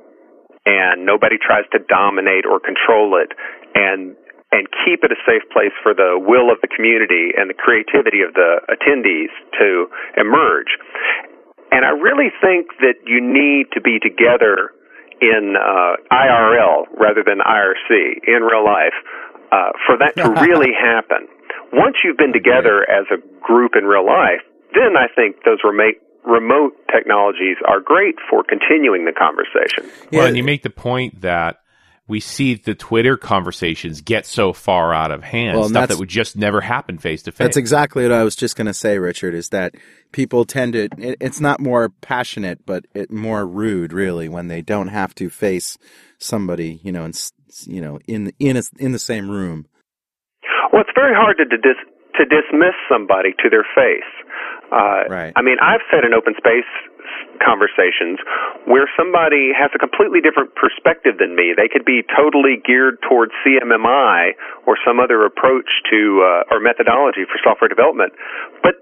and 0.65 1.05
nobody 1.05 1.35
tries 1.35 1.67
to 1.75 1.79
dominate 1.83 2.47
or 2.47 2.59
control 2.59 3.19
it, 3.19 3.35
and 3.75 4.15
and 4.55 4.71
keep 4.85 5.03
it 5.03 5.11
a 5.11 5.19
safe 5.27 5.43
place 5.51 5.75
for 5.83 5.91
the 5.91 6.15
will 6.15 6.47
of 6.47 6.61
the 6.63 6.71
community 6.71 7.35
and 7.35 7.49
the 7.49 7.57
creativity 7.57 8.23
of 8.23 8.31
the 8.39 8.63
attendees 8.71 9.33
to 9.59 9.91
emerge. 10.15 10.79
And 11.75 11.83
I 11.83 11.91
really 11.91 12.31
think 12.39 12.71
that 12.79 13.03
you 13.03 13.19
need 13.19 13.67
to 13.75 13.81
be 13.81 13.99
together 13.99 14.71
in 15.21 15.55
uh, 15.55 15.95
IRL 16.11 16.85
rather 16.97 17.23
than 17.25 17.39
IRC 17.39 18.27
in 18.27 18.43
real 18.43 18.65
life 18.65 18.95
uh, 19.51 19.71
for 19.85 19.97
that 19.97 20.15
to 20.17 20.29
really 20.41 20.73
happen. 20.73 21.27
Once 21.73 21.95
you've 22.03 22.17
been 22.17 22.33
together 22.33 22.85
as 22.89 23.05
a 23.11 23.17
group 23.41 23.73
in 23.75 23.85
real 23.85 24.05
life, 24.05 24.41
then 24.73 24.97
I 24.97 25.07
think 25.13 25.43
those 25.43 25.59
remote 25.63 25.95
remote 26.25 26.73
technologies 26.91 27.57
are 27.67 27.79
great 27.79 28.15
for 28.29 28.43
continuing 28.43 29.05
the 29.05 29.13
conversation. 29.13 29.91
Well, 30.11 30.25
and 30.25 30.35
you 30.35 30.43
make 30.43 30.63
the 30.63 30.71
point 30.71 31.21
that 31.21 31.61
we 32.07 32.19
see 32.19 32.53
the 32.53 32.75
Twitter 32.75 33.17
conversations 33.17 34.01
get 34.01 34.25
so 34.25 34.53
far 34.53 34.93
out 34.93 35.11
of 35.11 35.23
hand, 35.23 35.55
Well, 35.55 35.65
and 35.65 35.71
stuff 35.71 35.89
that 35.89 35.97
would 35.97 36.09
just 36.09 36.35
never 36.35 36.61
happen 36.61 36.99
face 36.99 37.23
to 37.23 37.31
face. 37.31 37.45
That's 37.45 37.57
exactly 37.57 38.03
what 38.03 38.11
I 38.11 38.23
was 38.23 38.35
just 38.35 38.55
going 38.55 38.67
to 38.67 38.73
say, 38.73 38.99
Richard. 38.99 39.33
Is 39.33 39.49
that 39.49 39.73
people 40.11 40.45
tend 40.45 40.73
to? 40.73 40.89
It, 40.97 41.17
it's 41.19 41.39
not 41.39 41.59
more 41.59 41.89
passionate, 41.89 42.65
but 42.65 42.85
it 42.93 43.11
more 43.11 43.45
rude, 43.47 43.91
really, 43.91 44.29
when 44.29 44.47
they 44.47 44.61
don't 44.61 44.89
have 44.89 45.15
to 45.15 45.29
face 45.29 45.77
somebody, 46.19 46.79
you 46.83 46.91
know, 46.91 47.05
in, 47.05 47.13
you 47.65 47.81
know, 47.81 47.99
in 48.07 48.31
in 48.39 48.57
a, 48.57 48.63
in 48.77 48.91
the 48.91 48.99
same 48.99 49.29
room. 49.29 49.65
Well, 50.71 50.81
it's 50.81 50.91
very 50.95 51.15
hard 51.15 51.37
to 51.37 51.45
dis- 51.45 51.89
to 52.17 52.25
dismiss 52.25 52.75
somebody 52.87 53.31
to 53.41 53.49
their 53.49 53.65
face. 53.75 54.03
Uh, 54.71 55.05
Right. 55.09 55.33
I 55.35 55.41
mean, 55.41 55.57
I've 55.61 55.83
said 55.91 56.03
in 56.03 56.13
open 56.13 56.33
space 56.37 56.67
conversations 57.43 58.19
where 58.65 58.89
somebody 58.97 59.51
has 59.53 59.69
a 59.75 59.79
completely 59.79 60.21
different 60.21 60.55
perspective 60.55 61.19
than 61.19 61.35
me. 61.35 61.53
They 61.55 61.67
could 61.67 61.85
be 61.85 62.01
totally 62.15 62.57
geared 62.63 63.01
towards 63.05 63.31
CMMI 63.45 64.33
or 64.65 64.77
some 64.81 64.99
other 64.99 65.25
approach 65.25 65.69
to 65.91 65.99
uh, 66.23 66.51
or 66.53 66.59
methodology 66.59 67.27
for 67.27 67.37
software 67.43 67.69
development, 67.69 68.13
but 68.63 68.81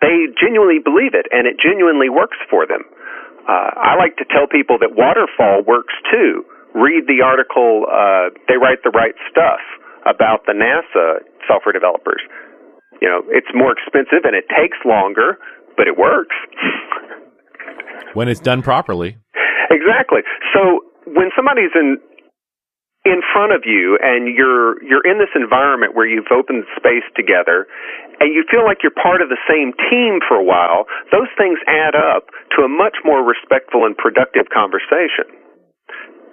they 0.00 0.28
genuinely 0.40 0.82
believe 0.82 1.14
it 1.14 1.26
and 1.30 1.46
it 1.46 1.56
genuinely 1.60 2.08
works 2.08 2.38
for 2.50 2.66
them. 2.66 2.84
Uh, 3.48 3.70
I 3.76 3.96
like 3.96 4.16
to 4.16 4.24
tell 4.24 4.48
people 4.48 4.78
that 4.80 4.96
waterfall 4.96 5.62
works 5.64 5.94
too. 6.10 6.44
Read 6.74 7.06
the 7.06 7.22
article, 7.22 7.86
uh, 7.86 8.34
they 8.48 8.56
write 8.56 8.82
the 8.82 8.90
right 8.90 9.14
stuff 9.30 9.60
about 10.04 10.44
the 10.46 10.52
NASA 10.52 11.22
software 11.46 11.72
developers. 11.72 12.20
You 13.04 13.12
know, 13.12 13.20
it's 13.28 13.52
more 13.52 13.76
expensive 13.76 14.24
and 14.24 14.32
it 14.32 14.48
takes 14.48 14.80
longer, 14.80 15.36
but 15.76 15.84
it 15.84 16.00
works. 16.00 16.32
when 18.16 18.32
it's 18.32 18.40
done 18.40 18.64
properly. 18.64 19.20
exactly. 19.68 20.24
So 20.56 20.88
when 21.12 21.28
somebody's 21.36 21.76
in 21.76 22.00
in 23.04 23.20
front 23.36 23.52
of 23.52 23.68
you 23.68 24.00
and 24.00 24.32
you're 24.32 24.80
you're 24.80 25.04
in 25.04 25.20
this 25.20 25.28
environment 25.36 25.92
where 25.92 26.08
you've 26.08 26.32
opened 26.32 26.64
space 26.80 27.04
together 27.12 27.68
and 28.24 28.32
you 28.32 28.40
feel 28.48 28.64
like 28.64 28.80
you're 28.80 28.96
part 28.96 29.20
of 29.20 29.28
the 29.28 29.36
same 29.44 29.76
team 29.92 30.24
for 30.24 30.40
a 30.40 30.46
while, 30.46 30.88
those 31.12 31.28
things 31.36 31.60
add 31.68 31.92
up 31.92 32.32
to 32.56 32.64
a 32.64 32.70
much 32.72 32.96
more 33.04 33.20
respectful 33.20 33.84
and 33.84 33.92
productive 34.00 34.48
conversation. 34.48 35.28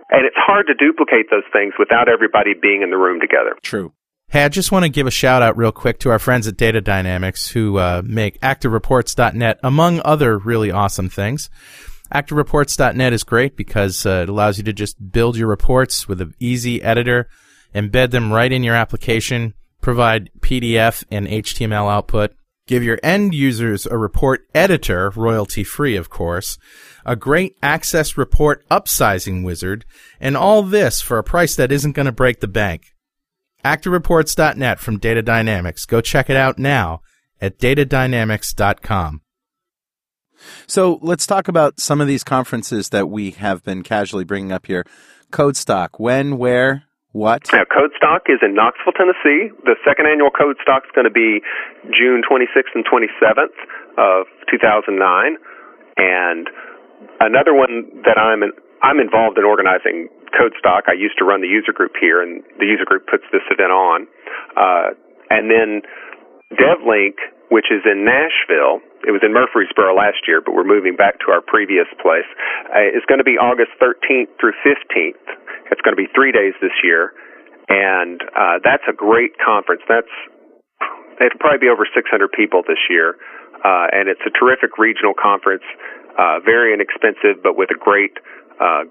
And 0.08 0.24
it's 0.24 0.40
hard 0.40 0.72
to 0.72 0.74
duplicate 0.74 1.28
those 1.28 1.48
things 1.52 1.76
without 1.76 2.08
everybody 2.08 2.56
being 2.56 2.80
in 2.80 2.96
the 2.96 3.00
room 3.00 3.20
together. 3.20 3.60
True. 3.60 3.92
Hey, 4.32 4.46
I 4.46 4.48
just 4.48 4.72
want 4.72 4.84
to 4.84 4.90
give 4.90 5.08
a 5.08 5.12
shout 5.12 5.42
out 5.42 5.58
real 5.58 5.74
quick 5.74 6.00
to 6.00 6.10
our 6.10 6.18
friends 6.18 6.48
at 6.48 6.56
Data 6.56 6.80
Dynamics 6.80 7.50
who 7.50 7.78
uh, 7.78 8.02
make 8.06 8.40
ActiveReports.net, 8.40 9.60
among 9.62 10.00
other 10.06 10.38
really 10.38 10.72
awesome 10.72 11.10
things. 11.10 11.50
ActiveReports.net 12.16 13.12
is 13.12 13.26
great 13.26 13.58
because 13.58 14.06
uh, 14.06 14.22
it 14.24 14.30
allows 14.30 14.58
you 14.58 14.64
to 14.64 14.72
just 14.72 15.12
build 15.12 15.36
your 15.36 15.50
reports 15.50 16.08
with 16.08 16.22
an 16.22 16.34
easy 16.40 16.82
editor, 16.82 17.28
embed 17.76 18.12
them 18.12 18.32
right 18.32 18.54
in 18.54 18.64
your 18.64 18.74
application, 18.74 19.54
provide 19.82 20.32
PDF 20.40 21.04
and 21.12 21.28
HTML 21.28 21.92
output, 21.92 22.34
give 22.68 22.84
your 22.84 23.00
end 23.04 23.36
users 23.36 23.86
a 23.86 23.98
report 23.98 24.48
editor, 24.56 25.10
royalty 25.10 25.66
free, 25.66 25.98
of 25.98 26.10
course, 26.10 26.58
a 27.06 27.18
great 27.18 27.58
access 27.62 28.16
report 28.16 28.66
upsizing 28.70 29.44
wizard, 29.44 29.84
and 30.22 30.38
all 30.38 30.64
this 30.64 31.02
for 31.02 31.18
a 31.18 31.24
price 31.24 31.54
that 31.58 31.70
isn't 31.70 31.98
going 31.98 32.06
to 32.06 32.14
break 32.14 32.40
the 32.40 32.48
bank. 32.48 32.91
ActiveReports.net 33.64 34.80
from 34.80 34.98
Data 34.98 35.22
Dynamics. 35.22 35.86
Go 35.86 36.02
check 36.02 36.30
it 36.30 36.36
out 36.36 36.58
now 36.58 37.02
at 37.40 37.58
datadynamics.com. 37.58 39.22
So 40.68 41.00
let's 41.02 41.28
talk 41.28 41.48
about 41.48 41.80
some 41.80 42.02
of 42.02 42.08
these 42.08 42.24
conferences 42.24 42.90
that 42.90 43.10
we 43.10 43.32
have 43.32 43.64
been 43.64 43.84
casually 43.84 44.24
bringing 44.24 44.52
up 44.52 44.66
here. 44.66 44.86
Codestock, 45.32 45.90
when, 45.98 46.38
where, 46.38 46.84
what? 47.12 47.52
Now, 47.52 47.64
Codestock 47.64 48.28
is 48.28 48.40
in 48.42 48.56
Knoxville, 48.56 48.94
Tennessee. 48.94 49.52
The 49.66 49.76
second 49.86 50.08
annual 50.08 50.32
Codestock 50.32 50.86
is 50.86 50.92
going 50.96 51.06
to 51.06 51.12
be 51.12 51.42
June 51.92 52.22
26th 52.24 52.74
and 52.74 52.86
27th 52.86 53.56
of 53.98 54.28
2009. 54.50 55.38
And 55.98 56.50
another 57.20 57.54
one 57.54 57.92
that 58.06 58.18
I'm 58.18 58.44
in, 58.44 58.52
I'm 58.82 59.00
involved 59.00 59.38
in 59.38 59.44
organizing 59.44 60.08
Codestock. 60.32 60.88
I 60.88 60.96
used 60.98 61.18
to 61.20 61.26
run 61.26 61.42
the 61.42 61.52
user 61.52 61.72
group 61.72 61.94
here, 62.00 62.22
and 62.22 62.44
the 62.60 62.66
user 62.66 62.86
group 62.86 63.08
puts 63.08 63.24
this 63.32 63.46
event 63.52 63.72
on. 63.72 64.08
Uh, 64.56 64.96
and 65.30 65.52
then 65.52 65.82
DevLink, 66.56 67.20
which 67.50 67.72
is 67.72 67.84
in 67.88 68.04
Nashville, 68.04 68.84
it 69.08 69.12
was 69.12 69.24
in 69.24 69.34
Murfreesboro 69.34 69.96
last 69.96 70.28
year, 70.28 70.42
but 70.44 70.54
we're 70.54 70.68
moving 70.68 70.96
back 70.96 71.20
to 71.26 71.32
our 71.32 71.42
previous 71.42 71.88
place. 72.00 72.28
Uh, 72.70 72.92
it's 72.92 73.06
going 73.08 73.20
to 73.20 73.28
be 73.28 73.40
August 73.40 73.72
13th 73.82 74.30
through 74.40 74.54
15th. 74.62 75.26
It's 75.72 75.82
going 75.82 75.96
to 75.96 76.02
be 76.02 76.12
three 76.14 76.32
days 76.32 76.54
this 76.62 76.76
year, 76.84 77.16
and 77.70 78.22
uh, 78.36 78.60
that's 78.64 78.84
a 78.88 78.94
great 78.94 79.40
conference. 79.40 79.82
That's 79.88 80.12
it'll 81.24 81.40
probably 81.40 81.64
be 81.64 81.72
over 81.72 81.88
600 81.88 82.04
people 82.32 82.62
this 82.68 82.82
year, 82.90 83.16
uh, 83.64 83.88
and 83.96 84.10
it's 84.10 84.22
a 84.28 84.34
terrific 84.36 84.78
regional 84.78 85.14
conference. 85.16 85.64
Uh, 86.20 86.44
very 86.44 86.76
inexpensive, 86.76 87.40
but 87.42 87.56
with 87.56 87.72
a 87.72 87.80
great 87.80 88.20
uh, 88.60 88.84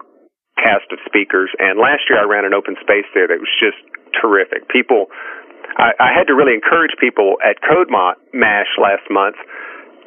cast 0.61 0.93
of 0.93 1.01
speakers. 1.09 1.49
And 1.57 1.81
last 1.81 2.05
year 2.13 2.21
I 2.21 2.29
ran 2.29 2.45
an 2.45 2.53
open 2.53 2.77
space 2.85 3.09
there 3.17 3.27
that 3.33 3.41
was 3.41 3.51
just 3.57 3.81
terrific. 4.13 4.69
People, 4.69 5.09
I, 5.81 5.97
I 5.97 6.11
had 6.13 6.29
to 6.29 6.37
really 6.37 6.53
encourage 6.53 6.93
people 7.01 7.41
at 7.41 7.57
CodeMot 7.65 8.21
Mash 8.37 8.71
last 8.77 9.09
month 9.09 9.41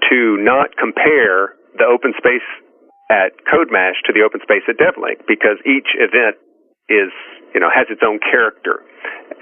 to 0.10 0.38
not 0.38 0.78
compare 0.78 1.58
the 1.74 1.90
open 1.90 2.14
space 2.18 2.46
at 3.10 3.34
CodeMash 3.50 3.98
to 4.06 4.14
the 4.14 4.22
open 4.22 4.40
space 4.46 4.64
at 4.70 4.78
DevLink 4.78 5.26
because 5.28 5.58
each 5.66 5.98
event 5.98 6.38
is, 6.88 7.10
you 7.54 7.60
know, 7.60 7.74
has 7.74 7.90
its 7.90 8.02
own 8.06 8.20
character 8.22 8.86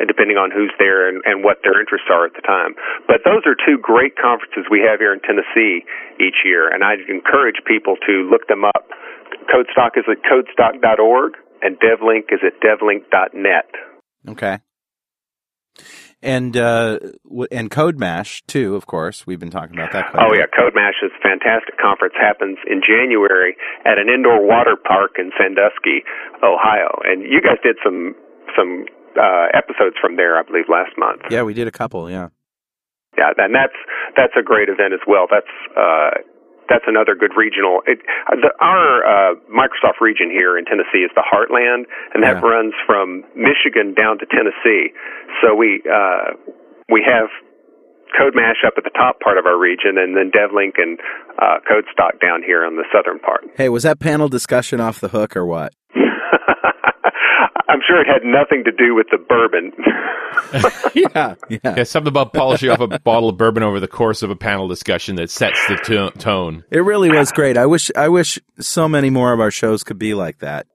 depending 0.08 0.38
on 0.38 0.50
who's 0.50 0.72
there 0.80 1.10
and, 1.10 1.22
and 1.26 1.44
what 1.44 1.62
their 1.64 1.78
interests 1.78 2.08
are 2.10 2.26
at 2.26 2.34
the 2.34 2.42
time. 2.42 2.74
But 3.06 3.22
those 3.26 3.44
are 3.46 3.54
two 3.54 3.78
great 3.78 4.18
conferences 4.18 4.66
we 4.72 4.82
have 4.82 4.98
here 4.98 5.14
in 5.14 5.22
Tennessee 5.22 5.84
each 6.18 6.42
year, 6.46 6.72
and 6.72 6.84
I 6.84 6.98
encourage 7.10 7.60
people 7.68 7.98
to 8.08 8.26
look 8.30 8.48
them 8.48 8.66
up. 8.66 8.90
Codestock 9.50 9.98
is 9.98 10.06
at 10.10 10.18
codestock.org, 10.24 11.34
and 11.62 11.78
DevLink 11.80 12.32
is 12.32 12.40
at 12.46 12.60
devlink.net. 12.62 13.70
Okay. 14.30 14.60
And 16.24 16.56
uh, 16.56 17.00
and 17.50 17.72
CodeMash 17.72 18.46
too, 18.46 18.76
of 18.76 18.86
course. 18.86 19.26
We've 19.26 19.40
been 19.40 19.50
talking 19.50 19.74
about 19.74 19.92
that. 19.94 20.12
oh 20.14 20.36
yeah, 20.36 20.46
CodeMash 20.54 21.02
is 21.02 21.10
a 21.18 21.22
fantastic 21.28 21.80
conference. 21.82 22.14
Happens 22.20 22.60
in 22.70 22.82
January 22.86 23.58
at 23.86 23.98
an 23.98 24.08
indoor 24.08 24.46
water 24.46 24.76
park 24.78 25.18
in 25.18 25.32
Sandusky, 25.36 26.06
Ohio. 26.44 27.02
And 27.06 27.24
you 27.24 27.42
guys 27.42 27.58
did 27.64 27.78
some 27.84 28.14
some 28.56 28.86
uh, 29.18 29.48
episodes 29.54 29.96
from 30.00 30.16
there, 30.16 30.38
I 30.38 30.44
believe, 30.44 30.66
last 30.70 30.94
month. 30.96 31.22
Yeah, 31.32 31.42
we 31.42 31.56
did 31.56 31.68
a 31.68 31.72
couple. 31.72 32.10
Yeah. 32.10 32.30
Yeah, 33.18 33.34
and 33.38 33.56
that's 33.56 33.76
that's 34.16 34.34
a 34.40 34.44
great 34.44 34.70
event 34.70 34.94
as 34.94 35.02
well. 35.08 35.26
That's 35.26 35.52
uh, 35.76 36.22
that's 36.70 36.86
another 36.88 37.16
good 37.16 37.32
regional. 37.36 37.82
It, 37.88 38.00
the, 38.30 38.52
our 38.60 39.04
uh, 39.04 39.36
Microsoft 39.52 40.00
region 40.02 40.30
here 40.30 40.58
in 40.58 40.66
Tennessee 40.66 41.04
is 41.04 41.12
the 41.16 41.24
Heartland, 41.26 41.86
and 42.14 42.24
that 42.24 42.42
Yeah. 42.42 42.48
runs 42.50 42.74
from 42.86 43.24
Michigan 43.36 43.94
down 43.94 44.18
to 44.20 44.26
Tennessee. 44.26 44.94
So 45.42 45.54
we 45.56 45.82
uh, 45.86 46.34
we 46.90 47.04
have 47.06 47.30
CodeMash 48.20 48.66
up 48.68 48.74
at 48.78 48.84
the 48.84 48.90
top 48.92 49.20
part 49.22 49.38
of 49.38 49.46
our 49.46 49.58
region, 49.58 49.98
and 49.98 50.16
then 50.16 50.32
DevLink 50.32 50.74
and 50.78 51.00
uh, 51.40 51.60
CodeStock 51.70 52.20
down 52.22 52.44
here 52.44 52.66
on 52.66 52.76
the 52.76 52.84
southern 52.94 53.20
part. 53.20 53.46
Hey, 53.56 53.70
was 53.70 53.84
that 53.84 54.00
panel 54.00 54.28
discussion 54.28 54.80
off 54.82 55.00
the 55.00 55.08
hook 55.10 55.36
or 55.36 55.46
what? 55.46 55.74
I'm 57.72 57.80
sure 57.88 58.02
it 58.02 58.08
had 58.08 58.24
nothing 58.26 58.66
to 58.66 58.72
do 58.72 58.94
with 58.94 59.08
the 59.12 59.18
bourbon. 59.18 59.72
yeah, 60.94 61.36
yeah. 61.50 61.76
Yeah, 61.78 61.84
something 61.84 62.10
about 62.10 62.34
polishing 62.34 62.70
off 62.70 62.82
a 62.82 63.00
bottle 63.00 63.30
of 63.30 63.38
bourbon 63.38 63.64
over 63.64 63.80
the 63.80 63.88
course 63.88 64.24
of 64.24 64.30
a 64.30 64.36
panel 64.36 64.68
discussion 64.68 65.16
that 65.16 65.30
sets 65.30 65.58
the 65.68 65.78
to- 65.78 66.12
tone. 66.20 66.66
It 66.70 66.80
really 66.82 67.10
was 67.10 67.32
great. 67.32 67.58
I 67.58 67.66
wish 67.66 67.90
I 67.96 68.10
wish 68.10 68.40
so 68.60 68.90
many 68.90 69.10
more 69.10 69.32
of 69.32 69.40
our 69.40 69.52
shows 69.52 69.84
could 69.86 69.98
be 69.98 70.14
like 70.14 70.40
that. 70.40 70.68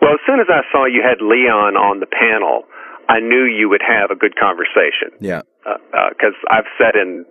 Well, 0.00 0.14
as 0.14 0.20
soon 0.26 0.40
as 0.40 0.46
I 0.48 0.62
saw 0.72 0.86
you 0.86 1.02
had 1.04 1.20
Leon 1.20 1.76
on 1.76 2.00
the 2.00 2.06
panel, 2.06 2.62
I 3.10 3.20
knew 3.20 3.44
you 3.44 3.68
would 3.68 3.82
have 3.86 4.10
a 4.10 4.16
good 4.16 4.34
conversation. 4.40 5.12
Yeah. 5.20 5.42
Uh, 5.66 5.74
uh, 5.92 6.08
because 6.10 6.34
I've 6.50 6.64
sat 6.80 6.94
in 6.94 7.26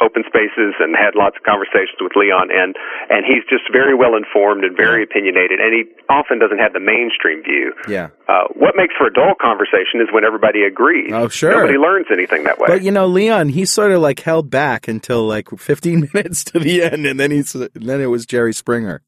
open 0.00 0.24
spaces 0.26 0.74
and 0.80 0.96
had 0.96 1.14
lots 1.14 1.36
of 1.36 1.42
conversations 1.42 1.98
with 2.00 2.12
Leon, 2.16 2.50
and 2.50 2.76
and 3.10 3.24
he's 3.24 3.44
just 3.48 3.70
very 3.72 3.94
well 3.94 4.16
informed 4.16 4.64
and 4.64 4.76
very 4.76 5.02
opinionated, 5.02 5.60
and 5.60 5.72
he 5.72 5.84
often 6.08 6.38
doesn't 6.38 6.58
have 6.58 6.72
the 6.72 6.80
mainstream 6.80 7.42
view. 7.42 7.72
Yeah. 7.88 8.08
Uh, 8.28 8.48
what 8.54 8.74
makes 8.76 8.94
for 8.96 9.06
a 9.06 9.12
dull 9.12 9.34
conversation 9.40 10.00
is 10.00 10.08
when 10.12 10.24
everybody 10.24 10.62
agrees. 10.62 11.10
Oh, 11.12 11.28
sure. 11.28 11.52
Nobody 11.52 11.78
learns 11.78 12.06
anything 12.12 12.44
that 12.44 12.58
way. 12.58 12.66
But 12.68 12.82
you 12.82 12.90
know, 12.90 13.06
Leon, 13.06 13.48
he 13.50 13.64
sort 13.64 13.92
of 13.92 14.00
like 14.00 14.20
held 14.20 14.50
back 14.50 14.88
until 14.88 15.26
like 15.26 15.48
15 15.50 16.10
minutes 16.14 16.44
to 16.44 16.58
the 16.58 16.82
end, 16.82 17.06
and 17.06 17.18
then 17.18 17.30
he's 17.30 17.52
then 17.52 18.00
it 18.00 18.06
was 18.06 18.26
Jerry 18.26 18.52
Springer. 18.52 19.02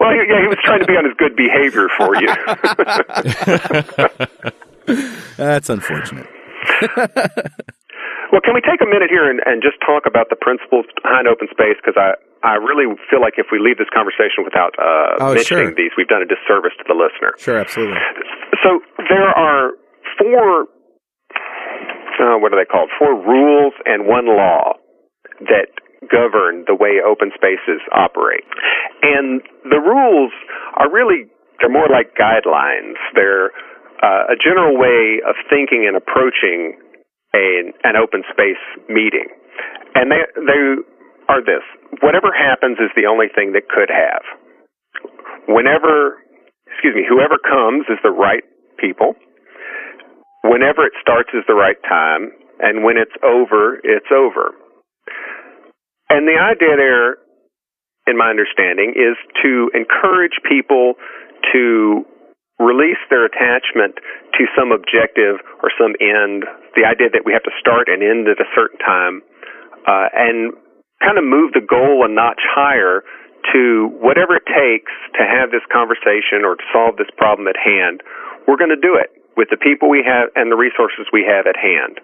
well, 0.00 0.14
yeah, 0.14 0.40
he 0.40 0.48
was 0.48 0.58
trying 0.64 0.80
to 0.80 0.86
be 0.86 0.94
on 0.94 1.04
his 1.04 1.14
good 1.18 1.36
behavior 1.36 1.88
for 1.96 2.16
you. 2.16 2.28
That's 5.36 5.68
unfortunate. 5.68 6.26
Well, 8.30 8.40
can 8.40 8.54
we 8.54 8.62
take 8.62 8.78
a 8.78 8.86
minute 8.86 9.10
here 9.10 9.26
and, 9.26 9.42
and 9.44 9.58
just 9.62 9.78
talk 9.82 10.06
about 10.06 10.30
the 10.30 10.38
principles 10.38 10.86
behind 11.02 11.26
open 11.26 11.50
space? 11.50 11.74
Because 11.82 11.98
I, 11.98 12.14
I 12.46 12.62
really 12.62 12.86
feel 13.10 13.18
like 13.20 13.34
if 13.42 13.50
we 13.50 13.58
leave 13.58 13.76
this 13.78 13.90
conversation 13.90 14.46
without 14.46 14.74
uh, 14.78 15.18
Oh, 15.18 15.34
mentioning 15.34 15.74
sure. 15.74 15.78
these, 15.78 15.90
we've 15.98 16.08
done 16.10 16.22
a 16.22 16.30
disservice 16.30 16.74
to 16.78 16.84
the 16.86 16.94
listener. 16.94 17.34
Sure, 17.42 17.58
absolutely. 17.58 17.98
So 18.62 18.78
there 19.10 19.28
are 19.34 19.74
four, 20.14 20.70
uh, 22.22 22.38
what 22.38 22.54
are 22.54 22.58
they 22.60 22.68
called? 22.70 22.90
Four 22.98 23.18
rules 23.18 23.74
and 23.84 24.06
one 24.06 24.30
law 24.30 24.78
that 25.50 25.74
govern 26.06 26.64
the 26.70 26.74
way 26.78 27.02
open 27.02 27.30
spaces 27.34 27.82
operate. 27.92 28.44
And 29.02 29.42
the 29.66 29.80
rules 29.82 30.32
are 30.78 30.86
really, 30.90 31.26
they're 31.58 31.72
more 31.72 31.88
like 31.90 32.14
guidelines. 32.16 32.94
They're 33.14 33.50
uh, 34.02 34.32
a 34.32 34.36
general 34.38 34.78
way 34.78 35.20
of 35.26 35.34
thinking 35.50 35.84
and 35.88 35.96
approaching 35.96 36.78
a, 37.34 37.72
an 37.84 37.96
open 37.96 38.22
space 38.30 38.60
meeting. 38.88 39.28
And 39.94 40.10
they, 40.10 40.22
they 40.34 40.62
are 41.28 41.42
this. 41.42 41.62
Whatever 42.02 42.34
happens 42.34 42.78
is 42.78 42.90
the 42.96 43.06
only 43.06 43.26
thing 43.34 43.52
that 43.52 43.68
could 43.68 43.90
have. 43.90 44.22
Whenever, 45.46 46.18
excuse 46.66 46.94
me, 46.94 47.04
whoever 47.06 47.38
comes 47.38 47.86
is 47.88 47.98
the 48.02 48.10
right 48.10 48.44
people. 48.78 49.14
Whenever 50.42 50.86
it 50.86 50.94
starts 51.00 51.30
is 51.34 51.44
the 51.46 51.54
right 51.54 51.78
time. 51.88 52.32
And 52.60 52.84
when 52.84 52.96
it's 52.96 53.14
over, 53.22 53.80
it's 53.84 54.10
over. 54.12 54.52
And 56.10 56.26
the 56.26 56.36
idea 56.36 56.76
there, 56.76 57.16
in 58.06 58.18
my 58.18 58.28
understanding, 58.28 58.92
is 58.96 59.16
to 59.42 59.70
encourage 59.72 60.36
people 60.48 60.94
to 61.52 62.04
release 62.60 63.00
their 63.08 63.24
attachment 63.24 63.96
to 64.36 64.44
some 64.52 64.70
objective 64.70 65.40
or 65.64 65.72
some 65.80 65.96
end, 65.98 66.44
the 66.76 66.84
idea 66.84 67.08
that 67.08 67.24
we 67.24 67.32
have 67.32 67.44
to 67.48 67.54
start 67.58 67.88
and 67.88 68.04
end 68.04 68.28
at 68.28 68.36
a 68.36 68.48
certain 68.54 68.78
time, 68.78 69.24
uh, 69.88 70.12
and 70.12 70.52
kind 71.00 71.16
of 71.16 71.24
move 71.24 71.56
the 71.56 71.64
goal 71.64 72.04
a 72.04 72.08
notch 72.12 72.44
higher 72.44 73.02
to 73.56 73.88
whatever 73.96 74.36
it 74.36 74.44
takes 74.44 74.92
to 75.16 75.24
have 75.24 75.48
this 75.48 75.64
conversation 75.72 76.44
or 76.44 76.60
to 76.60 76.66
solve 76.70 77.00
this 77.00 77.08
problem 77.16 77.48
at 77.48 77.56
hand 77.56 78.04
we're 78.50 78.58
going 78.58 78.74
to 78.74 78.82
do 78.82 78.98
it 78.98 79.14
with 79.36 79.46
the 79.54 79.56
people 79.56 79.86
we 79.88 80.02
have 80.02 80.26
and 80.34 80.50
the 80.50 80.58
resources 80.58 81.06
we 81.12 81.22
have 81.22 81.46
at 81.46 81.54
hand. 81.54 82.02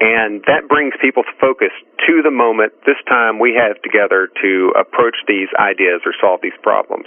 And 0.00 0.44
that 0.44 0.68
brings 0.68 0.92
people's 1.00 1.28
focus 1.40 1.72
to 2.08 2.20
the 2.20 2.30
moment 2.30 2.72
this 2.84 3.00
time 3.08 3.40
we 3.40 3.56
have 3.56 3.80
together 3.80 4.28
to 4.44 4.72
approach 4.76 5.16
these 5.28 5.48
ideas 5.56 6.04
or 6.04 6.12
solve 6.20 6.40
these 6.42 6.56
problems. 6.62 7.04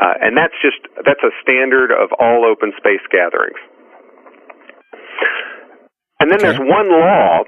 Uh, 0.00 0.16
and 0.24 0.32
that's 0.36 0.56
just, 0.64 0.80
that's 1.04 1.20
a 1.20 1.32
standard 1.44 1.92
of 1.92 2.08
all 2.18 2.48
open 2.48 2.72
space 2.80 3.04
gatherings. 3.12 3.60
And 6.20 6.32
then 6.32 6.40
Okay. 6.40 6.56
there's 6.56 6.60
one 6.60 6.88
law, 6.88 7.44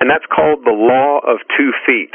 and 0.00 0.10
that's 0.10 0.26
called 0.30 0.64
the 0.64 0.74
law 0.74 1.18
of 1.26 1.38
two 1.58 1.72
feet. 1.86 2.14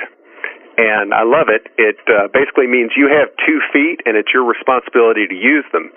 And 0.77 1.13
I 1.13 1.23
love 1.23 1.49
it. 1.49 1.67
It 1.77 1.97
uh, 2.07 2.27
basically 2.31 2.67
means 2.67 2.91
you 2.95 3.09
have 3.09 3.33
two 3.43 3.59
feet 3.73 4.05
and 4.05 4.15
it's 4.15 4.29
your 4.31 4.45
responsibility 4.45 5.25
to 5.27 5.33
use 5.33 5.65
them. 5.73 5.89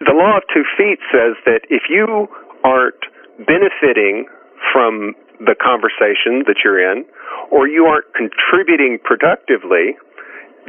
The 0.00 0.14
law 0.14 0.38
of 0.38 0.44
two 0.54 0.62
feet 0.78 1.00
says 1.10 1.34
that 1.44 1.66
if 1.68 1.90
you 1.90 2.28
aren't 2.62 3.02
benefiting 3.44 4.26
from 4.72 5.14
the 5.42 5.58
conversation 5.58 6.46
that 6.46 6.62
you're 6.62 6.78
in, 6.78 7.04
or 7.50 7.66
you 7.66 7.84
aren't 7.86 8.06
contributing 8.14 8.98
productively, 9.02 9.98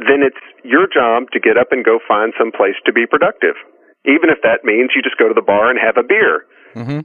then 0.04 0.20
it's 0.20 0.40
your 0.62 0.86
job 0.86 1.30
to 1.32 1.40
get 1.40 1.56
up 1.56 1.72
and 1.72 1.84
go 1.84 1.98
find 2.04 2.32
some 2.36 2.52
place 2.52 2.76
to 2.84 2.92
be 2.92 3.06
productive. 3.06 3.56
Even 4.04 4.30
if 4.30 4.38
that 4.44 4.62
means 4.62 4.92
you 4.94 5.02
just 5.02 5.18
go 5.18 5.26
to 5.26 5.34
the 5.34 5.44
bar 5.44 5.70
and 5.70 5.78
have 5.80 5.96
a 5.96 6.06
beer. 6.06 6.46
Mhm. 6.76 7.04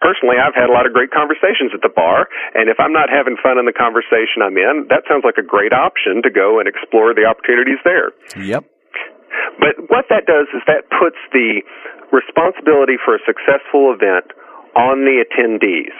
Personally, 0.00 0.36
I've 0.36 0.54
had 0.54 0.68
a 0.68 0.72
lot 0.72 0.84
of 0.86 0.92
great 0.92 1.10
conversations 1.10 1.72
at 1.72 1.80
the 1.80 1.88
bar, 1.88 2.28
and 2.54 2.68
if 2.68 2.78
I'm 2.78 2.92
not 2.92 3.08
having 3.08 3.36
fun 3.36 3.58
in 3.58 3.64
the 3.64 3.72
conversation 3.72 4.42
I'm 4.42 4.56
in, 4.56 4.86
that 4.88 5.08
sounds 5.08 5.24
like 5.24 5.38
a 5.38 5.42
great 5.42 5.72
option 5.72 6.22
to 6.22 6.30
go 6.30 6.58
and 6.60 6.68
explore 6.68 7.14
the 7.14 7.24
opportunities 7.24 7.80
there. 7.84 8.12
Yep. 8.36 8.64
But 9.58 9.88
what 9.88 10.08
that 10.10 10.26
does 10.26 10.48
is 10.52 10.62
that 10.66 10.90
puts 10.90 11.16
the 11.32 11.62
responsibility 12.12 12.96
for 13.02 13.16
a 13.16 13.20
successful 13.24 13.92
event 13.92 14.32
on 14.76 15.08
the 15.08 15.24
attendees. 15.24 15.96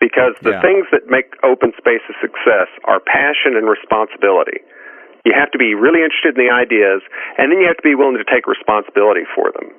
Because 0.00 0.34
the 0.42 0.52
Yeah. 0.52 0.60
things 0.60 0.86
that 0.90 1.08
make 1.08 1.34
open 1.42 1.74
space 1.76 2.02
a 2.08 2.14
success 2.20 2.68
are 2.84 3.00
passion 3.00 3.56
and 3.56 3.68
responsibility. 3.68 4.60
You 5.24 5.32
have 5.32 5.50
to 5.50 5.58
be 5.58 5.74
really 5.74 6.02
interested 6.02 6.38
in 6.38 6.46
the 6.46 6.50
ideas, 6.50 7.02
and 7.36 7.50
then 7.50 7.60
you 7.60 7.66
have 7.66 7.76
to 7.76 7.82
be 7.82 7.94
willing 7.94 8.16
to 8.16 8.24
take 8.24 8.46
responsibility 8.46 9.24
for 9.34 9.50
them. 9.50 9.70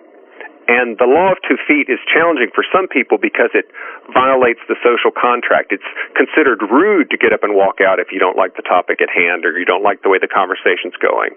And 0.69 0.99
the 1.01 1.09
law 1.09 1.31
of 1.33 1.41
two 1.49 1.57
feet 1.65 1.89
is 1.89 1.97
challenging 2.05 2.51
for 2.53 2.63
some 2.71 2.87
people 2.87 3.17
because 3.17 3.49
it 3.57 3.65
violates 4.13 4.61
the 4.69 4.77
social 4.85 5.09
contract. 5.09 5.73
It's 5.73 5.89
considered 6.13 6.61
rude 6.69 7.09
to 7.09 7.17
get 7.17 7.33
up 7.33 7.41
and 7.41 7.55
walk 7.55 7.81
out 7.81 7.97
if 7.97 8.11
you 8.11 8.19
don't 8.19 8.37
like 8.37 8.55
the 8.55 8.61
topic 8.61 9.01
at 9.01 9.09
hand 9.09 9.45
or 9.45 9.57
you 9.57 9.65
don't 9.65 9.81
like 9.81 10.03
the 10.03 10.09
way 10.09 10.19
the 10.21 10.29
conversation's 10.29 10.93
going. 11.01 11.33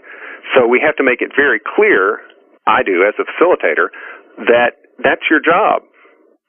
So 0.52 0.66
we 0.66 0.80
have 0.84 0.96
to 0.96 1.02
make 1.02 1.22
it 1.22 1.32
very 1.34 1.60
clear, 1.64 2.20
I 2.66 2.82
do 2.82 3.08
as 3.08 3.14
a 3.16 3.24
facilitator, 3.24 3.88
that 4.52 4.76
that's 4.98 5.24
your 5.30 5.40
job. 5.40 5.80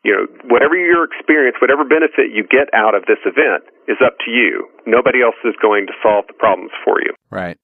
You 0.03 0.11
know, 0.11 0.25
whatever 0.51 0.75
your 0.75 1.07
experience, 1.07 1.55
whatever 1.63 1.87
benefit 1.87 2.35
you 2.35 2.43
get 2.43 2.67
out 2.75 2.91
of 2.91 3.07
this 3.07 3.23
event 3.23 3.63
is 3.87 3.95
up 4.03 4.19
to 4.27 4.29
you. 4.31 4.67
Nobody 4.83 5.23
else 5.23 5.39
is 5.47 5.55
going 5.63 5.87
to 5.87 5.95
solve 6.03 6.27
the 6.27 6.35
problems 6.35 6.75
for 6.83 6.99
you. 6.99 7.15
Right. 7.31 7.55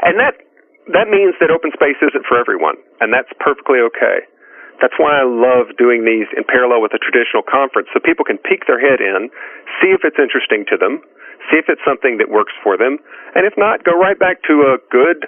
And 0.00 0.16
that 0.16 0.40
that 0.96 1.12
means 1.12 1.36
that 1.42 1.52
open 1.52 1.74
space 1.74 1.98
isn't 2.00 2.24
for 2.24 2.38
everyone, 2.38 2.80
and 3.02 3.12
that's 3.12 3.28
perfectly 3.42 3.82
okay. 3.92 4.24
That's 4.80 4.96
why 5.00 5.18
I 5.18 5.24
love 5.24 5.72
doing 5.80 6.04
these 6.04 6.28
in 6.36 6.44
parallel 6.44 6.84
with 6.84 6.92
a 6.92 7.00
traditional 7.00 7.42
conference, 7.42 7.88
so 7.92 8.00
people 8.00 8.24
can 8.24 8.36
peek 8.38 8.68
their 8.68 8.78
head 8.78 9.00
in, 9.00 9.32
see 9.80 9.90
if 9.90 10.04
it's 10.04 10.20
interesting 10.20 10.68
to 10.68 10.76
them, 10.76 11.00
see 11.48 11.58
if 11.58 11.66
it's 11.68 11.82
something 11.82 12.20
that 12.20 12.28
works 12.28 12.52
for 12.60 12.76
them, 12.76 13.00
and 13.34 13.48
if 13.48 13.56
not, 13.56 13.84
go 13.84 13.96
right 13.96 14.20
back 14.20 14.44
to 14.46 14.68
a 14.68 14.80
good 14.92 15.26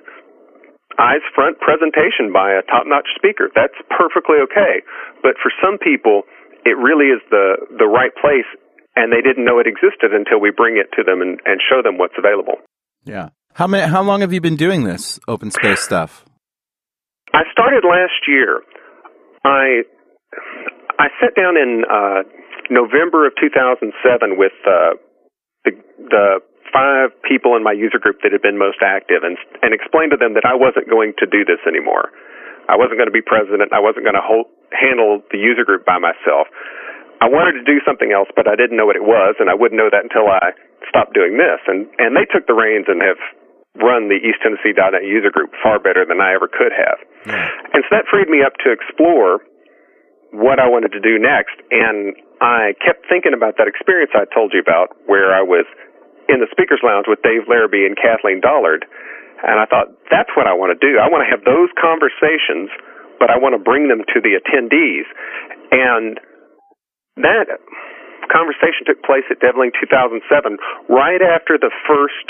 eyes 0.98 1.24
front 1.34 1.58
presentation 1.62 2.30
by 2.34 2.52
a 2.52 2.62
top 2.66 2.84
notch 2.84 3.08
speaker. 3.14 3.48
That's 3.54 3.78
perfectly 3.90 4.42
okay. 4.50 4.82
But 5.22 5.38
for 5.38 5.50
some 5.62 5.78
people, 5.78 6.26
it 6.64 6.76
really 6.78 7.06
is 7.06 7.20
the 7.30 7.56
the 7.78 7.86
right 7.86 8.14
place, 8.14 8.48
and 8.96 9.12
they 9.12 9.20
didn't 9.20 9.44
know 9.44 9.58
it 9.58 9.66
existed 9.66 10.12
until 10.12 10.40
we 10.40 10.50
bring 10.50 10.76
it 10.76 10.90
to 10.96 11.04
them 11.04 11.22
and, 11.22 11.40
and 11.44 11.60
show 11.62 11.82
them 11.82 11.98
what's 11.98 12.14
available. 12.18 12.58
Yeah. 13.04 13.30
How 13.54 13.66
many? 13.66 13.90
How 13.90 14.02
long 14.02 14.20
have 14.20 14.32
you 14.32 14.40
been 14.40 14.56
doing 14.56 14.84
this 14.84 15.18
open 15.26 15.50
space 15.50 15.80
stuff? 15.80 16.24
I 17.34 17.42
started 17.52 17.84
last 17.84 18.26
year. 18.26 18.62
I 19.44 19.82
I 20.98 21.08
sat 21.20 21.34
down 21.34 21.56
in 21.56 21.84
uh, 21.86 22.22
November 22.70 23.26
of 23.26 23.32
2007 23.40 24.38
with 24.38 24.52
uh, 24.66 24.98
the 25.64 25.72
the 26.10 26.26
five 26.72 27.10
people 27.24 27.56
in 27.56 27.64
my 27.64 27.72
user 27.72 27.98
group 27.98 28.20
that 28.22 28.32
had 28.32 28.42
been 28.42 28.58
most 28.58 28.78
active, 28.84 29.24
and 29.24 29.36
and 29.62 29.74
explained 29.74 30.12
to 30.12 30.18
them 30.20 30.34
that 30.34 30.44
I 30.44 30.54
wasn't 30.54 30.88
going 30.88 31.14
to 31.18 31.26
do 31.26 31.44
this 31.44 31.60
anymore. 31.66 32.10
I 32.68 32.76
wasn't 32.76 33.00
going 33.00 33.08
to 33.08 33.16
be 33.16 33.24
president. 33.24 33.72
I 33.72 33.80
wasn't 33.80 34.04
going 34.04 34.18
to 34.18 34.24
hold, 34.24 34.46
handle 34.72 35.22
the 35.30 35.38
user 35.38 35.64
group 35.64 35.84
by 35.84 35.98
myself. 35.98 36.48
I 37.18 37.26
wanted 37.26 37.58
to 37.58 37.64
do 37.66 37.82
something 37.82 38.14
else, 38.14 38.30
but 38.36 38.46
I 38.46 38.54
didn't 38.54 38.78
know 38.78 38.86
what 38.86 38.94
it 38.94 39.02
was, 39.02 39.34
and 39.42 39.50
I 39.50 39.54
wouldn't 39.58 39.78
know 39.78 39.90
that 39.90 40.06
until 40.06 40.30
I 40.30 40.54
stopped 40.86 41.14
doing 41.14 41.34
this. 41.34 41.58
And 41.66 41.90
and 41.98 42.14
they 42.14 42.26
took 42.30 42.46
the 42.46 42.54
reins 42.54 42.86
and 42.86 43.02
have 43.02 43.18
run 43.78 44.10
the 44.10 44.18
East 44.18 44.42
Tennessee 44.42 44.74
Tennessee.net 44.74 45.06
user 45.06 45.30
group 45.30 45.54
far 45.62 45.78
better 45.78 46.02
than 46.06 46.18
I 46.20 46.34
ever 46.34 46.50
could 46.50 46.74
have. 46.74 46.98
Hmm. 47.26 47.74
And 47.74 47.80
so 47.86 47.90
that 47.94 48.10
freed 48.10 48.30
me 48.30 48.42
up 48.42 48.58
to 48.66 48.74
explore 48.74 49.42
what 50.34 50.60
I 50.60 50.68
wanted 50.68 50.92
to 50.92 51.00
do 51.00 51.16
next. 51.18 51.56
And 51.70 52.14
I 52.42 52.74
kept 52.82 53.06
thinking 53.08 53.32
about 53.32 53.56
that 53.58 53.66
experience 53.66 54.12
I 54.14 54.26
told 54.30 54.52
you 54.52 54.60
about 54.60 54.94
where 55.06 55.32
I 55.34 55.42
was 55.42 55.64
in 56.28 56.44
the 56.44 56.50
speaker's 56.52 56.84
lounge 56.84 57.08
with 57.08 57.24
Dave 57.24 57.48
Laribee 57.48 57.88
and 57.88 57.96
Kathleen 57.96 58.40
Dollard. 58.44 58.84
And 59.40 59.56
I 59.62 59.66
thought, 59.70 59.94
that's 60.10 60.30
what 60.34 60.50
I 60.50 60.52
want 60.52 60.74
to 60.74 60.80
do. 60.82 60.98
I 60.98 61.06
want 61.06 61.22
to 61.22 61.30
have 61.30 61.46
those 61.46 61.70
conversations, 61.78 62.68
but 63.18 63.30
I 63.30 63.38
want 63.38 63.54
to 63.54 63.62
bring 63.62 63.88
them 63.88 64.02
to 64.14 64.18
the 64.22 64.38
attendees. 64.38 65.06
And 65.70 66.18
that 67.18 67.50
conversation 68.30 68.86
took 68.86 69.02
place 69.02 69.26
at 69.30 69.42
DevLink 69.42 69.74
2007, 69.78 70.22
right 70.88 71.22
after 71.22 71.58
the 71.58 71.70
first 71.86 72.26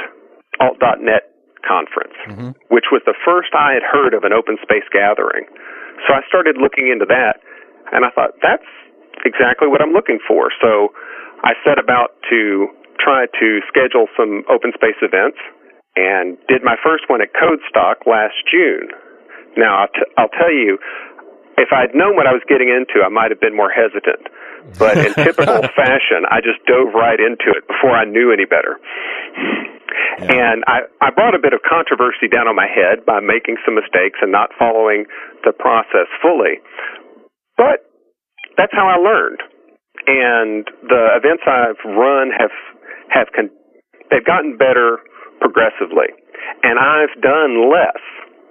alt.net 0.60 1.28
conference, 1.62 2.16
mm-hmm. 2.26 2.50
which 2.72 2.90
was 2.90 3.02
the 3.04 3.14
first 3.26 3.52
I 3.54 3.74
had 3.76 3.84
heard 3.84 4.14
of 4.14 4.24
an 4.24 4.32
open 4.32 4.56
space 4.62 4.86
gathering. 4.90 5.46
So 6.06 6.14
I 6.14 6.22
started 6.30 6.56
looking 6.56 6.88
into 6.88 7.06
that, 7.10 7.42
and 7.90 8.06
I 8.06 8.10
thought, 8.14 8.38
that's 8.42 8.66
exactly 9.26 9.66
what 9.66 9.82
I'm 9.82 9.92
looking 9.92 10.22
for. 10.22 10.50
So 10.62 10.94
I 11.42 11.58
set 11.66 11.78
about 11.78 12.14
to 12.30 12.70
try 12.98 13.26
to 13.26 13.48
schedule 13.66 14.06
some 14.14 14.42
open 14.50 14.72
space 14.74 14.98
events 15.02 15.38
and 15.98 16.38
did 16.46 16.62
my 16.62 16.78
first 16.82 17.10
one 17.10 17.22
at 17.22 17.34
Codestock 17.34 18.06
last 18.06 18.38
June. 18.46 18.90
Now, 19.58 19.84
I'll, 19.84 19.92
t- 19.92 20.12
I'll 20.16 20.34
tell 20.38 20.54
you, 20.54 20.78
if 21.58 21.74
I'd 21.74 21.90
known 21.90 22.14
what 22.14 22.30
I 22.30 22.32
was 22.32 22.46
getting 22.46 22.70
into, 22.70 23.02
I 23.02 23.10
might 23.10 23.34
have 23.34 23.42
been 23.42 23.58
more 23.58 23.70
hesitant. 23.70 24.30
But 24.78 25.02
in 25.02 25.10
typical 25.26 25.66
fashion, 25.74 26.22
I 26.30 26.38
just 26.38 26.62
dove 26.70 26.94
right 26.94 27.18
into 27.18 27.50
it 27.50 27.66
before 27.66 27.98
I 27.98 28.06
knew 28.06 28.30
any 28.30 28.46
better. 28.46 28.78
And 30.30 30.62
I, 30.66 30.86
I 31.02 31.10
brought 31.10 31.34
a 31.34 31.42
bit 31.42 31.52
of 31.52 31.60
controversy 31.66 32.30
down 32.30 32.46
on 32.46 32.54
my 32.54 32.66
head 32.70 33.02
by 33.06 33.18
making 33.18 33.58
some 33.66 33.74
mistakes 33.74 34.22
and 34.22 34.30
not 34.30 34.50
following 34.58 35.06
the 35.42 35.52
process 35.52 36.06
fully. 36.22 36.62
But 37.56 37.82
that's 38.56 38.72
how 38.74 38.86
I 38.86 38.98
learned. 38.98 39.42
And 40.06 40.66
the 40.86 41.18
events 41.18 41.42
I've 41.46 41.82
run 41.84 42.30
have 42.38 42.54
have 43.10 43.28
con- 43.34 43.50
they've 44.10 44.24
gotten 44.24 44.56
better 44.56 44.98
progressively, 45.40 46.14
and 46.62 46.78
I've 46.78 47.14
done 47.22 47.70
less. 47.70 47.98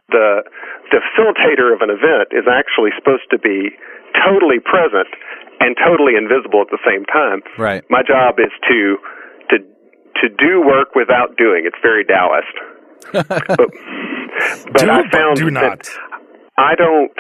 The 0.10 0.43
the 0.91 0.99
facilitator 1.03 1.76
of 1.76 1.82
an 1.82 1.91
event 1.91 2.32
is 2.32 2.47
actually 2.47 2.91
supposed 2.95 3.28
to 3.32 3.39
be 3.39 3.76
totally 4.24 4.60
present 4.64 5.12
and 5.60 5.76
totally 5.76 6.16
invisible 6.16 6.62
at 6.62 6.72
the 6.72 6.80
same 6.86 7.03
time. 7.05 7.41
Right. 7.58 7.84
My 7.89 8.03
job 8.03 8.39
is 8.39 8.51
to 8.70 8.97
to 9.51 9.58
to 10.24 10.26
do 10.30 10.62
work 10.62 10.95
without 10.95 11.38
doing. 11.38 11.68
It's 11.68 11.80
very 11.82 12.05
Taoist. 12.05 12.55
but 13.14 13.47
but 13.58 14.82
Do 14.82 14.89
I 14.89 15.03
but 15.03 15.12
found 15.12 15.36
do 15.38 15.51
that 15.51 15.51
not. 15.51 15.89
I 16.58 16.76
don't 16.76 17.14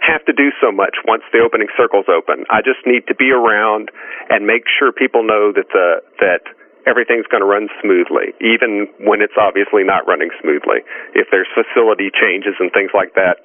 have 0.00 0.24
to 0.26 0.32
do 0.32 0.50
so 0.60 0.72
much 0.72 0.96
once 1.06 1.22
the 1.32 1.40
opening 1.44 1.68
circle's 1.76 2.06
open. 2.08 2.44
I 2.50 2.60
just 2.62 2.86
need 2.86 3.06
to 3.08 3.14
be 3.14 3.30
around 3.30 3.90
and 4.30 4.46
make 4.46 4.64
sure 4.66 4.92
people 4.92 5.22
know 5.22 5.52
that 5.52 5.68
the 5.72 6.02
that 6.20 6.42
everything's 6.86 7.26
going 7.26 7.42
to 7.42 7.48
run 7.48 7.68
smoothly, 7.82 8.36
even 8.38 8.86
when 9.02 9.20
it's 9.20 9.36
obviously 9.40 9.82
not 9.82 10.06
running 10.06 10.30
smoothly. 10.40 10.84
If 11.14 11.28
there's 11.30 11.48
facility 11.50 12.10
changes 12.14 12.54
and 12.60 12.70
things 12.70 12.90
like 12.94 13.14
that, 13.14 13.42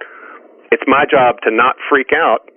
it's 0.71 0.83
my 0.87 1.05
job 1.09 1.41
to 1.45 1.51
not 1.51 1.75
freak 1.89 2.11
out, 2.13 2.49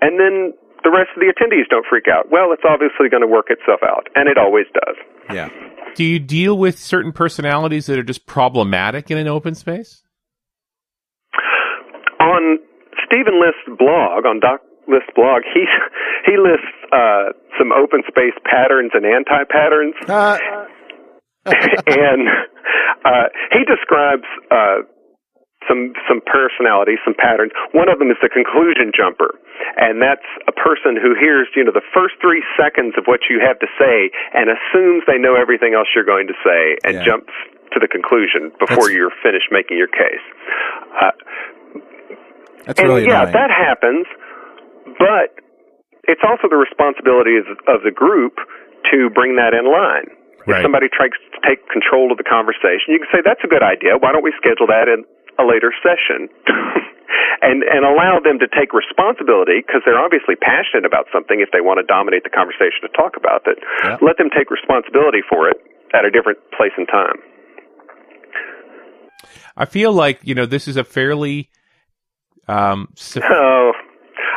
and 0.00 0.20
then 0.20 0.52
the 0.84 0.92
rest 0.92 1.10
of 1.16 1.20
the 1.20 1.32
attendees 1.32 1.68
don't 1.68 1.86
freak 1.88 2.06
out. 2.06 2.30
Well, 2.30 2.52
it's 2.52 2.64
obviously 2.68 3.08
going 3.08 3.24
to 3.24 3.30
work 3.30 3.48
itself 3.50 3.80
out, 3.82 4.08
and 4.14 4.28
it 4.28 4.38
always 4.38 4.66
does. 4.72 4.96
Yeah. 5.32 5.48
Do 5.94 6.04
you 6.04 6.18
deal 6.18 6.56
with 6.58 6.78
certain 6.78 7.12
personalities 7.12 7.86
that 7.86 7.98
are 7.98 8.04
just 8.04 8.26
problematic 8.26 9.10
in 9.10 9.18
an 9.18 9.28
open 9.28 9.54
space? 9.54 10.02
on 12.20 12.58
Stephen 13.04 13.40
List's 13.40 13.78
blog, 13.78 14.26
on 14.26 14.40
Doc 14.40 14.60
List's 14.88 15.10
blog, 15.14 15.42
he 15.52 15.64
he 16.26 16.36
lists 16.38 16.72
uh, 16.92 17.32
some 17.58 17.72
open 17.72 18.02
space 18.08 18.34
patterns 18.44 18.90
and 18.94 19.04
anti 19.04 19.42
patterns, 19.50 19.94
Uh, 20.08 20.38
and 21.46 22.22
uh, 23.04 23.26
he 23.52 23.62
describes 23.64 24.26
uh, 24.50 24.82
some 25.68 25.94
some 26.08 26.20
personality, 26.26 26.94
some 27.04 27.14
patterns. 27.18 27.52
One 27.72 27.88
of 27.88 27.98
them 27.98 28.10
is 28.10 28.18
the 28.22 28.28
conclusion 28.30 28.90
jumper, 28.94 29.34
and 29.78 30.02
that's 30.02 30.26
a 30.46 30.54
person 30.54 30.94
who 30.98 31.14
hears 31.18 31.46
you 31.54 31.64
know 31.64 31.72
the 31.74 31.86
first 31.94 32.14
three 32.22 32.42
seconds 32.58 32.94
of 32.98 33.06
what 33.06 33.26
you 33.30 33.38
have 33.42 33.58
to 33.62 33.68
say 33.78 34.10
and 34.34 34.50
assumes 34.50 35.02
they 35.06 35.18
know 35.18 35.34
everything 35.34 35.74
else 35.74 35.86
you're 35.94 36.06
going 36.06 36.26
to 36.26 36.36
say 36.46 36.78
and 36.84 36.98
Yeah. 36.98 37.04
jumps 37.04 37.32
to 37.74 37.78
the 37.82 37.88
conclusion 37.88 38.50
before 38.58 38.86
That's- 38.86 38.94
you're 38.94 39.14
finished 39.22 39.50
making 39.50 39.76
your 39.78 39.88
case. 39.90 40.22
Uh, 41.02 41.10
That's 42.66 42.78
and 42.80 42.88
really 42.88 43.06
yeah, 43.06 43.22
annoying. 43.26 43.32
that 43.34 43.50
happens, 43.50 44.06
but 44.98 45.34
it's 46.06 46.22
also 46.22 46.46
the 46.46 46.58
responsibility 46.58 47.36
of, 47.42 47.82
the 47.82 47.90
group 47.90 48.38
to 48.90 49.10
bring 49.10 49.34
that 49.36 49.50
in 49.54 49.66
line. 49.66 50.06
Right. 50.46 50.62
If 50.62 50.62
somebody 50.62 50.86
tries 50.86 51.10
to 51.10 51.40
take 51.42 51.66
control 51.66 52.14
of 52.14 52.18
the 52.22 52.26
conversation, 52.26 52.94
you 52.94 53.02
can 53.02 53.10
say 53.10 53.20
that's 53.24 53.42
a 53.42 53.50
good 53.50 53.66
idea. 53.66 53.98
Why 53.98 54.14
don't 54.14 54.22
we 54.22 54.30
schedule 54.38 54.70
that 54.70 54.86
in 54.86 55.02
a 55.42 55.44
later 55.44 55.74
session? 55.82 56.30
and 57.42 57.66
and 57.66 57.82
allow 57.82 58.22
them 58.22 58.38
to 58.38 58.46
take 58.46 58.70
responsibility 58.72 59.62
because 59.66 59.82
they're 59.84 59.98
obviously 59.98 60.38
passionate 60.38 60.86
about 60.86 61.06
something 61.10 61.42
if 61.42 61.50
they 61.50 61.60
want 61.60 61.82
to 61.82 61.86
dominate 61.86 62.22
the 62.22 62.30
conversation 62.30 62.86
to 62.86 62.90
talk 62.94 63.18
about 63.18 63.42
it. 63.46 63.58
Yeah. 63.82 63.98
Let 64.00 64.18
them 64.18 64.30
take 64.30 64.50
responsibility 64.50 65.20
for 65.26 65.50
it 65.50 65.58
at 65.94 66.04
a 66.06 66.10
different 66.10 66.38
place 66.56 66.72
and 66.78 66.86
time. 66.86 67.18
I 69.56 69.64
feel 69.64 69.92
like 69.92 70.20
you 70.22 70.34
know 70.34 70.46
this 70.46 70.68
is 70.68 70.76
a 70.76 70.84
fairly 70.84 71.50
um, 72.48 72.88
soph- 72.96 73.24
Oh, 73.26 73.72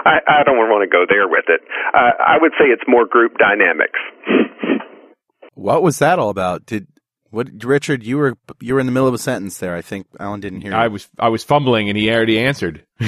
I, 0.06 0.20
I 0.28 0.44
don't 0.44 0.58
want 0.58 0.84
to 0.84 0.90
go 0.92 1.06
there 1.10 1.28
with 1.28 1.46
it. 1.48 1.62
Uh, 1.94 2.12
I 2.26 2.38
would 2.42 2.52
say 2.60 2.66
it's 2.66 2.84
more 2.88 3.06
group 3.06 3.38
dynamics. 3.38 4.00
What 5.56 5.84
was 5.84 6.00
that 6.00 6.20
all 6.20 6.30
about? 6.30 6.66
Did 6.66 6.88
what 7.32 7.48
Richard? 7.64 8.04
You 8.04 8.18
were 8.18 8.38
you 8.62 8.74
were 8.76 8.80
in 8.80 8.86
the 8.86 8.92
middle 8.92 9.08
of 9.08 9.14
a 9.14 9.18
sentence 9.20 9.58
there. 9.58 9.76
I 9.76 9.82
think 9.82 10.08
Alan 10.20 10.40
didn't 10.40 10.62
hear. 10.62 10.74
I 10.74 10.86
you. 10.86 10.92
was 10.92 11.10
I 11.20 11.30
was 11.30 11.44
fumbling 11.44 11.90
and 11.90 11.98
he 11.98 12.10
already 12.12 12.40
answered. 12.40 12.86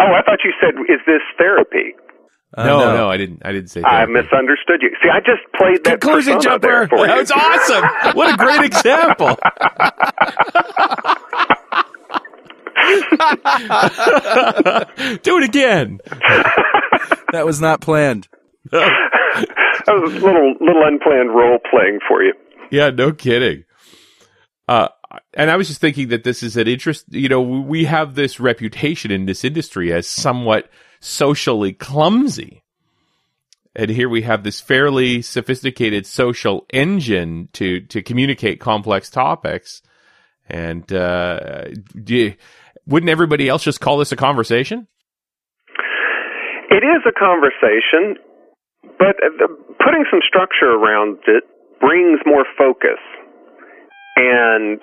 Oh, 0.00 0.12
I 0.14 0.22
thought 0.22 0.38
you 0.44 0.52
said, 0.60 0.74
"Is 0.88 1.00
this 1.06 1.20
therapy?" 1.38 1.92
Uh, 2.56 2.64
no, 2.64 2.94
no, 2.96 3.10
I 3.10 3.16
didn't. 3.16 3.42
I 3.44 3.50
didn't 3.50 3.66
say. 3.68 3.80
Therapy. 3.80 3.96
I 3.96 4.06
misunderstood 4.06 4.80
you. 4.80 4.90
See, 5.02 5.08
I 5.12 5.18
just 5.18 5.42
played 5.56 5.82
that 5.84 6.00
Conclusion 6.00 6.40
jumper. 6.40 6.68
there 6.68 6.86
for 6.88 7.04
That 7.04 7.14
you. 7.14 7.20
was 7.22 7.30
awesome. 7.32 8.16
What 8.16 8.32
a 8.32 8.36
great 8.36 8.60
example. 8.64 9.36
Do 15.22 15.38
it 15.38 15.44
again. 15.44 15.98
That 17.32 17.44
was 17.44 17.60
not 17.60 17.80
planned. 17.80 18.28
that 18.70 19.84
was 19.88 20.14
a 20.14 20.18
little 20.18 20.54
little 20.60 20.82
unplanned 20.84 21.34
role 21.34 21.58
playing 21.70 22.00
for 22.08 22.22
you. 22.22 22.34
Yeah, 22.70 22.90
no 22.90 23.12
kidding. 23.12 23.64
Uh, 24.66 24.88
and 25.34 25.50
I 25.50 25.56
was 25.56 25.68
just 25.68 25.80
thinking 25.80 26.08
that 26.08 26.24
this 26.24 26.42
is 26.42 26.56
an 26.56 26.68
interest. 26.68 27.06
You 27.10 27.28
know, 27.28 27.40
we 27.40 27.84
have 27.84 28.14
this 28.14 28.40
reputation 28.40 29.10
in 29.10 29.26
this 29.26 29.44
industry 29.44 29.92
as 29.92 30.06
somewhat 30.06 30.70
socially 31.00 31.72
clumsy. 31.72 32.62
And 33.74 33.90
here 33.90 34.08
we 34.08 34.22
have 34.22 34.42
this 34.42 34.60
fairly 34.60 35.22
sophisticated 35.22 36.04
social 36.04 36.66
engine 36.72 37.48
to, 37.52 37.80
to 37.82 38.02
communicate 38.02 38.60
complex 38.60 39.08
topics. 39.08 39.82
And, 40.48 40.90
uh, 40.92 41.66
do 42.02 42.16
you- 42.16 42.34
wouldn't 42.88 43.10
everybody 43.10 43.48
else 43.48 43.62
just 43.62 43.80
call 43.80 43.98
this 43.98 44.10
a 44.12 44.16
conversation? 44.16 44.88
It 46.70 46.84
is 46.84 47.00
a 47.08 47.12
conversation, 47.12 48.16
but 48.98 49.16
putting 49.80 50.04
some 50.10 50.20
structure 50.26 50.72
around 50.72 51.18
it 51.26 51.44
brings 51.80 52.20
more 52.26 52.44
focus. 52.56 53.00
And 54.16 54.82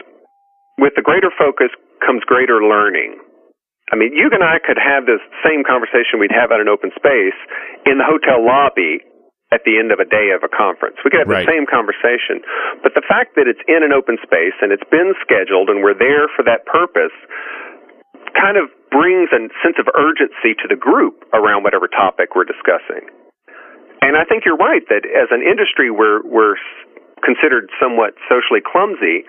with 0.77 0.93
the 0.95 1.01
greater 1.01 1.29
focus 1.37 1.69
comes 2.05 2.21
greater 2.25 2.61
learning. 2.63 3.19
I 3.93 3.95
mean, 3.95 4.13
you 4.17 4.29
and 4.33 4.41
I 4.41 4.57
could 4.65 4.81
have 4.81 5.05
this 5.05 5.21
same 5.45 5.61
conversation 5.61 6.17
we'd 6.17 6.33
have 6.33 6.49
at 6.51 6.59
an 6.59 6.67
open 6.69 6.89
space 6.97 7.37
in 7.85 8.01
the 8.01 8.07
hotel 8.07 8.41
lobby 8.41 9.05
at 9.53 9.61
the 9.61 9.77
end 9.77 9.93
of 9.93 10.01
a 10.01 10.09
day 10.09 10.33
of 10.33 10.41
a 10.41 10.49
conference. 10.49 10.97
We 11.05 11.11
could 11.13 11.21
have 11.21 11.29
Right. 11.29 11.45
the 11.45 11.51
same 11.53 11.69
conversation. 11.69 12.41
But 12.81 12.95
the 12.97 13.05
fact 13.05 13.35
that 13.37 13.45
it's 13.45 13.61
in 13.69 13.83
an 13.85 13.93
open 13.93 14.17
space 14.25 14.57
and 14.61 14.73
it's 14.73 14.87
been 14.89 15.13
scheduled 15.21 15.69
and 15.69 15.83
we're 15.85 15.93
there 15.93 16.27
for 16.33 16.41
that 16.49 16.65
purpose 16.65 17.13
kind 18.35 18.59
of 18.59 18.69
brings 18.91 19.31
a 19.31 19.47
sense 19.63 19.79
of 19.79 19.87
urgency 19.95 20.53
to 20.59 20.67
the 20.67 20.75
group 20.75 21.23
around 21.33 21.63
whatever 21.63 21.87
topic 21.87 22.35
we're 22.35 22.47
discussing. 22.47 23.07
And 24.03 24.15
I 24.15 24.23
think 24.27 24.45
you're 24.45 24.59
right 24.59 24.83
that 24.89 25.07
as 25.07 25.31
an 25.31 25.41
industry 25.41 25.89
we're 25.89 26.21
we're 26.21 26.59
considered 27.23 27.71
somewhat 27.81 28.13
socially 28.29 28.61
clumsy, 28.61 29.25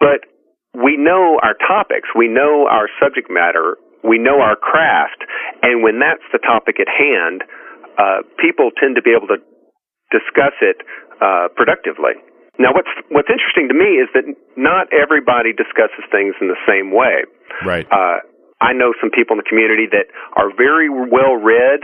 but 0.00 0.26
we 0.74 0.96
know 0.96 1.38
our 1.44 1.54
topics, 1.54 2.08
we 2.16 2.26
know 2.26 2.66
our 2.66 2.88
subject 2.98 3.30
matter, 3.30 3.76
we 4.02 4.18
know 4.18 4.40
our 4.40 4.56
craft, 4.56 5.22
and 5.62 5.84
when 5.84 6.00
that's 6.00 6.24
the 6.32 6.40
topic 6.40 6.80
at 6.80 6.88
hand, 6.88 7.44
uh, 7.98 8.26
people 8.40 8.70
tend 8.74 8.96
to 8.96 9.02
be 9.02 9.14
able 9.14 9.28
to 9.28 9.38
discuss 10.10 10.56
it 10.60 10.82
uh, 11.20 11.48
productively. 11.54 12.18
Now, 12.62 12.70
what's 12.70 12.94
what's 13.10 13.26
interesting 13.26 13.66
to 13.66 13.74
me 13.74 13.98
is 13.98 14.06
that 14.14 14.22
not 14.54 14.86
everybody 14.94 15.50
discusses 15.50 16.06
things 16.14 16.38
in 16.38 16.46
the 16.46 16.60
same 16.62 16.94
way. 16.94 17.26
Right. 17.66 17.86
Uh, 17.90 18.22
I 18.62 18.70
know 18.70 18.94
some 19.02 19.10
people 19.10 19.34
in 19.34 19.42
the 19.42 19.50
community 19.50 19.90
that 19.90 20.06
are 20.38 20.54
very 20.54 20.86
well 20.86 21.34
read, 21.34 21.82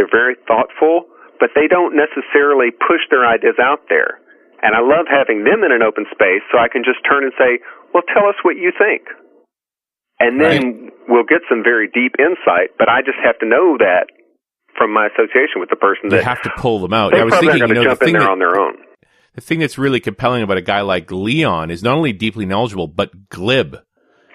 they're 0.00 0.08
very 0.08 0.40
thoughtful, 0.48 1.04
but 1.36 1.52
they 1.52 1.68
don't 1.68 1.92
necessarily 1.92 2.72
push 2.72 3.04
their 3.12 3.28
ideas 3.28 3.60
out 3.60 3.84
there. 3.92 4.24
And 4.64 4.72
I 4.72 4.80
love 4.80 5.04
having 5.04 5.44
them 5.44 5.60
in 5.60 5.76
an 5.76 5.84
open 5.84 6.08
space 6.08 6.40
so 6.48 6.56
I 6.56 6.72
can 6.72 6.80
just 6.88 7.04
turn 7.04 7.28
and 7.28 7.36
say, 7.36 7.60
well, 7.92 8.02
tell 8.08 8.24
us 8.24 8.40
what 8.40 8.56
you 8.56 8.72
think. 8.72 9.04
And 10.16 10.40
then 10.40 10.88
we'll 11.04 11.28
get 11.28 11.44
some 11.52 11.60
very 11.60 11.84
deep 11.92 12.16
insight, 12.16 12.72
but 12.78 12.88
I 12.88 13.04
just 13.04 13.20
have 13.20 13.36
to 13.40 13.46
know 13.46 13.76
that 13.76 14.08
from 14.78 14.92
my 14.92 15.06
association 15.12 15.60
with 15.60 15.68
the 15.68 15.76
person 15.76 16.08
You 16.08 16.16
that 16.16 16.24
have 16.24 16.42
to 16.42 16.50
pull 16.56 16.80
them 16.80 16.92
out. 16.94 17.12
they 17.12 17.20
I 17.20 17.24
was 17.24 17.34
thinking, 17.36 17.60
you 17.60 17.66
know, 17.66 17.66
to 17.68 17.74
the 17.74 17.84
jump 17.84 18.02
in 18.02 18.12
there 18.12 18.22
that, 18.22 18.30
on 18.30 18.38
their 18.38 18.58
own. 18.58 18.74
The 19.34 19.40
thing 19.40 19.58
that's 19.58 19.78
really 19.78 20.00
compelling 20.00 20.42
about 20.42 20.56
a 20.56 20.62
guy 20.62 20.80
like 20.82 21.10
Leon 21.10 21.70
is 21.70 21.82
not 21.82 21.96
only 21.96 22.12
deeply 22.12 22.46
knowledgeable, 22.46 22.86
but 22.86 23.28
glib. 23.28 23.78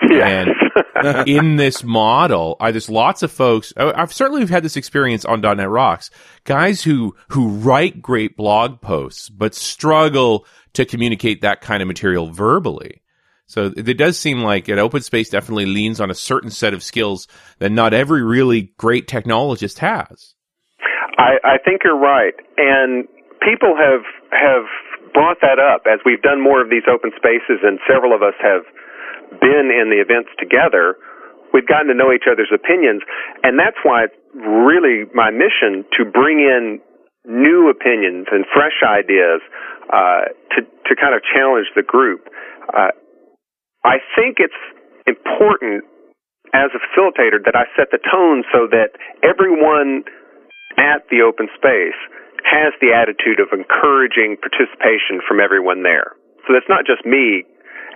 Yes. 0.10 0.47
in 1.28 1.56
this 1.56 1.84
model, 1.84 2.58
I, 2.60 2.72
there's 2.72 2.89
lots 2.89 3.24
of 3.24 3.32
folks. 3.32 3.74
I- 3.78 3.93
I've 4.02 4.14
certainly 4.14 4.45
had 4.45 4.64
this 4.64 4.76
experience 4.78 5.26
on 5.26 5.41
.NET 5.41 5.70
Rocks. 5.70 6.10
Guys 6.43 6.84
who 6.84 7.16
who 7.30 7.50
write 7.50 8.02
great 8.02 8.36
blog 8.36 8.82
posts, 8.82 9.30
but 9.30 9.56
struggle 9.56 10.45
to 10.74 10.86
communicate 10.86 11.41
that 11.41 11.62
kind 11.62 11.82
of 11.82 11.88
material 11.88 12.30
verbally. 12.32 13.02
So 13.45 13.74
it 13.76 13.97
does 13.97 14.20
seem 14.20 14.41
like 14.41 14.68
an 14.68 14.78
open 14.78 15.02
space 15.02 15.30
definitely 15.30 15.66
leans 15.66 16.00
on 16.00 16.12
a 16.12 16.16
certain 16.16 16.52
set 16.52 16.76
of 16.76 16.84
skills 16.84 17.28
that 17.58 17.72
not 17.72 17.95
every 17.95 18.22
really 18.22 18.74
great 18.78 19.08
technologist 19.08 19.80
has. 19.80 20.36
I, 21.18 21.38
I 21.43 21.58
think 21.66 21.82
you're 21.84 21.97
right, 21.97 22.36
and 22.58 23.08
people 23.41 23.76
have 23.76 24.04
have 24.32 24.66
brought 25.14 25.41
that 25.41 25.60
up 25.60 25.86
as 25.86 25.99
we've 26.05 26.22
done 26.22 26.41
more 26.41 26.62
of 26.62 26.70
these 26.70 26.86
open 26.89 27.12
spaces, 27.16 27.62
and 27.64 27.80
several 27.88 28.16
of 28.16 28.22
us 28.22 28.36
have 28.41 28.64
been 29.41 29.70
in 29.70 29.89
the 29.89 30.01
events 30.01 30.30
together. 30.39 30.97
We've 31.53 31.68
gotten 31.68 31.88
to 31.89 31.97
know 31.97 32.14
each 32.14 32.30
other's 32.30 32.51
opinions, 32.53 33.01
and 33.43 33.57
that's 33.57 33.78
why 33.82 34.05
it's 34.10 34.20
really 34.34 35.10
my 35.14 35.30
mission 35.30 35.86
to 35.97 36.05
bring 36.05 36.39
in 36.39 36.82
new 37.26 37.70
opinions 37.70 38.28
and 38.32 38.45
fresh 38.53 38.82
ideas 38.86 39.41
uh, 39.91 40.34
to 40.55 40.66
to 40.66 40.91
kind 40.95 41.14
of 41.14 41.22
challenge 41.26 41.68
the 41.76 41.84
group. 41.84 42.30
Uh, 42.70 42.93
I 43.84 43.97
think 44.16 44.38
it's 44.38 44.62
important 45.07 45.86
as 46.53 46.70
a 46.74 46.82
facilitator 46.82 47.41
that 47.45 47.55
I 47.55 47.66
set 47.78 47.89
the 47.91 48.01
tone 48.01 48.43
so 48.53 48.68
that 48.70 48.97
everyone 49.22 50.03
at 50.78 51.05
the 51.10 51.22
open 51.22 51.49
space 51.57 51.97
has 52.46 52.74
the 52.82 52.94
attitude 52.96 53.40
of 53.40 53.50
encouraging 53.52 54.38
participation 54.40 55.22
from 55.28 55.40
everyone 55.40 55.84
there. 55.84 56.16
So 56.48 56.54
that's 56.54 56.70
not 56.70 56.86
just 56.86 57.06
me 57.06 57.44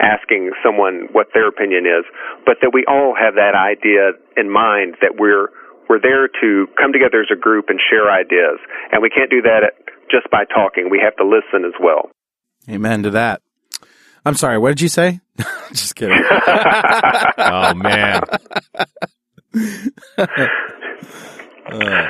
asking 0.01 0.51
someone 0.65 1.07
what 1.11 1.27
their 1.33 1.47
opinion 1.47 1.85
is, 1.85 2.05
but 2.45 2.57
that 2.61 2.71
we 2.73 2.85
all 2.87 3.13
have 3.13 3.35
that 3.35 3.53
idea 3.53 4.17
in 4.35 4.49
mind 4.49 4.97
that 5.01 5.15
we're 5.19 5.49
we're 5.89 5.99
there 5.99 6.27
to 6.27 6.67
come 6.79 6.93
together 6.93 7.21
as 7.21 7.27
a 7.31 7.35
group 7.35 7.65
and 7.67 7.79
share 7.91 8.09
ideas. 8.09 8.57
And 8.91 9.01
we 9.01 9.09
can't 9.09 9.29
do 9.29 9.41
that 9.43 9.73
just 10.09 10.29
by 10.31 10.45
talking. 10.45 10.89
We 10.89 11.01
have 11.03 11.15
to 11.17 11.25
listen 11.25 11.65
as 11.65 11.73
well. 11.79 12.09
Amen 12.69 13.03
to 13.03 13.09
that. 13.11 13.41
I'm 14.25 14.35
sorry. 14.35 14.57
What 14.57 14.69
did 14.69 14.81
you 14.81 14.87
say? 14.87 15.19
Just 15.71 15.95
kidding. 15.95 16.17
Oh 17.37 17.73
man, 17.73 18.21
uh, 21.67 22.07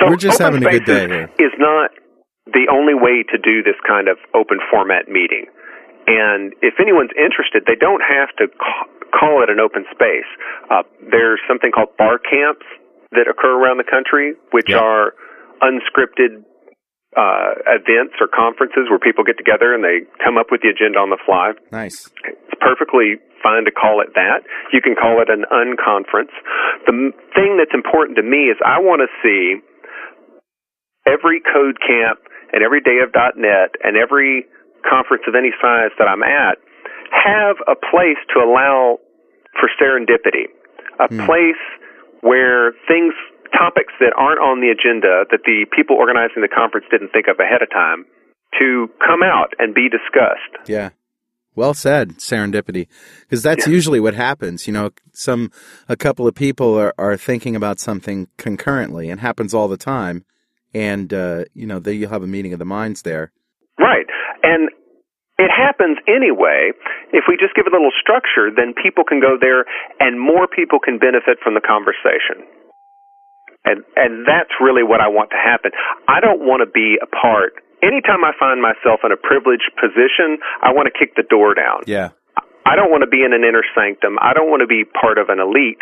So 0.00 0.08
We're 0.08 0.16
just 0.16 0.40
having 0.40 0.64
a 0.64 0.70
good 0.70 0.84
day 0.84 1.08
here. 1.08 1.30
Is 1.38 1.54
not 1.58 1.90
the 2.46 2.68
only 2.70 2.94
way 2.94 3.24
to 3.32 3.38
do 3.38 3.62
this 3.62 3.76
kind 3.86 4.08
of 4.08 4.18
open 4.34 4.58
format 4.70 5.08
meeting. 5.08 5.46
And 6.06 6.54
if 6.62 6.78
anyone's 6.78 7.10
interested, 7.18 7.64
they 7.66 7.74
don't 7.74 8.02
have 8.02 8.30
to 8.38 8.46
call 9.10 9.42
it 9.42 9.50
an 9.50 9.58
open 9.58 9.84
space. 9.90 10.28
Uh, 10.70 10.82
there's 11.10 11.40
something 11.48 11.72
called 11.72 11.90
bar 11.98 12.18
camps 12.18 12.66
that 13.12 13.26
occur 13.26 13.58
around 13.58 13.78
the 13.78 13.88
country, 13.88 14.34
which 14.52 14.70
are 14.70 15.14
unscripted 15.62 16.44
uh, 17.16 17.56
events 17.66 18.14
or 18.20 18.28
conferences 18.28 18.86
where 18.92 19.00
people 19.00 19.24
get 19.24 19.38
together 19.40 19.72
and 19.72 19.82
they 19.82 20.04
come 20.22 20.36
up 20.36 20.52
with 20.52 20.60
the 20.60 20.68
agenda 20.68 20.98
on 21.00 21.08
the 21.10 21.18
fly. 21.24 21.56
Nice. 21.72 22.12
It's 22.28 22.54
perfectly 22.60 23.16
fine 23.42 23.64
to 23.64 23.72
call 23.72 24.04
it 24.04 24.12
that. 24.14 24.44
You 24.72 24.82
can 24.84 24.94
call 24.94 25.22
it 25.24 25.30
an 25.32 25.48
unconference. 25.48 26.34
The 26.84 26.92
m- 26.92 27.14
thing 27.34 27.56
that's 27.56 27.72
important 27.72 28.20
to 28.20 28.22
me 28.22 28.52
is 28.52 28.60
I 28.60 28.78
want 28.78 29.00
to 29.00 29.10
see 29.24 29.64
every 31.06 31.40
code 31.40 31.78
camp 31.80 32.20
and 32.52 32.62
every 32.62 32.80
day 32.80 32.98
of 33.02 33.10
.NET 33.14 33.74
and 33.82 33.96
every 33.96 34.46
conference 34.88 35.24
of 35.26 35.34
any 35.34 35.50
size 35.60 35.90
that 35.98 36.06
I'm 36.06 36.22
at 36.22 36.58
have 37.10 37.56
a 37.66 37.74
place 37.74 38.20
to 38.34 38.40
allow 38.42 38.98
for 39.58 39.70
serendipity, 39.80 40.50
a 41.00 41.08
hmm. 41.08 41.24
place 41.26 41.62
where 42.20 42.72
things, 42.88 43.14
topics 43.56 43.94
that 44.00 44.12
aren't 44.16 44.40
on 44.40 44.60
the 44.60 44.68
agenda 44.68 45.24
that 45.30 45.40
the 45.44 45.66
people 45.74 45.96
organizing 45.96 46.42
the 46.42 46.48
conference 46.48 46.86
didn't 46.90 47.10
think 47.12 47.26
of 47.28 47.38
ahead 47.38 47.62
of 47.62 47.70
time 47.70 48.04
to 48.58 48.88
come 49.06 49.22
out 49.22 49.52
and 49.58 49.74
be 49.74 49.88
discussed. 49.88 50.68
Yeah. 50.68 50.90
Well 51.54 51.72
said, 51.72 52.18
serendipity. 52.18 52.86
Because 53.22 53.42
that's 53.42 53.66
usually 53.66 53.98
what 53.98 54.14
happens. 54.14 54.66
You 54.66 54.74
know, 54.74 54.90
some, 55.12 55.50
a 55.88 55.96
couple 55.96 56.26
of 56.26 56.34
people 56.34 56.78
are, 56.78 56.94
are 56.98 57.16
thinking 57.16 57.56
about 57.56 57.80
something 57.80 58.28
concurrently 58.36 59.08
and 59.08 59.20
happens 59.20 59.54
all 59.54 59.66
the 59.66 59.78
time. 59.78 60.24
And, 60.76 61.08
uh, 61.14 61.48
you 61.54 61.64
know, 61.64 61.78
then 61.78 61.96
you'll 61.96 62.10
have 62.10 62.22
a 62.22 62.28
meeting 62.28 62.52
of 62.52 62.58
the 62.58 62.68
minds 62.68 63.00
there. 63.00 63.32
Right. 63.80 64.04
And 64.42 64.68
it 65.38 65.48
happens 65.48 65.96
anyway. 66.04 66.76
If 67.16 67.24
we 67.28 67.40
just 67.40 67.56
give 67.56 67.64
it 67.64 67.72
a 67.72 67.76
little 67.76 67.96
structure, 67.96 68.52
then 68.52 68.76
people 68.76 69.04
can 69.04 69.20
go 69.20 69.40
there 69.40 69.64
and 70.00 70.20
more 70.20 70.44
people 70.44 70.78
can 70.80 70.98
benefit 70.98 71.40
from 71.40 71.54
the 71.54 71.64
conversation. 71.64 72.44
And 73.64 73.82
and 73.96 74.28
that's 74.28 74.52
really 74.60 74.84
what 74.84 75.00
I 75.00 75.08
want 75.08 75.30
to 75.30 75.40
happen. 75.40 75.72
I 76.06 76.20
don't 76.20 76.44
want 76.44 76.60
to 76.60 76.70
be 76.70 77.00
a 77.02 77.08
part. 77.08 77.58
Anytime 77.82 78.22
I 78.22 78.32
find 78.38 78.60
myself 78.60 79.00
in 79.02 79.12
a 79.12 79.20
privileged 79.20 79.72
position, 79.80 80.38
I 80.62 80.72
want 80.72 80.92
to 80.92 80.94
kick 80.94 81.16
the 81.16 81.24
door 81.24 81.52
down. 81.52 81.82
Yeah. 81.86 82.12
I 82.64 82.76
don't 82.76 82.90
want 82.90 83.02
to 83.02 83.10
be 83.10 83.24
in 83.24 83.32
an 83.32 83.44
inner 83.44 83.64
sanctum. 83.74 84.18
I 84.20 84.32
don't 84.32 84.50
want 84.50 84.60
to 84.60 84.70
be 84.70 84.84
part 84.84 85.18
of 85.18 85.28
an 85.28 85.40
elite. 85.40 85.80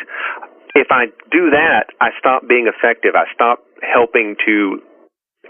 If 0.74 0.88
I 0.90 1.06
do 1.30 1.50
that, 1.54 1.94
I 2.00 2.10
stop 2.18 2.48
being 2.48 2.66
effective. 2.66 3.14
I 3.14 3.30
stop 3.32 3.62
helping 3.84 4.36
to 4.46 4.80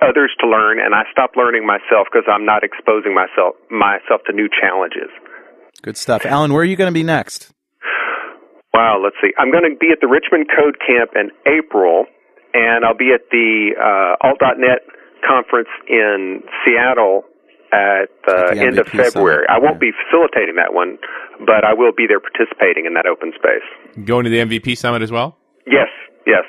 others 0.02 0.34
to 0.40 0.48
learn, 0.48 0.78
and 0.80 0.94
I 0.94 1.02
stop 1.12 1.32
learning 1.36 1.66
myself 1.66 2.08
because 2.10 2.26
I'm 2.26 2.44
not 2.44 2.64
exposing 2.64 3.14
myself 3.14 3.54
myself 3.70 4.22
to 4.26 4.32
new 4.32 4.48
challenges. 4.48 5.10
Good 5.82 5.96
stuff. 5.96 6.26
Alan, 6.26 6.52
where 6.52 6.62
are 6.62 6.68
you 6.68 6.76
going 6.76 6.90
to 6.90 6.94
be 6.94 7.02
next? 7.02 7.52
Wow, 8.72 8.98
let's 9.02 9.16
see. 9.22 9.30
I'm 9.38 9.52
going 9.52 9.64
to 9.70 9.76
be 9.78 9.90
at 9.92 10.00
the 10.00 10.08
Richmond 10.08 10.50
Code 10.50 10.76
Camp 10.82 11.12
in 11.14 11.30
April, 11.46 12.06
and 12.54 12.84
I'll 12.84 12.96
be 12.96 13.12
at 13.14 13.30
the 13.30 13.70
uh, 13.78 14.26
Alt.net 14.26 14.82
conference 15.22 15.68
in 15.88 16.42
Seattle 16.64 17.22
at 17.72 18.10
the, 18.26 18.34
At 18.50 18.54
the 18.54 18.60
end 18.60 18.78
of 18.78 18.86
February. 18.88 19.46
summit, 19.46 19.50
I 19.50 19.58
won't 19.58 19.78
yeah. 19.82 19.90
be 19.90 19.92
facilitating 20.06 20.56
that 20.56 20.74
one, 20.74 20.98
but 21.46 21.64
I 21.64 21.74
will 21.74 21.92
be 21.92 22.06
there 22.06 22.20
participating 22.20 22.86
in 22.86 22.94
that 22.94 23.06
open 23.06 23.32
space. 23.34 23.66
Going 24.04 24.24
to 24.24 24.30
the 24.30 24.38
MVP 24.38 24.76
summit 24.78 25.02
as 25.02 25.10
well? 25.10 25.36
Yes, 25.66 25.88
yes. 26.26 26.44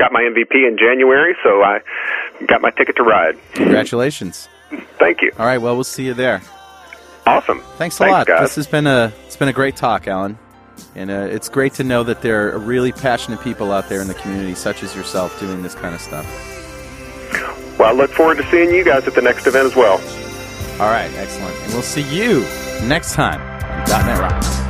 Got 0.00 0.12
my 0.12 0.22
MVP 0.22 0.66
in 0.66 0.78
January, 0.78 1.36
so 1.44 1.62
I 1.62 1.80
got 2.46 2.62
my 2.62 2.70
ticket 2.70 2.96
to 2.96 3.02
ride. 3.02 3.36
Congratulations. 3.52 4.48
Thank 4.98 5.20
you. 5.20 5.30
All 5.38 5.44
right. 5.44 5.58
Well, 5.58 5.74
we'll 5.74 5.84
see 5.84 6.06
you 6.06 6.14
there. 6.14 6.40
Awesome. 7.26 7.60
Thanks 7.76 8.00
a 8.00 8.06
lot. 8.06 8.26
guys. 8.26 8.40
This 8.40 8.56
has 8.56 8.66
been 8.66 8.86
a 8.86 9.12
it's 9.26 9.36
been 9.36 9.48
a 9.48 9.52
great 9.52 9.76
talk, 9.76 10.08
Alan, 10.08 10.38
and 10.94 11.10
uh, 11.10 11.28
it's 11.30 11.50
great 11.50 11.74
to 11.74 11.84
know 11.84 12.02
that 12.04 12.22
there 12.22 12.50
are 12.50 12.58
really 12.58 12.92
passionate 12.92 13.42
people 13.42 13.72
out 13.72 13.90
there 13.90 14.00
in 14.00 14.08
the 14.08 14.14
community, 14.14 14.54
such 14.54 14.82
as 14.82 14.96
yourself, 14.96 15.38
doing 15.38 15.62
this 15.62 15.74
kind 15.74 15.94
of 15.94 16.00
stuff. 16.00 16.26
Well, 17.78 17.90
I 17.90 17.92
look 17.92 18.10
forward 18.10 18.38
to 18.38 18.50
seeing 18.50 18.74
you 18.74 18.82
guys 18.82 19.06
at 19.06 19.14
the 19.14 19.22
next 19.22 19.46
event 19.46 19.66
as 19.66 19.76
well. 19.76 19.98
All 20.80 20.90
right, 20.90 21.12
excellent, 21.16 21.54
and 21.62 21.74
we'll 21.74 21.82
see 21.82 22.04
you 22.16 22.40
next 22.88 23.12
time 23.12 23.42
on 23.90 24.06
.NET 24.06 24.18
Rocks. 24.18 24.69